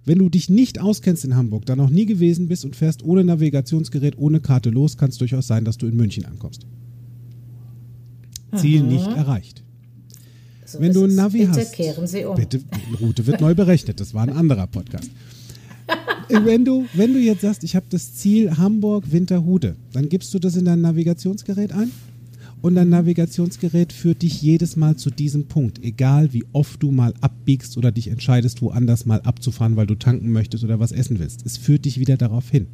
Wenn 0.04 0.18
du 0.18 0.28
dich 0.28 0.50
nicht 0.50 0.80
auskennst 0.80 1.24
in 1.24 1.36
Hamburg, 1.36 1.66
da 1.66 1.74
noch 1.74 1.90
nie 1.90 2.06
gewesen 2.06 2.48
bist 2.48 2.64
und 2.64 2.76
fährst 2.76 3.02
ohne 3.02 3.24
Navigationsgerät, 3.24 4.18
ohne 4.18 4.40
Karte 4.40 4.70
los, 4.70 4.96
kann 4.96 5.10
es 5.10 5.18
durchaus 5.18 5.46
sein, 5.46 5.64
dass 5.64 5.78
du 5.78 5.86
in 5.86 5.96
München 5.96 6.24
ankommst. 6.24 6.66
Ziel 8.54 8.82
nicht 8.82 9.08
erreicht. 9.08 9.64
So 10.66 10.80
Wenn 10.80 10.90
ist 10.90 10.96
du 10.96 11.04
ein. 11.04 11.14
Navi 11.14 11.46
Bitte 11.46 11.60
hast. 11.60 11.72
kehren 11.72 12.06
Sie 12.06 12.24
um. 12.24 12.36
Bitte, 12.36 12.60
Route 13.00 13.26
wird 13.26 13.40
neu 13.40 13.54
berechnet. 13.54 14.00
Das 14.00 14.14
war 14.14 14.22
ein 14.22 14.30
anderer 14.30 14.66
Podcast. 14.66 15.10
wenn, 16.28 16.64
du, 16.64 16.86
wenn 16.94 17.12
du 17.12 17.20
jetzt 17.20 17.42
sagst, 17.42 17.62
ich 17.64 17.76
habe 17.76 17.86
das 17.88 18.14
Ziel 18.14 18.56
Hamburg-Winterhude, 18.56 19.76
dann 19.92 20.08
gibst 20.08 20.34
du 20.34 20.38
das 20.38 20.56
in 20.56 20.64
dein 20.64 20.80
Navigationsgerät 20.80 21.72
ein 21.72 21.90
und 22.62 22.74
dein 22.74 22.88
Navigationsgerät 22.88 23.92
führt 23.92 24.22
dich 24.22 24.42
jedes 24.42 24.76
Mal 24.76 24.96
zu 24.96 25.10
diesem 25.10 25.46
Punkt, 25.46 25.84
egal 25.84 26.32
wie 26.32 26.44
oft 26.52 26.82
du 26.82 26.90
mal 26.90 27.14
abbiegst 27.20 27.76
oder 27.76 27.92
dich 27.92 28.08
entscheidest, 28.08 28.62
woanders 28.62 29.06
mal 29.06 29.20
abzufahren, 29.20 29.76
weil 29.76 29.86
du 29.86 29.94
tanken 29.94 30.32
möchtest 30.32 30.64
oder 30.64 30.80
was 30.80 30.90
essen 30.90 31.20
willst. 31.20 31.46
Es 31.46 31.58
führt 31.58 31.84
dich 31.84 32.00
wieder 32.00 32.16
darauf 32.16 32.50
hin. 32.50 32.66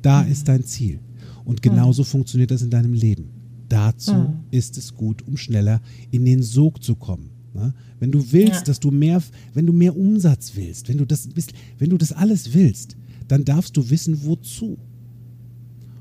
Da 0.00 0.22
ist 0.22 0.48
dein 0.48 0.64
Ziel. 0.64 1.00
Und 1.44 1.62
genauso 1.62 2.02
mhm. 2.02 2.06
funktioniert 2.06 2.50
das 2.50 2.62
in 2.62 2.70
deinem 2.70 2.92
Leben. 2.92 3.30
Dazu 3.68 4.14
mhm. 4.14 4.44
ist 4.50 4.78
es 4.78 4.94
gut, 4.94 5.26
um 5.26 5.36
schneller 5.36 5.80
in 6.10 6.24
den 6.24 6.42
Sog 6.42 6.82
zu 6.82 6.94
kommen. 6.94 7.30
Ne? 7.54 7.74
Wenn 7.98 8.12
du 8.12 8.32
willst, 8.32 8.60
ja. 8.60 8.64
dass 8.64 8.80
du 8.80 8.90
mehr, 8.90 9.22
wenn 9.54 9.66
du 9.66 9.72
mehr 9.72 9.96
Umsatz 9.96 10.52
willst, 10.54 10.88
wenn 10.88 10.98
du 10.98 11.04
das 11.04 11.26
bist, 11.26 11.52
wenn 11.78 11.90
du 11.90 11.96
das 11.96 12.12
alles 12.12 12.52
willst, 12.54 12.96
dann 13.28 13.44
darfst 13.44 13.76
du 13.76 13.90
wissen, 13.90 14.24
wozu. 14.24 14.78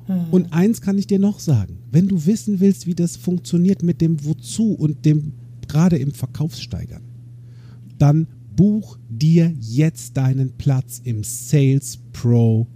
Mhm. 0.08 0.26
Und 0.32 0.54
eins 0.54 0.82
kann 0.82 0.98
ich 0.98 1.08
dir 1.08 1.20
noch 1.20 1.40
sagen, 1.40 1.78
wenn 1.92 2.08
du 2.08 2.26
wissen 2.26 2.60
willst, 2.60 2.86
wie 2.86 2.96
das 2.96 3.16
funktioniert 3.16 3.84
mit 3.84 4.02
dem 4.02 4.24
Wozu 4.24 4.74
und 4.74 5.06
dem 5.06 5.34
gerade 5.68 5.98
im 5.98 6.12
Verkaufssteigern, 6.12 7.02
dann 7.98 8.28
buch 8.56 8.98
dir 9.10 9.54
jetzt 9.60 10.16
deinen 10.18 10.52
Platz 10.58 11.02
im 11.04 11.24
Sales 11.24 11.98
Pro 12.14 12.68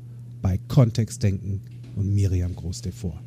bei 0.41 0.57
Kontextdenken 0.67 1.61
und 1.95 2.13
Miriam 2.13 2.55
Groß-Devor. 2.55 3.21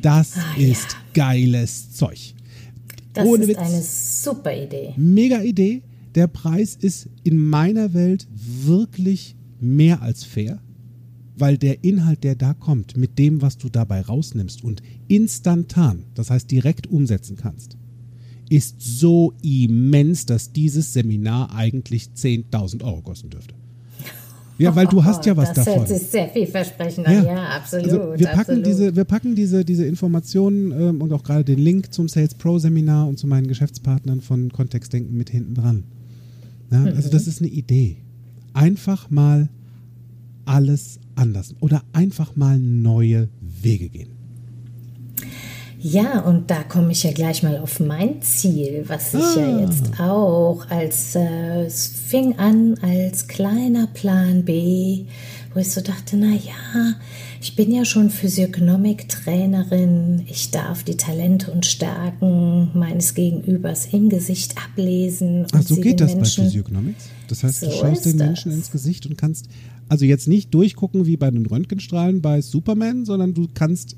Das 0.00 0.36
ah, 0.36 0.54
ist 0.56 0.92
ja. 0.92 0.98
geiles 1.14 1.92
Zeug. 1.92 2.34
Das 3.14 3.26
Ohne 3.26 3.42
ist 3.42 3.48
Witz. 3.48 3.58
eine 3.58 3.82
super 3.82 4.56
Idee. 4.56 4.94
Mega 4.96 5.42
Idee. 5.42 5.82
Der 6.14 6.26
Preis 6.26 6.76
ist 6.80 7.08
in 7.24 7.36
meiner 7.36 7.94
Welt 7.94 8.26
wirklich 8.32 9.36
mehr 9.60 10.02
als 10.02 10.24
fair, 10.24 10.60
weil 11.36 11.58
der 11.58 11.84
Inhalt, 11.84 12.24
der 12.24 12.34
da 12.34 12.54
kommt, 12.54 12.96
mit 12.96 13.18
dem, 13.18 13.42
was 13.42 13.58
du 13.58 13.68
dabei 13.68 14.00
rausnimmst 14.00 14.64
und 14.64 14.82
instantan, 15.08 16.04
das 16.14 16.30
heißt 16.30 16.50
direkt 16.50 16.86
umsetzen 16.86 17.36
kannst, 17.36 17.76
ist 18.48 18.76
so 18.80 19.34
immens, 19.42 20.26
dass 20.26 20.52
dieses 20.52 20.92
Seminar 20.92 21.54
eigentlich 21.54 22.10
10.000 22.16 22.82
Euro 22.82 23.02
kosten 23.02 23.30
dürfte. 23.30 23.54
Ja, 24.58 24.74
weil 24.74 24.86
du 24.86 25.04
hast 25.04 25.24
ja 25.24 25.36
was 25.36 25.52
das 25.52 25.64
davon. 25.64 25.82
Das 25.82 25.90
hört 25.90 26.00
sich 26.00 26.08
sehr 26.08 26.28
vielversprechend 26.28 27.06
an. 27.06 27.14
Ja, 27.14 27.22
ja 27.22 27.48
absolut. 27.50 27.84
Also 27.86 27.98
wir 28.16 28.26
packen 28.26 28.38
absolut. 28.40 28.66
diese, 28.66 28.96
wir 28.96 29.04
packen 29.04 29.34
diese, 29.34 29.64
diese 29.64 29.86
Informationen 29.86 30.72
ähm, 30.72 31.00
und 31.00 31.12
auch 31.12 31.22
gerade 31.22 31.44
den 31.44 31.58
Link 31.58 31.92
zum 31.92 32.08
Sales 32.08 32.34
Pro 32.34 32.58
Seminar 32.58 33.06
und 33.08 33.18
zu 33.18 33.26
meinen 33.26 33.46
Geschäftspartnern 33.46 34.20
von 34.20 34.50
Kontextdenken 34.52 35.16
mit 35.16 35.30
hinten 35.30 35.54
dran. 35.54 35.84
Ja, 36.72 36.78
mhm. 36.78 36.88
Also 36.88 37.08
das 37.08 37.26
ist 37.26 37.40
eine 37.40 37.50
Idee. 37.50 37.98
Einfach 38.52 39.10
mal 39.10 39.48
alles 40.44 40.98
anders 41.14 41.54
oder 41.60 41.82
einfach 41.92 42.34
mal 42.34 42.58
neue 42.58 43.28
Wege 43.40 43.88
gehen. 43.88 44.17
Ja, 45.80 46.18
und 46.20 46.50
da 46.50 46.64
komme 46.64 46.90
ich 46.90 47.04
ja 47.04 47.12
gleich 47.12 47.44
mal 47.44 47.58
auf 47.58 47.78
mein 47.78 48.20
Ziel, 48.20 48.82
was 48.88 49.14
ich 49.14 49.22
ah. 49.22 49.36
ja 49.36 49.60
jetzt 49.60 50.00
auch 50.00 50.68
als, 50.70 51.14
äh, 51.14 51.66
es 51.66 51.86
fing 51.86 52.36
an 52.36 52.74
als 52.82 53.28
kleiner 53.28 53.86
Plan 53.86 54.44
B, 54.44 55.04
wo 55.54 55.60
ich 55.60 55.70
so 55.70 55.80
dachte, 55.80 56.16
na 56.16 56.32
ja, 56.32 56.96
ich 57.40 57.54
bin 57.54 57.72
ja 57.72 57.84
schon 57.84 58.10
Physiognomik-Trainerin, 58.10 60.24
ich 60.28 60.50
darf 60.50 60.82
die 60.82 60.96
Talente 60.96 61.52
und 61.52 61.64
Stärken 61.64 62.70
meines 62.74 63.14
Gegenübers 63.14 63.86
im 63.92 64.08
Gesicht 64.08 64.56
ablesen. 64.58 65.46
Ach, 65.52 65.62
so 65.62 65.76
geht 65.76 66.00
das 66.00 66.16
Menschen, 66.16 66.42
bei 66.42 66.50
Physiognomics? 66.50 67.04
Das 67.28 67.44
heißt, 67.44 67.60
so 67.60 67.66
du 67.66 67.72
schaust 67.72 68.04
den 68.04 68.16
Menschen 68.16 68.50
ins 68.50 68.72
Gesicht 68.72 69.06
und 69.06 69.16
kannst 69.16 69.48
also 69.88 70.04
jetzt 70.04 70.26
nicht 70.26 70.52
durchgucken 70.52 71.06
wie 71.06 71.16
bei 71.16 71.30
den 71.30 71.46
Röntgenstrahlen 71.46 72.20
bei 72.20 72.42
Superman, 72.42 73.04
sondern 73.04 73.34
du 73.34 73.46
kannst 73.54 73.94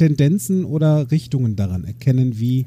Tendenzen 0.00 0.64
oder 0.64 1.10
Richtungen 1.10 1.56
daran 1.56 1.84
erkennen, 1.84 2.40
wie. 2.40 2.64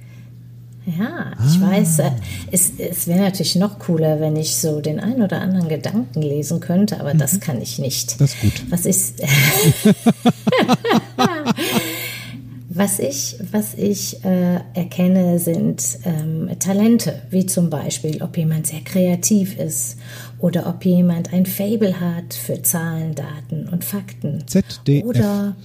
Ja, 0.86 1.31
ich 1.39 1.59
ah. 1.61 1.71
weiß, 1.71 1.99
äh, 1.99 2.11
es, 2.51 2.73
es 2.77 3.07
wäre 3.07 3.21
natürlich 3.21 3.55
noch 3.55 3.79
cooler, 3.79 4.19
wenn 4.19 4.36
ich 4.36 4.55
so 4.55 4.81
den 4.81 4.99
einen 4.99 5.23
oder 5.23 5.41
anderen 5.41 5.67
Gedanken 5.67 6.21
lesen 6.21 6.59
könnte, 6.59 6.99
aber 6.99 7.15
mhm. 7.15 7.17
das 7.17 7.39
kann 7.39 7.59
ich 7.59 7.79
nicht. 7.79 8.21
Das 8.21 8.36
ist 8.36 8.41
gut. 8.41 8.63
Was 8.69 8.86
ist. 8.86 9.23
Was 12.75 12.97
ich, 12.97 13.36
was 13.51 13.75
ich 13.75 14.25
äh, 14.25 14.55
erkenne, 14.73 15.38
sind 15.38 15.99
ähm, 16.05 16.49
Talente, 16.57 17.21
wie 17.29 17.45
zum 17.45 17.69
Beispiel, 17.69 18.23
ob 18.23 18.36
jemand 18.36 18.65
sehr 18.65 18.81
kreativ 18.81 19.59
ist 19.59 19.99
oder 20.39 20.65
ob 20.65 20.84
jemand 20.84 21.34
ein 21.34 21.45
Fable 21.45 21.99
hat 21.99 22.34
für 22.34 22.63
Zahlen, 22.63 23.13
Daten 23.13 23.69
und 23.69 23.84
Fakten. 23.84 24.43
ZDF. 24.47 25.05
Oder 25.05 25.55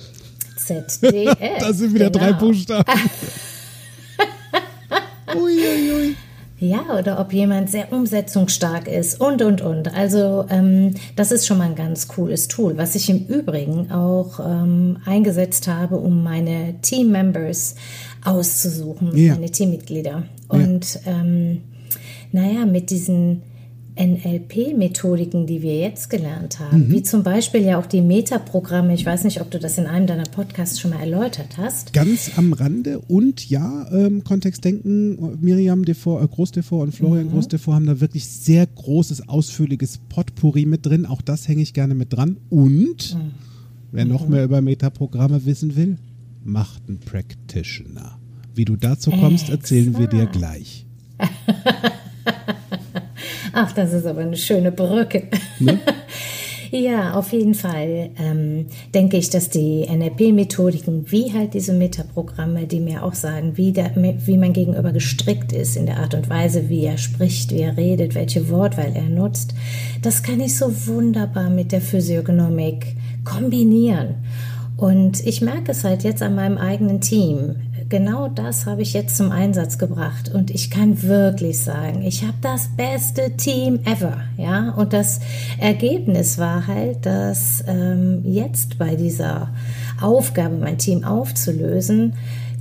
ZDF. 0.69 1.37
das 1.61 1.79
sind 1.79 1.95
wieder 1.95 2.11
genau. 2.11 2.25
drei 2.25 2.33
Buchstaben. 2.33 2.85
Uiuiui. 5.35 5.93
ui. 5.93 6.17
Ja, 6.61 6.99
oder 6.99 7.21
ob 7.21 7.33
jemand 7.33 7.71
sehr 7.71 7.93
umsetzungsstark 7.93 8.89
ist 8.89 9.21
und, 9.21 9.43
und, 9.43 9.61
und. 9.61 9.95
Also 9.95 10.45
ähm, 10.51 10.95
das 11.15 11.31
ist 11.31 11.47
schon 11.47 11.59
mal 11.59 11.69
ein 11.69 11.77
ganz 11.77 12.09
cooles 12.09 12.49
Tool, 12.49 12.77
was 12.77 12.97
ich 12.97 13.09
im 13.09 13.27
Übrigen 13.27 13.93
auch 13.93 14.41
ähm, 14.41 14.99
eingesetzt 15.05 15.69
habe, 15.69 15.97
um 15.97 16.25
meine 16.25 16.75
Team-Members 16.83 17.77
auszusuchen, 18.25 19.17
ja. 19.17 19.35
meine 19.35 19.51
Teammitglieder. 19.51 20.25
Und 20.49 20.95
ja. 20.95 21.13
ähm, 21.13 21.63
naja, 22.33 22.67
mit 22.67 22.91
diesen 22.91 23.43
NLP-Methodiken, 23.99 25.47
die 25.47 25.63
wir 25.63 25.77
jetzt 25.77 26.09
gelernt 26.09 26.61
haben, 26.61 26.87
mhm. 26.87 26.91
wie 26.93 27.03
zum 27.03 27.23
Beispiel 27.23 27.63
ja 27.63 27.79
auch 27.79 27.87
die 27.87 28.01
Metaprogramme. 28.01 28.95
Ich 28.95 29.05
weiß 29.05 29.25
nicht, 29.25 29.41
ob 29.41 29.51
du 29.51 29.59
das 29.59 29.77
in 29.79 29.87
einem 29.87 30.07
deiner 30.07 30.25
Podcasts 30.25 30.81
schon 30.81 30.93
mal 30.93 31.01
erläutert 31.01 31.59
hast. 31.59 31.93
Ganz 31.93 32.31
am 32.37 32.53
Rande 32.53 33.01
und 33.01 33.49
ja, 33.49 33.91
ähm, 33.91 34.23
Kontextdenken, 34.25 35.39
Miriam 35.41 35.85
Devor, 35.85 36.23
äh, 36.23 36.29
Großdevor 36.29 36.83
und 36.83 36.95
Florian 36.95 37.27
mhm. 37.27 37.33
Großdevor 37.33 37.75
haben 37.75 37.87
da 37.87 38.01
wirklich 38.01 38.27
sehr 38.27 38.67
großes, 38.67 39.29
ausführliches 39.29 39.99
Potpourri 40.09 40.65
mit 40.65 40.87
drin. 40.87 41.05
Auch 41.05 41.23
das 41.23 41.49
hänge 41.49 41.63
ich 41.63 41.75
gerne 41.75 41.95
mit 41.95 42.13
dran. 42.13 42.37
Und 42.51 43.17
mhm. 43.17 43.33
wer 43.91 44.05
noch 44.05 44.25
mhm. 44.25 44.35
mehr 44.35 44.45
über 44.45 44.61
Metaprogramme 44.61 45.45
wissen 45.45 45.75
will, 45.77 45.99
macht 46.45 46.83
einen 46.89 47.01
Practitioner. 47.01 48.19
Wie 48.55 48.65
du 48.65 48.77
dazu 48.77 49.11
kommst, 49.11 49.51
erzählen 49.51 49.99
wir 49.99 50.07
dir 50.07 50.27
gleich. 50.27 50.87
Ach, 53.53 53.73
das 53.73 53.93
ist 53.93 54.07
aber 54.07 54.21
eine 54.21 54.37
schöne 54.37 54.73
Brücke. 54.73 55.25
Ne? 55.59 55.81
Ja, 56.71 57.15
auf 57.15 57.33
jeden 57.33 57.55
Fall 57.55 58.11
ähm, 58.19 58.67
denke 58.95 59.17
ich, 59.17 59.31
dass 59.31 59.49
die 59.49 59.87
NLP-Methodiken, 59.89 61.11
wie 61.11 61.33
halt 61.33 61.55
diese 61.55 61.73
Metaprogramme, 61.73 62.67
die 62.67 62.81
mir 62.81 63.05
auch 63.05 63.15
sagen, 63.15 63.57
wie, 63.57 63.73
der, 63.73 63.93
wie 63.97 64.37
mein 64.37 64.53
Gegenüber 64.53 64.93
gestrickt 64.93 65.53
ist 65.53 65.77
in 65.77 65.87
der 65.87 65.99
Art 65.99 66.15
und 66.15 66.29
Weise, 66.29 66.69
wie 66.69 66.85
er 66.85 66.99
spricht, 66.99 67.53
wie 67.53 67.63
er 67.63 67.77
redet, 67.77 68.15
welche 68.15 68.51
Wortwahl 68.51 68.93
er 68.95 69.09
nutzt, 69.09 69.55
das 70.03 70.23
kann 70.23 70.41
ich 70.41 70.57
so 70.57 70.71
wunderbar 70.87 71.49
mit 71.49 71.73
der 71.73 71.81
Physiognomik 71.81 72.97
kombinieren. 73.25 74.17
Und 74.77 75.27
ich 75.27 75.41
merke 75.41 75.73
es 75.73 75.85
halt 75.85 76.05
jetzt 76.05 76.23
an 76.23 76.35
meinem 76.35 76.59
eigenen 76.59 77.01
Team 77.01 77.57
genau 77.89 78.29
das 78.29 78.67
habe 78.67 78.83
ich 78.83 78.93
jetzt 78.93 79.17
zum 79.17 79.31
Einsatz 79.31 79.79
gebracht 79.79 80.33
und 80.33 80.51
ich 80.51 80.71
kann 80.71 81.03
wirklich 81.03 81.59
sagen, 81.59 82.03
ich 82.03 82.23
habe 82.23 82.39
das 82.41 82.69
beste 82.77 83.37
Team 83.37 83.81
ever, 83.85 84.19
ja. 84.37 84.71
Und 84.77 84.93
das 84.93 85.21
Ergebnis 85.59 86.39
war 86.39 86.67
halt, 86.67 87.07
dass 87.07 87.65
ähm, 87.67 88.23
jetzt 88.25 88.79
bei 88.79 88.95
dieser 88.95 89.51
Aufgabe, 90.01 90.57
mein 90.57 90.79
Team 90.79 91.05
aufzulösen, 91.05 92.15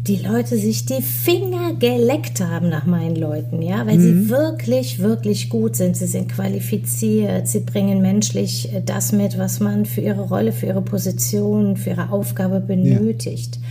die 0.08 0.18
Leute 0.18 0.58
sich 0.58 0.86
die 0.86 1.02
Finger 1.02 1.74
geleckt 1.74 2.40
haben 2.40 2.70
nach 2.70 2.86
meinen 2.86 3.18
Leuten, 3.18 3.62
ja, 3.62 3.86
weil 3.86 3.98
mhm. 3.98 4.02
sie 4.02 4.30
wirklich, 4.30 5.00
wirklich 5.00 5.50
gut 5.50 5.76
sind. 5.76 5.98
Sie 5.98 6.08
sind 6.08 6.32
qualifiziert, 6.32 7.48
sie 7.48 7.60
bringen 7.60 8.02
menschlich 8.02 8.70
das 8.86 9.12
mit, 9.12 9.38
was 9.38 9.60
man 9.60 9.86
für 9.86 10.02
ihre 10.02 10.22
Rolle, 10.22 10.54
für 10.54 10.68
ihre 10.68 10.82
Position, 10.82 11.76
für 11.76 11.90
ihre 11.90 12.10
Aufgabe 12.12 12.62
benötigt. 12.62 13.58
Ja. 13.58 13.62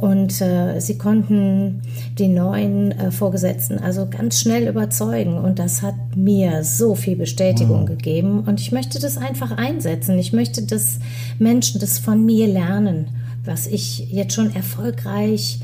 Und 0.00 0.40
äh, 0.40 0.80
sie 0.80 0.96
konnten 0.96 1.82
die 2.18 2.28
neuen 2.28 2.90
äh, 2.92 3.10
Vorgesetzten 3.10 3.78
also 3.78 4.08
ganz 4.08 4.40
schnell 4.40 4.66
überzeugen. 4.66 5.36
Und 5.36 5.58
das 5.58 5.82
hat 5.82 6.16
mir 6.16 6.64
so 6.64 6.94
viel 6.94 7.16
Bestätigung 7.16 7.80
wow. 7.80 7.88
gegeben. 7.88 8.40
Und 8.40 8.60
ich 8.60 8.72
möchte 8.72 8.98
das 8.98 9.18
einfach 9.18 9.50
einsetzen. 9.50 10.18
Ich 10.18 10.32
möchte, 10.32 10.62
dass 10.62 11.00
Menschen 11.38 11.80
das 11.80 11.98
von 11.98 12.24
mir 12.24 12.46
lernen, 12.48 13.08
was 13.44 13.66
ich 13.66 14.10
jetzt 14.10 14.32
schon 14.32 14.54
erfolgreich 14.54 15.60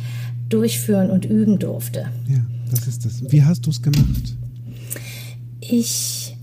durchführen 0.50 1.10
und 1.10 1.24
üben 1.24 1.58
durfte. 1.58 2.06
Ja, 2.28 2.44
das 2.70 2.86
ist 2.86 3.06
das. 3.06 3.22
Wie 3.32 3.42
hast 3.42 3.64
du 3.64 3.70
es 3.70 3.80
gemacht? 3.80 4.36
Ich 5.60 6.36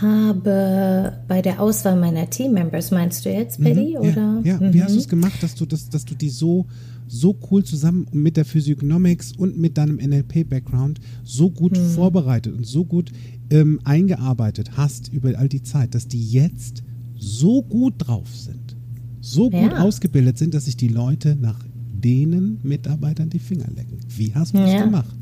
habe 0.00 1.12
bei 1.28 1.42
der 1.42 1.60
Auswahl 1.60 1.96
meiner 1.96 2.30
Teammembers, 2.30 2.90
meinst 2.90 3.26
du 3.26 3.30
jetzt, 3.30 3.62
Paddy? 3.62 3.96
Mhm, 3.98 4.08
oder? 4.08 4.40
Ja, 4.42 4.52
ja. 4.52 4.56
Mhm. 4.58 4.72
wie 4.72 4.82
hast 4.82 4.94
du 4.94 5.00
es 5.00 5.08
gemacht, 5.08 5.42
dass 5.42 5.54
du, 5.54 5.66
das, 5.66 5.90
dass 5.90 6.06
du 6.06 6.14
die 6.14 6.30
so 6.30 6.66
so 7.08 7.38
cool 7.50 7.64
zusammen 7.64 8.06
mit 8.12 8.36
der 8.36 8.44
Physiognomics 8.44 9.32
und 9.32 9.58
mit 9.58 9.78
deinem 9.78 9.96
NLP-Background 9.96 11.00
so 11.22 11.50
gut 11.50 11.76
mhm. 11.76 11.90
vorbereitet 11.90 12.54
und 12.56 12.66
so 12.66 12.84
gut 12.84 13.12
ähm, 13.50 13.80
eingearbeitet 13.84 14.76
hast 14.76 15.12
über 15.12 15.38
all 15.38 15.48
die 15.48 15.62
Zeit, 15.62 15.94
dass 15.94 16.08
die 16.08 16.30
jetzt 16.30 16.82
so 17.16 17.62
gut 17.62 17.94
drauf 17.98 18.28
sind, 18.34 18.76
so 19.20 19.50
gut 19.50 19.72
ja. 19.72 19.82
ausgebildet 19.82 20.38
sind, 20.38 20.54
dass 20.54 20.66
sich 20.66 20.76
die 20.76 20.88
Leute 20.88 21.36
nach 21.40 21.58
denen 21.92 22.58
Mitarbeitern 22.62 23.30
die 23.30 23.38
Finger 23.38 23.66
lecken. 23.74 23.98
Wie 24.08 24.34
hast 24.34 24.54
du 24.54 24.58
das 24.58 24.82
gemacht? 24.82 25.16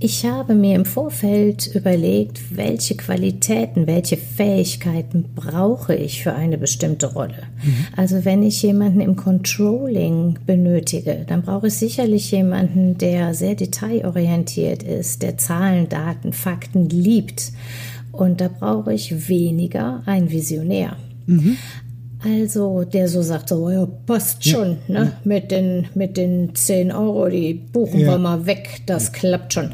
Ich 0.00 0.24
habe 0.24 0.54
mir 0.54 0.76
im 0.76 0.84
Vorfeld 0.84 1.74
überlegt, 1.74 2.56
welche 2.56 2.96
Qualitäten, 2.96 3.88
welche 3.88 4.16
Fähigkeiten 4.16 5.24
brauche 5.34 5.92
ich 5.92 6.22
für 6.22 6.34
eine 6.34 6.56
bestimmte 6.56 7.12
Rolle. 7.12 7.42
Mhm. 7.64 7.86
Also 7.96 8.24
wenn 8.24 8.44
ich 8.44 8.62
jemanden 8.62 9.00
im 9.00 9.16
Controlling 9.16 10.38
benötige, 10.46 11.24
dann 11.26 11.42
brauche 11.42 11.66
ich 11.66 11.74
sicherlich 11.74 12.30
jemanden, 12.30 12.96
der 12.96 13.34
sehr 13.34 13.56
detailorientiert 13.56 14.84
ist, 14.84 15.22
der 15.22 15.36
Zahlen, 15.36 15.88
Daten, 15.88 16.32
Fakten 16.32 16.88
liebt. 16.88 17.50
Und 18.12 18.40
da 18.40 18.46
brauche 18.48 18.94
ich 18.94 19.28
weniger 19.28 20.02
ein 20.06 20.30
Visionär. 20.30 20.96
Mhm. 21.26 21.56
Also, 22.24 22.84
der 22.84 23.08
so 23.08 23.22
sagt, 23.22 23.48
so, 23.48 23.70
ja, 23.70 23.86
passt 24.06 24.44
schon, 24.44 24.78
ja, 24.88 25.00
ne? 25.00 25.04
Ja. 25.04 25.12
Mit, 25.24 25.50
den, 25.50 25.86
mit 25.94 26.16
den 26.16 26.54
10 26.54 26.90
Euro, 26.90 27.28
die 27.28 27.54
buchen 27.54 28.00
ja. 28.00 28.08
wir 28.08 28.18
mal 28.18 28.46
weg, 28.46 28.82
das 28.86 29.12
klappt 29.12 29.54
schon. 29.54 29.70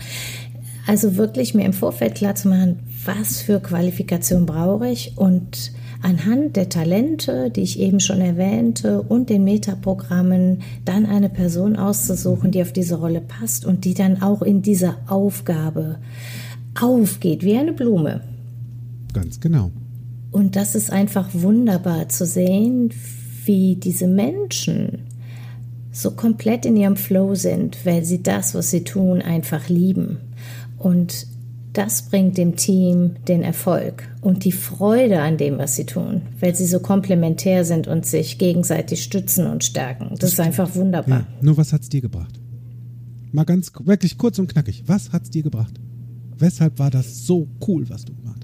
Also 0.86 1.16
wirklich 1.16 1.54
mir 1.54 1.64
im 1.64 1.72
Vorfeld 1.72 2.16
klar 2.16 2.34
zu 2.34 2.48
machen, 2.48 2.80
was 3.06 3.40
für 3.40 3.60
Qualifikation 3.60 4.44
brauche 4.44 4.88
ich 4.88 5.16
und 5.16 5.72
anhand 6.02 6.56
der 6.56 6.68
Talente, 6.68 7.50
die 7.50 7.62
ich 7.62 7.80
eben 7.80 7.98
schon 7.98 8.20
erwähnte, 8.20 9.00
und 9.00 9.30
den 9.30 9.44
Metaprogrammen 9.44 10.60
dann 10.84 11.06
eine 11.06 11.30
Person 11.30 11.76
auszusuchen, 11.76 12.50
die 12.50 12.60
auf 12.60 12.72
diese 12.72 12.96
Rolle 12.96 13.22
passt 13.22 13.64
und 13.64 13.86
die 13.86 13.94
dann 13.94 14.20
auch 14.20 14.42
in 14.42 14.60
dieser 14.60 14.98
Aufgabe 15.06 15.96
aufgeht, 16.78 17.42
wie 17.42 17.56
eine 17.56 17.72
Blume. 17.72 18.20
Ganz 19.14 19.40
genau. 19.40 19.70
Und 20.34 20.56
das 20.56 20.74
ist 20.74 20.90
einfach 20.90 21.28
wunderbar 21.32 22.08
zu 22.08 22.26
sehen, 22.26 22.90
wie 23.44 23.76
diese 23.76 24.08
Menschen 24.08 25.06
so 25.92 26.10
komplett 26.10 26.66
in 26.66 26.76
ihrem 26.76 26.96
Flow 26.96 27.36
sind, 27.36 27.86
weil 27.86 28.04
sie 28.04 28.20
das, 28.20 28.52
was 28.52 28.68
sie 28.68 28.82
tun, 28.82 29.22
einfach 29.22 29.68
lieben. 29.68 30.18
Und 30.76 31.28
das 31.72 32.02
bringt 32.02 32.36
dem 32.36 32.56
Team 32.56 33.14
den 33.28 33.44
Erfolg 33.44 34.08
und 34.22 34.44
die 34.44 34.50
Freude 34.50 35.20
an 35.20 35.36
dem, 35.36 35.58
was 35.58 35.76
sie 35.76 35.86
tun, 35.86 36.22
weil 36.40 36.56
sie 36.56 36.66
so 36.66 36.80
komplementär 36.80 37.64
sind 37.64 37.86
und 37.86 38.04
sich 38.04 38.36
gegenseitig 38.36 39.04
stützen 39.04 39.46
und 39.46 39.62
stärken. 39.62 40.08
Das, 40.10 40.18
das 40.18 40.32
ist 40.32 40.40
einfach 40.40 40.74
wunderbar. 40.74 41.20
Ja, 41.20 41.26
nur 41.42 41.56
was 41.58 41.72
hat 41.72 41.82
es 41.82 41.90
dir 41.90 42.00
gebracht? 42.00 42.40
Mal 43.30 43.44
ganz 43.44 43.70
wirklich 43.84 44.18
kurz 44.18 44.40
und 44.40 44.48
knackig. 44.48 44.82
Was 44.88 45.12
hat 45.12 45.22
es 45.22 45.30
dir 45.30 45.44
gebracht? 45.44 45.78
Weshalb 46.36 46.80
war 46.80 46.90
das 46.90 47.24
so 47.24 47.46
cool, 47.68 47.88
was 47.88 48.04
du 48.04 48.16
gemacht 48.16 48.40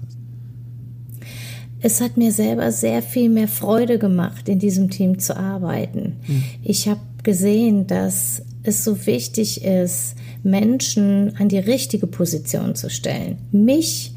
Es 1.81 2.01
hat 2.01 2.17
mir 2.17 2.31
selber 2.31 2.71
sehr 2.71 3.01
viel 3.01 3.29
mehr 3.29 3.47
Freude 3.47 3.97
gemacht, 3.97 4.47
in 4.47 4.59
diesem 4.59 4.89
Team 4.89 5.19
zu 5.19 5.35
arbeiten. 5.35 6.17
Mhm. 6.27 6.43
Ich 6.63 6.87
habe 6.87 7.01
gesehen, 7.23 7.87
dass 7.87 8.43
es 8.63 8.83
so 8.83 9.05
wichtig 9.05 9.63
ist, 9.63 10.15
Menschen 10.43 11.35
an 11.37 11.49
die 11.49 11.59
richtige 11.59 12.07
Position 12.07 12.75
zu 12.75 12.89
stellen. 12.89 13.37
Mich 13.51 14.13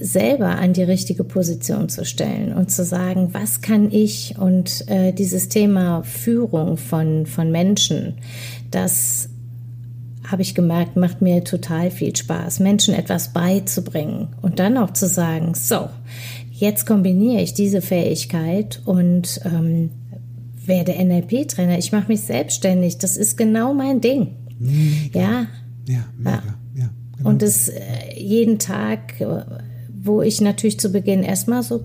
selber 0.00 0.50
an 0.50 0.72
die 0.72 0.84
richtige 0.84 1.24
Position 1.24 1.88
zu 1.88 2.04
stellen 2.04 2.52
und 2.52 2.70
zu 2.70 2.84
sagen, 2.84 3.30
was 3.32 3.60
kann 3.60 3.90
ich 3.90 4.36
und 4.38 4.84
äh, 4.88 5.12
dieses 5.12 5.48
Thema 5.48 6.04
Führung 6.04 6.76
von, 6.76 7.26
von 7.26 7.50
Menschen, 7.50 8.14
das 8.70 9.28
habe 10.30 10.42
ich 10.42 10.54
gemerkt, 10.54 10.96
macht 10.96 11.22
mir 11.22 11.42
total 11.42 11.90
viel 11.90 12.14
Spaß, 12.14 12.60
Menschen 12.60 12.94
etwas 12.94 13.32
beizubringen 13.32 14.28
und 14.42 14.58
dann 14.58 14.76
auch 14.76 14.92
zu 14.92 15.08
sagen, 15.08 15.54
so, 15.54 15.88
Jetzt 16.58 16.86
kombiniere 16.86 17.40
ich 17.40 17.54
diese 17.54 17.80
Fähigkeit 17.80 18.82
und 18.84 19.40
ähm, 19.44 19.90
werde 20.66 20.92
NLP-Trainer. 20.92 21.78
Ich 21.78 21.92
mache 21.92 22.08
mich 22.08 22.22
selbstständig. 22.22 22.98
Das 22.98 23.16
ist 23.16 23.36
genau 23.36 23.74
mein 23.74 24.00
Ding. 24.00 24.34
Mega. 24.58 25.20
Ja. 25.20 25.46
Ja, 25.86 26.04
mega. 26.18 26.42
Ja. 26.74 26.90
genau. 27.16 27.30
Und 27.30 27.44
es 27.44 27.68
äh, 27.68 27.80
jeden 28.16 28.58
Tag, 28.58 29.20
äh, 29.20 29.44
wo 30.02 30.20
ich 30.20 30.40
natürlich 30.40 30.80
zu 30.80 30.90
Beginn 30.90 31.22
erstmal 31.22 31.62
so 31.62 31.84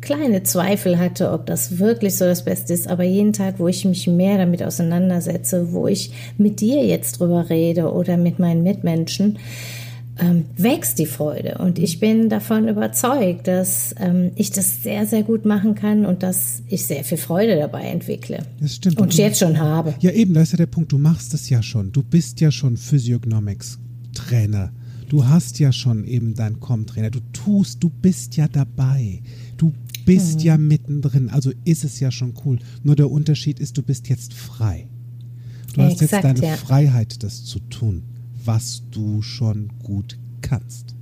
kleine 0.00 0.44
Zweifel 0.44 0.96
hatte, 0.96 1.32
ob 1.32 1.46
das 1.46 1.80
wirklich 1.80 2.16
so 2.16 2.24
das 2.24 2.44
Beste 2.44 2.72
ist, 2.72 2.86
aber 2.86 3.02
jeden 3.02 3.32
Tag, 3.32 3.56
wo 3.58 3.66
ich 3.66 3.84
mich 3.84 4.06
mehr 4.06 4.38
damit 4.38 4.62
auseinandersetze, 4.62 5.72
wo 5.72 5.88
ich 5.88 6.12
mit 6.38 6.60
dir 6.60 6.86
jetzt 6.86 7.18
drüber 7.18 7.50
rede 7.50 7.92
oder 7.92 8.16
mit 8.16 8.38
meinen 8.38 8.62
Mitmenschen, 8.62 9.38
ähm, 10.18 10.46
wächst 10.56 10.98
die 10.98 11.06
Freude. 11.06 11.58
Und 11.58 11.78
ich 11.78 12.00
bin 12.00 12.28
davon 12.28 12.68
überzeugt, 12.68 13.46
dass 13.46 13.94
ähm, 13.98 14.32
ich 14.34 14.50
das 14.50 14.82
sehr, 14.82 15.06
sehr 15.06 15.22
gut 15.22 15.44
machen 15.44 15.74
kann 15.74 16.04
und 16.04 16.22
dass 16.22 16.62
ich 16.68 16.84
sehr 16.84 17.04
viel 17.04 17.18
Freude 17.18 17.56
dabei 17.56 17.82
entwickle. 17.82 18.44
Das 18.60 18.76
stimmt. 18.76 18.98
Und, 18.98 19.04
und 19.04 19.14
jetzt 19.14 19.38
schon 19.38 19.58
habe. 19.58 19.94
Ja, 20.00 20.10
eben, 20.10 20.34
da 20.34 20.42
ist 20.42 20.52
ja 20.52 20.56
der 20.58 20.66
Punkt, 20.66 20.92
du 20.92 20.98
machst 20.98 21.34
es 21.34 21.48
ja 21.48 21.62
schon. 21.62 21.92
Du 21.92 22.02
bist 22.02 22.40
ja 22.40 22.50
schon 22.50 22.76
Physiognomics-Trainer. 22.76 24.72
Du 25.08 25.26
hast 25.26 25.58
ja 25.58 25.72
schon 25.72 26.04
eben 26.04 26.34
deinen 26.34 26.60
Com-Trainer. 26.60 27.10
Du 27.10 27.20
tust, 27.32 27.82
du 27.82 27.88
bist 27.88 28.36
ja 28.36 28.48
dabei. 28.48 29.22
Du 29.56 29.72
bist 30.04 30.40
mhm. 30.40 30.44
ja 30.44 30.58
mittendrin. 30.58 31.30
Also 31.30 31.52
ist 31.64 31.84
es 31.84 32.00
ja 32.00 32.10
schon 32.10 32.34
cool. 32.44 32.58
Nur 32.82 32.96
der 32.96 33.10
Unterschied 33.10 33.60
ist, 33.60 33.78
du 33.78 33.82
bist 33.82 34.08
jetzt 34.08 34.34
frei. 34.34 34.88
Du 35.74 35.82
hast 35.82 36.02
Exakt, 36.02 36.24
jetzt 36.24 36.42
deine 36.42 36.52
ja. 36.52 36.56
Freiheit, 36.56 37.22
das 37.22 37.44
zu 37.44 37.60
tun 37.60 38.02
was 38.44 38.82
du 38.90 39.22
schon 39.22 39.70
gut 39.82 40.18
kannst. 40.40 40.94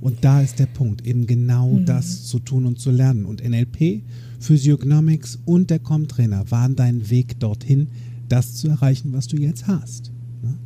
Und 0.00 0.24
da 0.24 0.40
ist 0.40 0.58
der 0.58 0.66
Punkt, 0.66 1.06
eben 1.06 1.26
genau 1.26 1.70
mhm. 1.70 1.86
das 1.86 2.24
zu 2.26 2.40
tun 2.40 2.66
und 2.66 2.80
zu 2.80 2.90
lernen. 2.90 3.24
Und 3.24 3.42
NLP, 3.42 4.02
Physiognomics 4.40 5.38
und 5.44 5.70
der 5.70 5.78
Com-Trainer 5.78 6.50
waren 6.50 6.74
dein 6.74 7.08
Weg 7.08 7.38
dorthin, 7.38 7.86
das 8.28 8.56
zu 8.56 8.68
erreichen, 8.68 9.12
was 9.12 9.28
du 9.28 9.36
jetzt 9.36 9.68
hast. 9.68 10.10
Ne? 10.42 10.56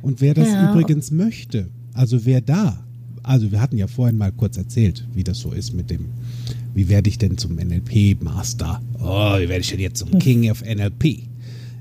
Und 0.00 0.20
wer 0.20 0.34
das 0.34 0.48
ja. 0.48 0.70
übrigens 0.70 1.10
möchte, 1.10 1.68
also 1.92 2.24
wer 2.24 2.40
da, 2.40 2.84
also 3.22 3.50
wir 3.50 3.60
hatten 3.60 3.78
ja 3.78 3.86
vorhin 3.86 4.16
mal 4.16 4.32
kurz 4.32 4.56
erzählt, 4.56 5.06
wie 5.12 5.24
das 5.24 5.38
so 5.38 5.52
ist 5.52 5.72
mit 5.72 5.90
dem, 5.90 6.06
wie 6.74 6.88
werde 6.88 7.08
ich 7.08 7.18
denn 7.18 7.38
zum 7.38 7.56
NLP-Master? 7.56 8.80
Oh, 9.00 9.38
wie 9.38 9.48
werde 9.48 9.60
ich 9.60 9.70
denn 9.70 9.80
jetzt 9.80 9.98
zum 9.98 10.10
King 10.18 10.50
of 10.50 10.62
NLP? 10.62 11.24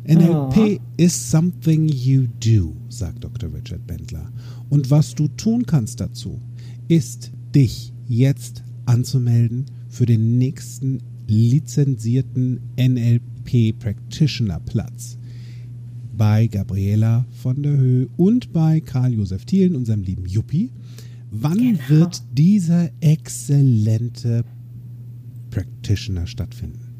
NLP 0.08 0.58
oh. 0.58 0.78
is 0.98 1.14
something 1.14 1.88
you 1.88 2.28
do, 2.44 2.76
sagt 2.92 3.24
Dr. 3.24 3.54
Richard 3.54 3.86
Bendler. 3.88 4.32
Und 4.70 4.92
was 4.92 5.16
du 5.16 5.28
tun 5.30 5.66
kannst 5.66 6.00
dazu, 6.00 6.42
ist 6.88 7.32
dich 7.56 7.94
jetzt 8.08 8.64
anzumelden 8.86 9.66
für 9.90 10.06
den 10.06 10.38
nächsten 10.38 11.00
lizenzierten 11.28 12.60
NLP 12.78 13.78
Practitioner 13.80 14.60
Platz 14.60 15.18
bei 16.18 16.48
Gabriela 16.48 17.26
von 17.42 17.64
der 17.64 17.78
Höhe 17.78 18.10
und 18.18 18.54
bei 18.54 18.80
Karl-Josef 18.82 19.46
Thielen, 19.46 19.76
unserem 19.76 20.04
lieben 20.04 20.26
Juppie. 20.26 20.72
Wann 21.32 21.58
genau. 21.58 21.80
wird 21.88 22.22
dieser 22.34 22.90
exzellente 23.00 24.44
Practitioner 25.50 26.28
stattfinden? 26.28 26.92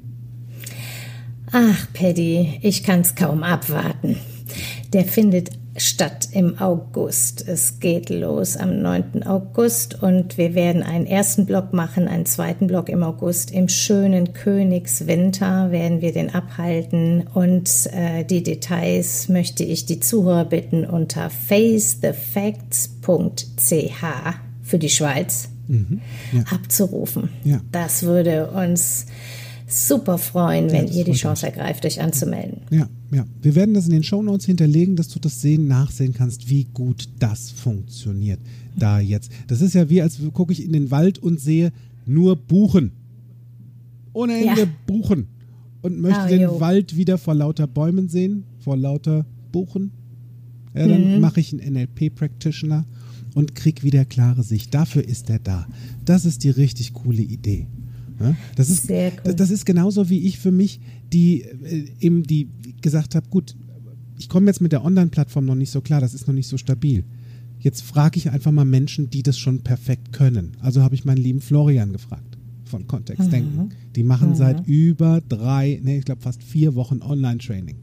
Ach, 1.52 1.88
Paddy, 1.94 2.60
ich 2.62 2.82
kann's 2.82 3.14
kaum 3.14 3.44
abwarten. 3.44 4.16
Der 4.94 5.06
findet 5.06 5.52
statt 5.78 6.30
im 6.32 6.60
August. 6.60 7.48
Es 7.48 7.80
geht 7.80 8.10
los 8.10 8.58
am 8.58 8.82
9. 8.82 9.24
August 9.24 10.02
und 10.04 10.38
wir 10.38 10.54
werden 10.54 10.84
einen 10.84 11.06
ersten 11.06 11.46
Block 11.46 11.72
machen, 11.74 12.08
einen 12.08 12.26
zweiten 12.26 12.68
Block 12.68 12.90
im 12.90 13.04
August. 13.04 13.52
Im 13.52 13.70
schönen 13.70 14.34
Königswinter 14.34 15.72
werden 15.72 16.02
wir 16.02 16.12
den 16.12 16.34
abhalten 16.34 17.28
und 17.34 17.70
äh, 17.94 18.26
die 18.26 18.44
Details 18.44 19.30
möchte 19.30 19.64
ich 19.64 19.86
die 19.86 20.00
Zuhörer 20.00 20.46
bitten 20.46 20.86
unter 20.86 21.30
facethefacts.ch 21.30 23.06
für 24.64 24.80
die 24.80 24.90
Schweiz 24.90 25.50
mhm, 25.68 26.02
ja. 26.32 26.44
abzurufen. 26.52 27.30
Ja. 27.44 27.62
Das 27.72 28.04
würde 28.04 28.52
uns 28.52 29.06
super 29.74 30.18
freuen, 30.18 30.68
ja, 30.68 30.74
wenn 30.74 30.88
ihr 30.88 31.04
die 31.04 31.14
Chance 31.14 31.46
mich. 31.46 31.56
ergreift, 31.56 31.86
euch 31.86 32.02
anzumelden. 32.02 32.62
Ja, 32.70 32.90
ja. 33.12 33.26
Wir 33.42 33.56
werden 33.56 33.74
das 33.74 33.86
in 33.86 33.92
den 33.92 34.04
Show 34.04 34.22
Notes 34.22 34.46
hinterlegen, 34.46 34.96
dass 34.96 35.08
du 35.08 35.20
das 35.20 35.42
sehen, 35.42 35.68
nachsehen 35.68 36.14
kannst, 36.14 36.50
wie 36.50 36.66
gut 36.66 37.10
das 37.20 37.52
funktioniert. 37.52 38.40
Da 38.76 39.00
jetzt. 39.00 39.32
Das 39.48 39.62
ist 39.62 39.74
ja 39.74 39.90
wie, 39.90 40.02
als 40.02 40.20
gucke 40.34 40.54
ich 40.54 40.64
in 40.64 40.74
den 40.74 40.92
Wald 40.92 41.20
und 41.20 41.40
sehe 41.40 41.72
nur 42.06 42.36
Buchen. 42.36 42.92
Ohne 44.14 44.36
Ende 44.36 44.62
ja. 44.62 44.68
Buchen. 44.86 45.28
Und 45.82 46.00
möchte 46.00 46.22
oh, 46.26 46.30
den 46.30 46.42
jo. 46.42 46.60
Wald 46.60 46.96
wieder 46.96 47.18
vor 47.18 47.34
lauter 47.34 47.68
Bäumen 47.68 48.08
sehen, 48.08 48.44
vor 48.60 48.78
lauter 48.78 49.26
Buchen. 49.52 49.92
Ja, 50.76 50.88
dann 50.88 51.16
mhm. 51.16 51.20
mache 51.20 51.40
ich 51.40 51.52
einen 51.52 51.74
NLP-Practitioner 51.74 52.86
und 53.34 53.56
krieg 53.56 53.84
wieder 53.84 54.06
klare 54.06 54.44
Sicht. 54.44 54.74
Dafür 54.74 55.04
ist 55.04 55.30
er 55.30 55.40
da. 55.40 55.68
Das 56.06 56.26
ist 56.26 56.44
die 56.44 56.50
richtig 56.50 56.94
coole 56.94 57.22
Idee. 57.22 57.68
Ja? 58.24 58.36
Das, 58.56 58.70
ist, 58.70 58.90
cool. 58.90 59.34
das 59.36 59.50
ist 59.50 59.66
genauso 59.66 60.10
wie 60.10 60.26
ich 60.28 60.40
für 60.40 60.52
mich, 60.52 60.80
die 61.12 61.42
äh, 61.42 61.88
eben 62.00 62.24
die 62.24 62.50
gesagt 62.82 63.16
habe, 63.16 63.28
gut, 63.30 63.56
ich 64.18 64.30
komme 64.30 64.48
jetzt 64.48 64.62
mit 64.62 64.72
der 64.72 64.86
Online-Plattform 64.86 65.46
noch 65.46 65.56
nicht 65.56 65.72
so 65.72 65.82
klar, 65.82 66.02
das 66.02 66.14
ist 66.14 66.28
noch 66.28 66.34
nicht 66.34 66.48
so 66.48 66.58
stabil. 66.58 67.04
Jetzt 67.60 67.82
frage 67.82 68.18
ich 68.18 68.30
einfach 68.32 68.52
mal 68.52 68.66
Menschen, 68.66 69.10
die 69.10 69.24
das 69.24 69.38
schon 69.38 69.62
perfekt 69.62 70.14
können. 70.14 70.54
Also 70.62 70.82
habe 70.82 70.96
ich 70.96 71.06
meinen 71.06 71.18
lieben 71.18 71.42
Florian 71.42 71.92
gefragt 71.92 72.38
von 72.66 72.88
Kontextdenken. 72.88 73.66
Mhm. 73.66 73.70
Die 73.96 74.04
machen 74.04 74.30
mhm. 74.30 74.36
seit 74.36 74.68
über 74.68 75.22
drei, 75.28 75.80
nee, 75.84 76.00
ich 76.00 76.06
glaube 76.06 76.22
fast 76.22 76.42
vier 76.44 76.74
Wochen 76.76 77.02
Online-Training. 77.02 77.76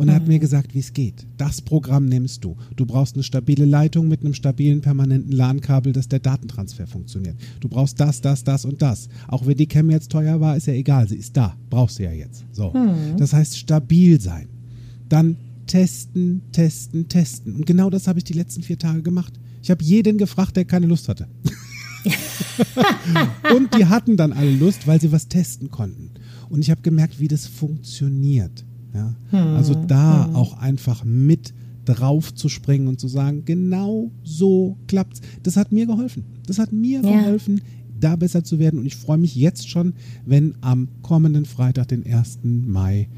Und 0.00 0.08
er 0.08 0.14
hat 0.14 0.26
mir 0.26 0.38
gesagt, 0.38 0.74
wie 0.74 0.78
es 0.78 0.94
geht. 0.94 1.26
Das 1.36 1.60
Programm 1.60 2.06
nimmst 2.06 2.42
du. 2.42 2.56
Du 2.74 2.86
brauchst 2.86 3.16
eine 3.16 3.22
stabile 3.22 3.66
Leitung 3.66 4.08
mit 4.08 4.22
einem 4.22 4.32
stabilen 4.32 4.80
permanenten 4.80 5.30
LAN-Kabel, 5.30 5.92
dass 5.92 6.08
der 6.08 6.20
Datentransfer 6.20 6.86
funktioniert. 6.86 7.36
Du 7.60 7.68
brauchst 7.68 8.00
das, 8.00 8.22
das, 8.22 8.42
das 8.42 8.64
und 8.64 8.80
das. 8.80 9.10
Auch 9.28 9.44
wenn 9.44 9.58
die 9.58 9.66
Cam 9.66 9.90
jetzt 9.90 10.10
teuer 10.10 10.40
war, 10.40 10.56
ist 10.56 10.66
ja 10.68 10.72
egal. 10.72 11.06
Sie 11.06 11.16
ist 11.16 11.36
da. 11.36 11.54
Brauchst 11.68 11.98
du 11.98 12.04
ja 12.04 12.12
jetzt. 12.12 12.46
So. 12.50 12.72
Das 13.18 13.34
heißt, 13.34 13.58
stabil 13.58 14.18
sein. 14.22 14.48
Dann 15.10 15.36
testen, 15.66 16.40
testen, 16.50 17.08
testen. 17.08 17.56
Und 17.56 17.66
genau 17.66 17.90
das 17.90 18.08
habe 18.08 18.20
ich 18.20 18.24
die 18.24 18.32
letzten 18.32 18.62
vier 18.62 18.78
Tage 18.78 19.02
gemacht. 19.02 19.38
Ich 19.62 19.70
habe 19.70 19.84
jeden 19.84 20.16
gefragt, 20.16 20.56
der 20.56 20.64
keine 20.64 20.86
Lust 20.86 21.10
hatte. 21.10 21.28
und 23.54 23.74
die 23.76 23.84
hatten 23.84 24.16
dann 24.16 24.32
alle 24.32 24.52
Lust, 24.52 24.86
weil 24.86 24.98
sie 24.98 25.12
was 25.12 25.28
testen 25.28 25.70
konnten. 25.70 26.12
Und 26.48 26.60
ich 26.60 26.70
habe 26.70 26.80
gemerkt, 26.80 27.20
wie 27.20 27.28
das 27.28 27.46
funktioniert. 27.46 28.64
Ja? 28.94 29.14
Also 29.56 29.74
da 29.74 30.26
auch 30.34 30.58
einfach 30.58 31.04
mit 31.04 31.52
drauf 31.84 32.34
zu 32.34 32.48
springen 32.48 32.88
und 32.88 33.00
zu 33.00 33.08
sagen, 33.08 33.44
genau 33.44 34.10
so 34.22 34.76
klappt's. 34.86 35.20
Das 35.42 35.56
hat 35.56 35.72
mir 35.72 35.86
geholfen. 35.86 36.24
Das 36.46 36.58
hat 36.58 36.72
mir 36.72 37.00
Ja. 37.02 37.22
geholfen, 37.22 37.60
da 37.98 38.16
besser 38.16 38.44
zu 38.44 38.58
werden. 38.58 38.80
Und 38.80 38.86
ich 38.86 38.96
freue 38.96 39.18
mich 39.18 39.34
jetzt 39.34 39.68
schon, 39.68 39.94
wenn 40.26 40.54
am 40.60 40.88
kommenden 41.02 41.44
Freitag, 41.46 41.88
den 41.88 42.04
1. 42.04 42.66
Mai, 42.68 43.08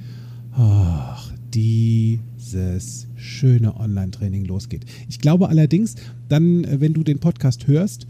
ach, 0.53 1.33
dieses 1.53 3.07
schöne 3.17 3.77
Online-Training 3.79 4.45
losgeht. 4.45 4.85
Ich 5.09 5.19
glaube 5.19 5.49
allerdings, 5.49 5.95
dann, 6.29 6.65
äh, 6.65 6.81
wenn 6.81 6.93
du 6.95 7.03
den 7.03 7.19
Podcast 7.19 7.67
hörst, 7.67 8.07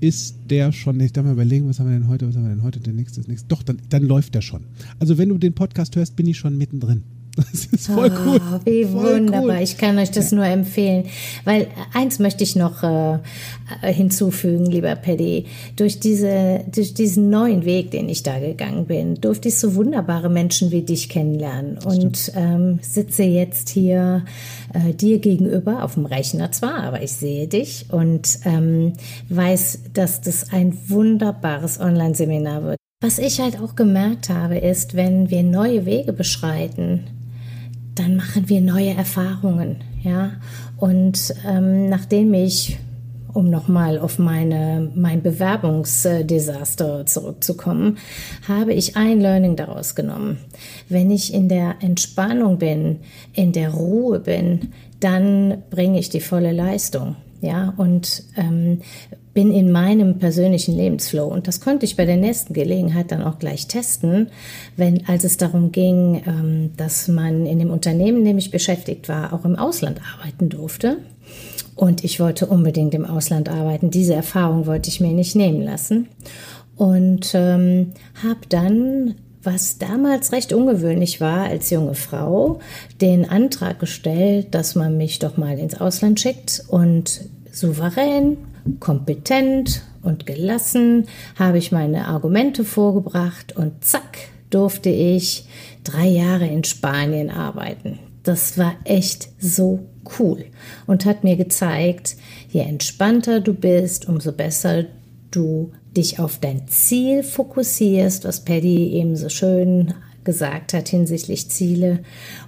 ist 0.00 0.36
der 0.48 0.72
schon, 0.72 0.98
ich 1.00 1.12
darf 1.12 1.24
mal 1.24 1.32
überlegen, 1.32 1.68
was 1.68 1.78
haben 1.78 1.90
wir 1.90 1.98
denn 1.98 2.08
heute, 2.08 2.26
was 2.26 2.36
haben 2.36 2.44
wir 2.44 2.50
denn 2.50 2.62
heute, 2.62 2.80
der 2.80 2.92
nächste, 2.92 3.20
das 3.20 3.28
nächste. 3.28 3.48
Doch, 3.48 3.62
dann, 3.62 3.78
dann 3.88 4.02
läuft 4.02 4.34
der 4.34 4.40
schon. 4.40 4.64
Also 4.98 5.18
wenn 5.18 5.28
du 5.28 5.38
den 5.38 5.54
Podcast 5.54 5.96
hörst, 5.96 6.16
bin 6.16 6.26
ich 6.26 6.38
schon 6.38 6.56
mittendrin. 6.56 7.02
Das 7.52 7.64
ist 7.66 7.86
voll 7.86 8.12
cool. 8.26 8.40
Ah, 8.40 8.60
wie 8.64 8.84
Voll 8.84 9.20
wunderbar. 9.20 9.56
cool. 9.56 9.62
Ich 9.62 9.76
kann 9.78 9.98
euch 9.98 10.10
das 10.10 10.32
nur 10.32 10.44
empfehlen. 10.44 11.04
Weil 11.44 11.68
eins 11.94 12.18
möchte 12.18 12.44
ich 12.44 12.56
noch 12.56 12.82
äh, 12.82 13.18
äh, 13.82 13.92
hinzufügen, 13.92 14.66
lieber 14.66 14.94
Paddy. 14.96 15.46
Durch, 15.76 16.00
diese, 16.00 16.64
durch 16.72 16.94
diesen 16.94 17.30
neuen 17.30 17.64
Weg, 17.64 17.90
den 17.90 18.08
ich 18.08 18.22
da 18.22 18.38
gegangen 18.38 18.86
bin, 18.86 19.14
durfte 19.20 19.48
ich 19.48 19.58
so 19.58 19.74
wunderbare 19.74 20.28
Menschen 20.28 20.70
wie 20.70 20.82
dich 20.82 21.08
kennenlernen. 21.08 21.78
Und 21.84 22.32
ähm, 22.34 22.78
sitze 22.82 23.22
jetzt 23.22 23.68
hier 23.68 24.24
äh, 24.74 24.92
dir 24.92 25.18
gegenüber 25.18 25.84
auf 25.84 25.94
dem 25.94 26.06
Rechner 26.06 26.52
zwar, 26.52 26.82
aber 26.82 27.02
ich 27.02 27.12
sehe 27.12 27.48
dich 27.48 27.86
und 27.90 28.40
ähm, 28.44 28.92
weiß, 29.28 29.80
dass 29.94 30.20
das 30.20 30.52
ein 30.52 30.76
wunderbares 30.88 31.80
Online-Seminar 31.80 32.64
wird. 32.64 32.76
Was 33.02 33.18
ich 33.18 33.40
halt 33.40 33.58
auch 33.60 33.76
gemerkt 33.76 34.28
habe, 34.28 34.58
ist, 34.58 34.94
wenn 34.94 35.30
wir 35.30 35.42
neue 35.42 35.86
Wege 35.86 36.12
beschreiten, 36.12 37.04
dann 37.94 38.16
machen 38.16 38.48
wir 38.48 38.60
neue 38.60 38.94
Erfahrungen, 38.94 39.76
ja. 40.02 40.32
Und 40.76 41.34
ähm, 41.46 41.88
nachdem 41.88 42.32
ich, 42.34 42.78
um 43.32 43.50
nochmal 43.50 43.98
auf 43.98 44.18
meine, 44.18 44.90
mein 44.94 45.22
Bewerbungsdesaster 45.22 47.06
zurückzukommen, 47.06 47.98
habe 48.48 48.72
ich 48.72 48.96
ein 48.96 49.20
Learning 49.20 49.56
daraus 49.56 49.94
genommen. 49.94 50.38
Wenn 50.88 51.10
ich 51.10 51.34
in 51.34 51.48
der 51.48 51.76
Entspannung 51.80 52.58
bin, 52.58 53.00
in 53.34 53.52
der 53.52 53.70
Ruhe 53.70 54.20
bin, 54.20 54.72
dann 55.00 55.62
bringe 55.70 55.98
ich 55.98 56.08
die 56.10 56.20
volle 56.20 56.52
Leistung, 56.52 57.16
ja. 57.40 57.74
Und 57.76 58.24
ähm, 58.36 58.80
bin 59.32 59.52
in 59.52 59.70
meinem 59.70 60.18
persönlichen 60.18 60.76
Lebensflow. 60.76 61.26
Und 61.26 61.46
das 61.46 61.60
konnte 61.60 61.86
ich 61.86 61.96
bei 61.96 62.04
der 62.04 62.16
nächsten 62.16 62.52
Gelegenheit 62.52 63.12
dann 63.12 63.22
auch 63.22 63.38
gleich 63.38 63.68
testen, 63.68 64.28
wenn, 64.76 65.06
als 65.06 65.24
es 65.24 65.36
darum 65.36 65.72
ging, 65.72 66.22
ähm, 66.26 66.70
dass 66.76 67.08
man 67.08 67.46
in 67.46 67.58
dem 67.58 67.70
Unternehmen, 67.70 68.18
in 68.18 68.24
dem 68.24 68.38
ich 68.38 68.50
beschäftigt 68.50 69.08
war, 69.08 69.32
auch 69.32 69.44
im 69.44 69.56
Ausland 69.56 70.00
arbeiten 70.14 70.48
durfte. 70.48 70.98
Und 71.76 72.04
ich 72.04 72.20
wollte 72.20 72.46
unbedingt 72.46 72.92
im 72.94 73.06
Ausland 73.06 73.48
arbeiten. 73.48 73.90
Diese 73.90 74.14
Erfahrung 74.14 74.66
wollte 74.66 74.90
ich 74.90 75.00
mir 75.00 75.12
nicht 75.12 75.36
nehmen 75.36 75.62
lassen. 75.62 76.08
Und 76.76 77.32
ähm, 77.34 77.92
habe 78.22 78.40
dann 78.48 79.14
was 79.42 79.78
damals 79.78 80.32
recht 80.32 80.52
ungewöhnlich 80.52 81.20
war 81.20 81.44
als 81.44 81.70
junge 81.70 81.94
Frau, 81.94 82.60
den 83.00 83.28
Antrag 83.28 83.78
gestellt, 83.78 84.48
dass 84.54 84.74
man 84.74 84.96
mich 84.96 85.18
doch 85.18 85.36
mal 85.36 85.58
ins 85.58 85.80
Ausland 85.80 86.20
schickt 86.20 86.64
und 86.68 87.22
souverän, 87.50 88.36
kompetent 88.78 89.82
und 90.02 90.26
gelassen 90.26 91.06
habe 91.38 91.58
ich 91.58 91.72
meine 91.72 92.06
Argumente 92.06 92.64
vorgebracht 92.64 93.56
und 93.56 93.84
zack 93.84 94.18
durfte 94.50 94.90
ich 94.90 95.46
drei 95.84 96.06
Jahre 96.06 96.46
in 96.46 96.64
Spanien 96.64 97.30
arbeiten. 97.30 97.98
Das 98.22 98.58
war 98.58 98.74
echt 98.84 99.28
so 99.38 99.80
cool 100.18 100.44
und 100.86 101.06
hat 101.06 101.24
mir 101.24 101.36
gezeigt, 101.36 102.16
je 102.50 102.60
entspannter 102.60 103.40
du 103.40 103.54
bist, 103.54 104.08
umso 104.08 104.32
besser 104.32 104.84
du 105.30 105.72
dich 105.96 106.18
auf 106.18 106.38
dein 106.38 106.68
Ziel 106.68 107.22
fokussierst, 107.22 108.24
was 108.24 108.44
Paddy 108.44 108.92
eben 108.94 109.16
so 109.16 109.28
schön 109.28 109.94
gesagt 110.24 110.74
hat 110.74 110.88
hinsichtlich 110.88 111.48
Ziele, 111.50 112.00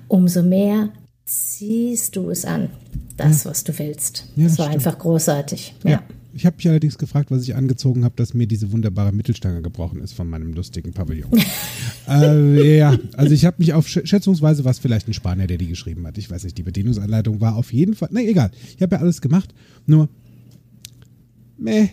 umso 0.09 0.43
mehr 0.43 0.91
ziehst 1.25 2.17
du 2.17 2.31
es 2.31 2.45
an, 2.45 2.69
das, 3.17 3.47
was 3.47 3.65
du 3.65 3.79
willst. 3.79 4.27
Ja, 4.37 4.45
das 4.45 4.59
war 4.59 4.67
stimmt. 4.67 4.75
einfach 4.87 4.99
großartig. 4.99 5.75
Ja. 5.85 5.91
Ja. 5.91 6.03
Ich 6.35 6.47
habe 6.47 6.57
mich 6.57 6.67
allerdings 6.67 6.97
gefragt, 6.97 7.31
was 7.31 7.43
ich 7.43 7.55
angezogen 7.55 8.05
habe, 8.05 8.15
dass 8.17 8.33
mir 8.33 8.47
diese 8.47 8.73
wunderbare 8.73 9.13
Mittelstange 9.13 9.61
gebrochen 9.61 10.01
ist 10.01 10.15
von 10.15 10.27
meinem 10.29 10.55
lustigen 10.55 10.93
Pavillon. 10.95 11.31
äh, 12.09 12.79
ja, 12.79 12.97
also 13.19 13.35
ich 13.35 13.45
habe 13.45 13.57
mich 13.59 13.75
auf 13.75 13.87
sch- 13.87 14.07
schätzungsweise, 14.07 14.65
was 14.65 14.79
vielleicht 14.79 15.09
ein 15.09 15.13
Spanier, 15.13 15.47
der 15.47 15.59
die 15.59 15.69
geschrieben 15.69 16.07
hat. 16.07 16.17
Ich 16.17 16.31
weiß 16.31 16.45
nicht, 16.45 16.57
die 16.57 16.63
Bedienungsanleitung 16.63 17.43
war 17.43 17.57
auf 17.57 17.71
jeden 17.73 17.95
Fall. 17.95 18.09
Nee, 18.13 18.29
egal. 18.29 18.51
Ich 18.77 18.81
habe 18.83 18.97
ja 18.97 19.03
alles 19.03 19.21
gemacht. 19.21 19.53
Nur, 19.85 20.09
meh. 21.59 21.91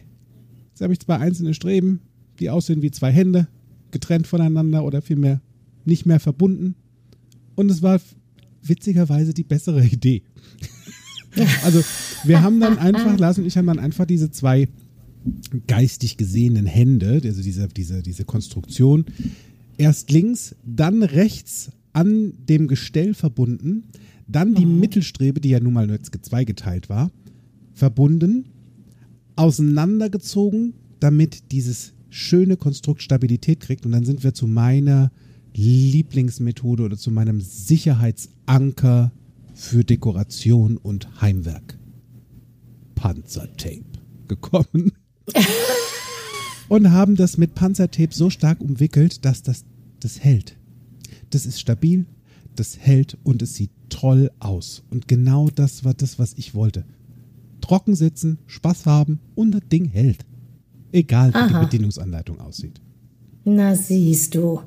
Jetzt 0.80 0.86
habe 0.86 0.94
ich 0.94 1.00
zwei 1.02 1.18
einzelne 1.18 1.54
Streben, 1.54 2.00
die 2.40 2.50
aussehen 2.50 2.82
wie 2.82 2.90
zwei 2.90 3.12
Hände, 3.12 3.50
getrennt 3.92 4.28
voneinander 4.28 4.86
oder 4.86 5.02
vielmehr 5.02 5.42
nicht 5.84 6.06
mehr 6.06 6.22
verbunden. 6.22 6.76
Und 7.56 7.70
es 7.70 7.82
war 7.82 8.00
witzigerweise 8.64 9.34
die 9.34 9.44
bessere 9.44 9.86
Idee. 9.86 10.24
Also 11.64 11.84
wir 12.24 12.42
haben 12.42 12.60
dann 12.60 12.80
einfach, 12.80 13.18
Lars 13.20 13.38
und 13.38 13.46
ich 13.46 13.56
haben 13.56 13.68
dann 13.68 13.78
einfach 13.78 14.06
diese 14.06 14.32
zwei 14.32 14.68
geistig 15.68 16.18
gesehenen 16.18 16.66
Hände, 16.66 17.22
also 17.24 17.44
diese, 17.44 17.68
diese, 17.68 18.02
diese 18.02 18.26
Konstruktion, 18.26 19.06
erst 19.78 20.10
links, 20.12 20.56
dann 20.66 21.04
rechts 21.04 21.70
an 21.94 22.34
dem 22.50 22.68
Gestell 22.68 23.14
verbunden, 23.14 23.84
dann 24.28 24.56
die 24.56 24.66
Mittelstrebe, 24.66 25.40
die 25.40 25.50
ja 25.50 25.60
nun 25.60 25.74
mal 25.74 25.90
jetzt 25.92 26.12
zweigeteilt 26.26 26.90
war, 26.90 27.12
verbunden, 27.74 28.46
auseinandergezogen, 29.40 30.74
damit 31.00 31.54
dieses 31.54 31.94
schöne 32.10 32.58
Konstrukt 32.58 33.02
Stabilität 33.02 33.62
kriegt 33.62 33.86
und 33.86 33.94
dann 33.94 34.04
sind 34.04 34.22
wir 34.24 34.34
zu 34.34 34.48
meiner 34.48 35.12
Lieblingsmethode 35.56 36.84
oder 36.84 36.98
zu 36.98 37.10
meinem 37.10 37.40
Sicherheitsanker 37.40 39.14
für 39.54 39.86
Dekoration 39.86 40.76
und 40.76 41.22
Heimwerk. 41.22 41.80
Panzertape 42.96 43.86
gekommen. 44.28 44.92
und 46.68 46.92
haben 46.92 47.16
das 47.16 47.38
mit 47.38 47.56
Panzertape 47.56 48.14
so 48.14 48.30
stark 48.30 48.60
umwickelt, 48.60 49.24
dass 49.24 49.42
das, 49.42 49.64
das 50.02 50.20
hält. 50.20 50.58
Das 51.30 51.46
ist 51.46 51.62
stabil, 51.62 52.08
das 52.58 52.78
hält 52.78 53.18
und 53.24 53.42
es 53.42 53.56
sieht 53.56 53.72
toll 53.88 54.32
aus. 54.40 54.84
Und 54.90 55.08
genau 55.08 55.50
das 55.50 55.86
war 55.86 55.94
das, 55.94 56.20
was 56.20 56.34
ich 56.34 56.54
wollte. 56.54 56.84
Trocken 57.70 57.94
sitzen, 57.94 58.40
Spaß 58.48 58.88
haben 58.88 59.20
und 59.36 59.52
das 59.52 59.62
Ding 59.72 59.86
hält. 59.86 60.26
Egal, 60.92 61.32
wie 61.32 61.38
Aha. 61.38 61.48
die 61.60 61.66
Bedienungsanleitung 61.66 62.40
aussieht. 62.42 62.82
Na 63.44 63.76
siehst 63.76 64.34
du. 64.34 64.62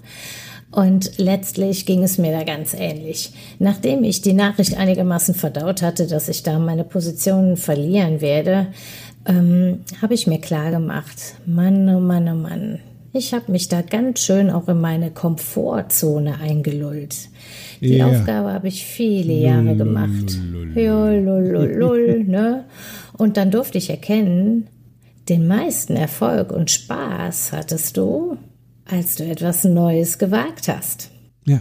Und 0.71 1.19
letztlich 1.19 1.85
ging 1.85 2.05
es 2.05 2.17
mir 2.17 2.31
da 2.31 2.45
ganz 2.45 2.75
ähnlich. 2.75 3.33
Nachdem 3.59 4.05
ich 4.05 4.23
die 4.23 4.35
Nachricht 4.35 4.77
einigermaßen 4.77 5.35
verdaut 5.35 5.83
hatte, 5.83 6.07
dass 6.07 6.29
ich 6.29 6.45
da 6.45 6.61
meine 6.61 6.85
Position 6.85 7.57
verlieren 7.57 8.21
werde, 8.21 8.69
ähm, 9.27 9.81
habe 10.01 10.15
ich 10.15 10.29
mir 10.29 10.39
klar 10.39 10.71
gemacht, 10.71 11.35
Mann, 11.45 11.89
oh 11.89 11.99
Mann, 11.99 12.29
oh 12.29 12.37
Mann, 12.37 12.79
ich 13.13 13.35
habe 13.35 13.51
mich 13.51 13.67
da 13.67 13.83
ganz 13.83 14.21
schön 14.21 14.49
auch 14.49 14.69
in 14.69 14.81
meine 14.81 15.11
Komfortzone 15.11 16.39
eingelullt. 16.39 17.17
Die 17.83 17.97
Ja. 17.97 18.07
Aufgabe 18.09 18.53
habe 18.53 18.69
ich 18.69 18.85
viele 18.85 19.33
Jahre 19.33 19.75
gemacht. 19.77 20.39
Ne? 22.27 22.65
Und 23.19 23.37
dann 23.37 23.51
durfte 23.51 23.79
ich 23.79 23.91
erkennen, 23.91 24.69
den 25.29 25.47
meisten 25.47 25.97
Erfolg 25.97 26.53
und 26.53 26.71
Spaß 26.71 27.53
hattest 27.53 27.97
du, 27.97 28.37
als 28.85 29.17
du 29.17 29.25
etwas 29.25 29.65
Neues 29.65 30.19
gewagt 30.19 30.69
hast. 30.69 31.11
Ja, 31.45 31.61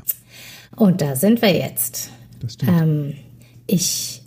Und 0.75 1.01
da 1.01 1.15
sind 1.15 1.41
wir 1.41 1.53
jetzt. 1.55 2.11
das 2.39 2.53
stimmt. 2.53 2.71
Ähm, 2.81 3.13
ich 3.67 4.21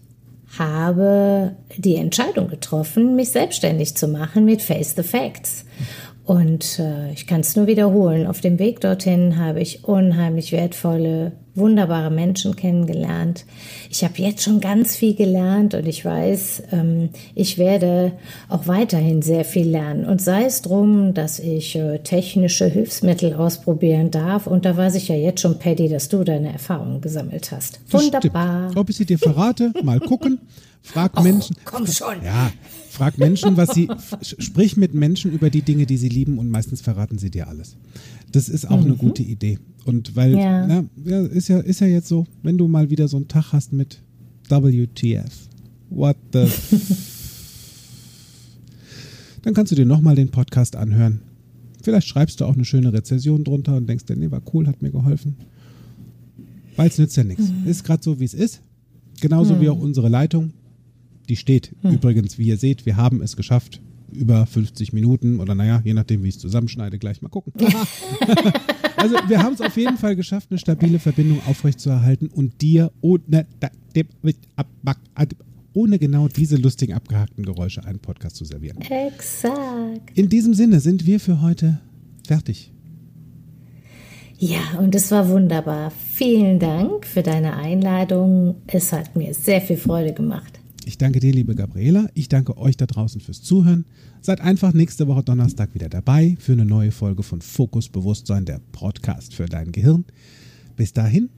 habe 0.59 1.57
die 1.76 1.97
Entscheidung 1.97 2.49
getroffen, 2.49 3.14
mich 3.16 3.30
selbstständig 3.30 3.97
zu 3.97 4.09
machen 4.09 4.45
mit 4.45 4.62
Face 4.62 4.95
the 4.97 5.03
Facts. 5.03 5.64
Und 6.24 6.78
äh, 6.78 7.12
ich 7.12 7.26
kann 7.26 7.40
es 7.40 7.55
nur 7.57 7.66
wiederholen. 7.66 8.26
Auf 8.26 8.40
dem 8.40 8.59
Weg 8.59 8.80
dorthin 8.80 9.36
habe 9.38 9.61
ich 9.61 9.84
unheimlich 9.84 10.53
wertvolle 10.53 11.32
wunderbare 11.55 12.11
Menschen 12.11 12.57
kennengelernt. 12.57 13.45
Ich 13.91 14.03
habe 14.03 14.15
jetzt 14.17 14.43
schon 14.43 14.61
ganz 14.61 14.97
viel 14.97 15.15
gelernt 15.15 15.75
und 15.75 15.87
ich 15.87 16.05
weiß, 16.05 16.65
ähm, 16.73 17.11
ich 17.35 17.59
werde 17.59 18.13
auch 18.49 18.67
weiterhin 18.67 19.23
sehr 19.23 19.45
viel 19.45 19.69
lernen. 19.69 20.05
Und 20.05 20.21
sei 20.21 20.45
es 20.45 20.63
drum, 20.63 21.15
dass 21.15 21.39
ich 21.39 21.77
äh, 21.77 21.99
technische 21.99 22.67
Hilfsmittel 22.67 23.35
ausprobieren 23.35 24.11
darf. 24.11 24.47
Und 24.47 24.65
da 24.65 24.77
weiß 24.77 24.97
ich 24.97 25.09
ja 25.09 25.15
jetzt 25.15 25.41
schon, 25.41 25.59
Paddy, 25.59 25.89
dass 25.89 26.09
du 26.09 26.25
deine 26.25 26.53
Erfahrungen 26.53 27.01
gesammelt 27.01 27.53
hast. 27.53 27.81
Wunderbar. 27.91 28.73
Ob 28.75 28.91
ich 28.91 28.97
sie 28.97 29.07
dir 29.07 29.19
verrate, 29.19 29.73
mal 29.83 30.01
gucken. 30.01 30.41
Frag 30.83 31.23
Menschen. 31.23 31.57
Komm 31.65 31.87
schon. 31.87 32.23
Ja, 32.23 32.53
frag 32.91 33.17
Menschen, 33.17 33.57
was 33.57 33.71
sie. 33.71 33.89
Sprich 34.21 34.77
mit 34.77 34.93
Menschen 34.93 35.33
über 35.33 35.49
die 35.49 35.63
Dinge, 35.63 35.87
die 35.87 35.97
sie 35.97 36.11
lieben 36.11 36.39
und 36.39 36.51
meistens 36.51 36.83
verraten 36.83 37.17
sie 37.17 37.31
dir 37.31 37.49
alles. 37.49 37.77
Das 38.31 38.51
ist 38.51 38.69
auch 38.69 38.81
mhm. 38.81 38.87
eine 38.87 38.95
gute 38.97 39.23
Idee. 39.23 39.59
Und 39.85 40.16
weil, 40.16 40.37
ja. 40.39 40.66
Na, 40.66 40.85
ja, 41.05 41.22
ist 41.26 41.49
ja, 41.49 41.59
ist 41.59 41.80
ja 41.80 41.87
jetzt 41.87 42.09
so, 42.09 42.26
wenn 42.43 42.57
du 42.59 42.68
mal 42.68 42.91
wieder 42.91 43.09
so 43.09 43.16
einen 43.16 43.28
Tag 43.28 43.53
hast 43.53 43.72
mit 43.72 44.03
WTF, 44.49 45.49
what 45.91 46.16
the 46.32 46.47
dann 49.43 49.53
kannst 49.53 49.72
du 49.72 49.76
dir 49.76 49.85
nochmal 49.85 50.14
den 50.16 50.30
Podcast 50.30 50.74
anhören. 50.74 51.20
Vielleicht 51.82 52.09
schreibst 52.09 52.41
du 52.41 52.47
auch 52.47 52.55
eine 52.55 52.64
schöne 52.64 52.95
Rezension 52.95 53.45
drunter 53.45 53.76
und 53.76 53.87
denkst 53.87 54.07
dir, 54.07 54.16
nee, 54.16 54.30
war 54.30 54.41
cool, 54.55 54.66
hat 54.66 54.80
mir 54.80 54.91
geholfen. 54.91 55.37
Weil 56.76 56.89
es 56.89 56.97
nützt 56.97 57.16
ja 57.16 57.24
nichts. 57.24 57.51
Mhm. 57.51 57.68
Ist 57.68 57.85
gerade 57.85 58.03
so, 58.03 58.18
wie 58.20 58.24
es 58.24 58.32
ist. 58.32 58.62
Genauso 59.20 59.55
mhm. 59.55 59.61
wie 59.61 59.68
auch 59.68 59.78
unsere 59.78 60.09
Leitung. 60.09 60.55
Die 61.28 61.37
steht 61.37 61.72
mhm. 61.82 61.93
übrigens, 61.93 62.39
wie 62.39 62.47
ihr 62.47 62.57
seht, 62.57 62.87
wir 62.87 62.97
haben 62.97 63.20
es 63.20 63.37
geschafft 63.37 63.82
über 64.11 64.47
50 64.47 64.93
Minuten 64.93 65.41
oder 65.41 65.55
naja, 65.55 65.82
je 65.85 65.93
nachdem, 65.93 66.22
wie 66.22 66.28
ich 66.28 66.37
es 66.37 66.41
zusammenschneide, 66.41 66.99
gleich 66.99 67.20
mal 67.20 67.28
gucken. 67.28 67.53
also 68.97 69.16
wir 69.28 69.42
haben 69.42 69.55
es 69.55 69.61
auf 69.61 69.76
jeden 69.76 69.97
Fall 69.97 70.16
geschafft, 70.16 70.49
eine 70.51 70.59
stabile 70.59 70.99
Verbindung 70.99 71.40
aufrechtzuerhalten 71.47 72.28
und 72.28 72.61
dir 72.61 72.90
ohne, 73.01 73.47
ohne 75.72 75.99
genau 75.99 76.28
diese 76.28 76.57
lustigen 76.57 76.95
abgehackten 76.95 77.45
Geräusche 77.45 77.84
einen 77.84 77.99
Podcast 77.99 78.36
zu 78.36 78.45
servieren. 78.45 78.78
Exakt. 78.80 80.16
In 80.16 80.28
diesem 80.28 80.55
Sinne 80.55 80.80
sind 80.80 81.07
wir 81.07 81.20
für 81.20 81.40
heute 81.40 81.80
fertig. 82.26 82.72
Ja, 84.38 84.78
und 84.78 84.95
es 84.95 85.11
war 85.11 85.28
wunderbar. 85.28 85.90
Vielen 85.90 86.59
Dank 86.59 87.07
für 87.07 87.22
deine 87.22 87.57
Einladung. 87.57 88.57
Es 88.66 88.92
hat 88.92 89.14
mir 89.16 89.32
sehr 89.32 89.61
viel 89.61 89.76
Freude 89.76 90.12
gemacht. 90.12 90.61
Ich 90.84 90.99
danke 90.99 91.20
dir, 91.20 91.32
liebe 91.32 91.55
Gabriela. 91.55 92.09
Ich 92.14 92.28
danke 92.28 92.59
euch 92.59 92.76
da 92.76 92.86
draußen 92.86 93.20
fürs 93.20 93.42
Zuhören. 93.42 93.86
Seid 94.25 94.41
einfach 94.41 94.72
nächste 94.72 95.07
Woche 95.07 95.22
Donnerstag 95.22 95.75
wieder 95.75 95.91
dabei 95.91 96.35
für 96.41 96.53
eine 96.53 96.64
neue 96.64 96.93
Folge 96.93 97.22
von 97.22 97.43
Fokus 97.43 97.91
Bewusstsein, 97.91 98.47
der 98.47 98.59
Podcast 98.72 99.35
für 99.35 99.45
dein 99.45 99.70
Gehirn. 99.70 100.07
Bis 100.77 100.95
dahin, 100.95 101.29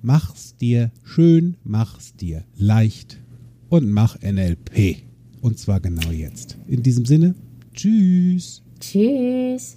mach's 0.00 0.56
dir 0.56 0.90
schön, 1.04 1.58
mach's 1.62 2.16
dir 2.16 2.42
leicht 2.56 3.18
und 3.68 3.90
mach 3.90 4.16
NLP. 4.22 5.02
Und 5.42 5.58
zwar 5.58 5.80
genau 5.80 6.10
jetzt. 6.10 6.56
In 6.68 6.82
diesem 6.82 7.04
Sinne, 7.04 7.34
tschüss. 7.74 8.62
Tschüss. 8.80 9.76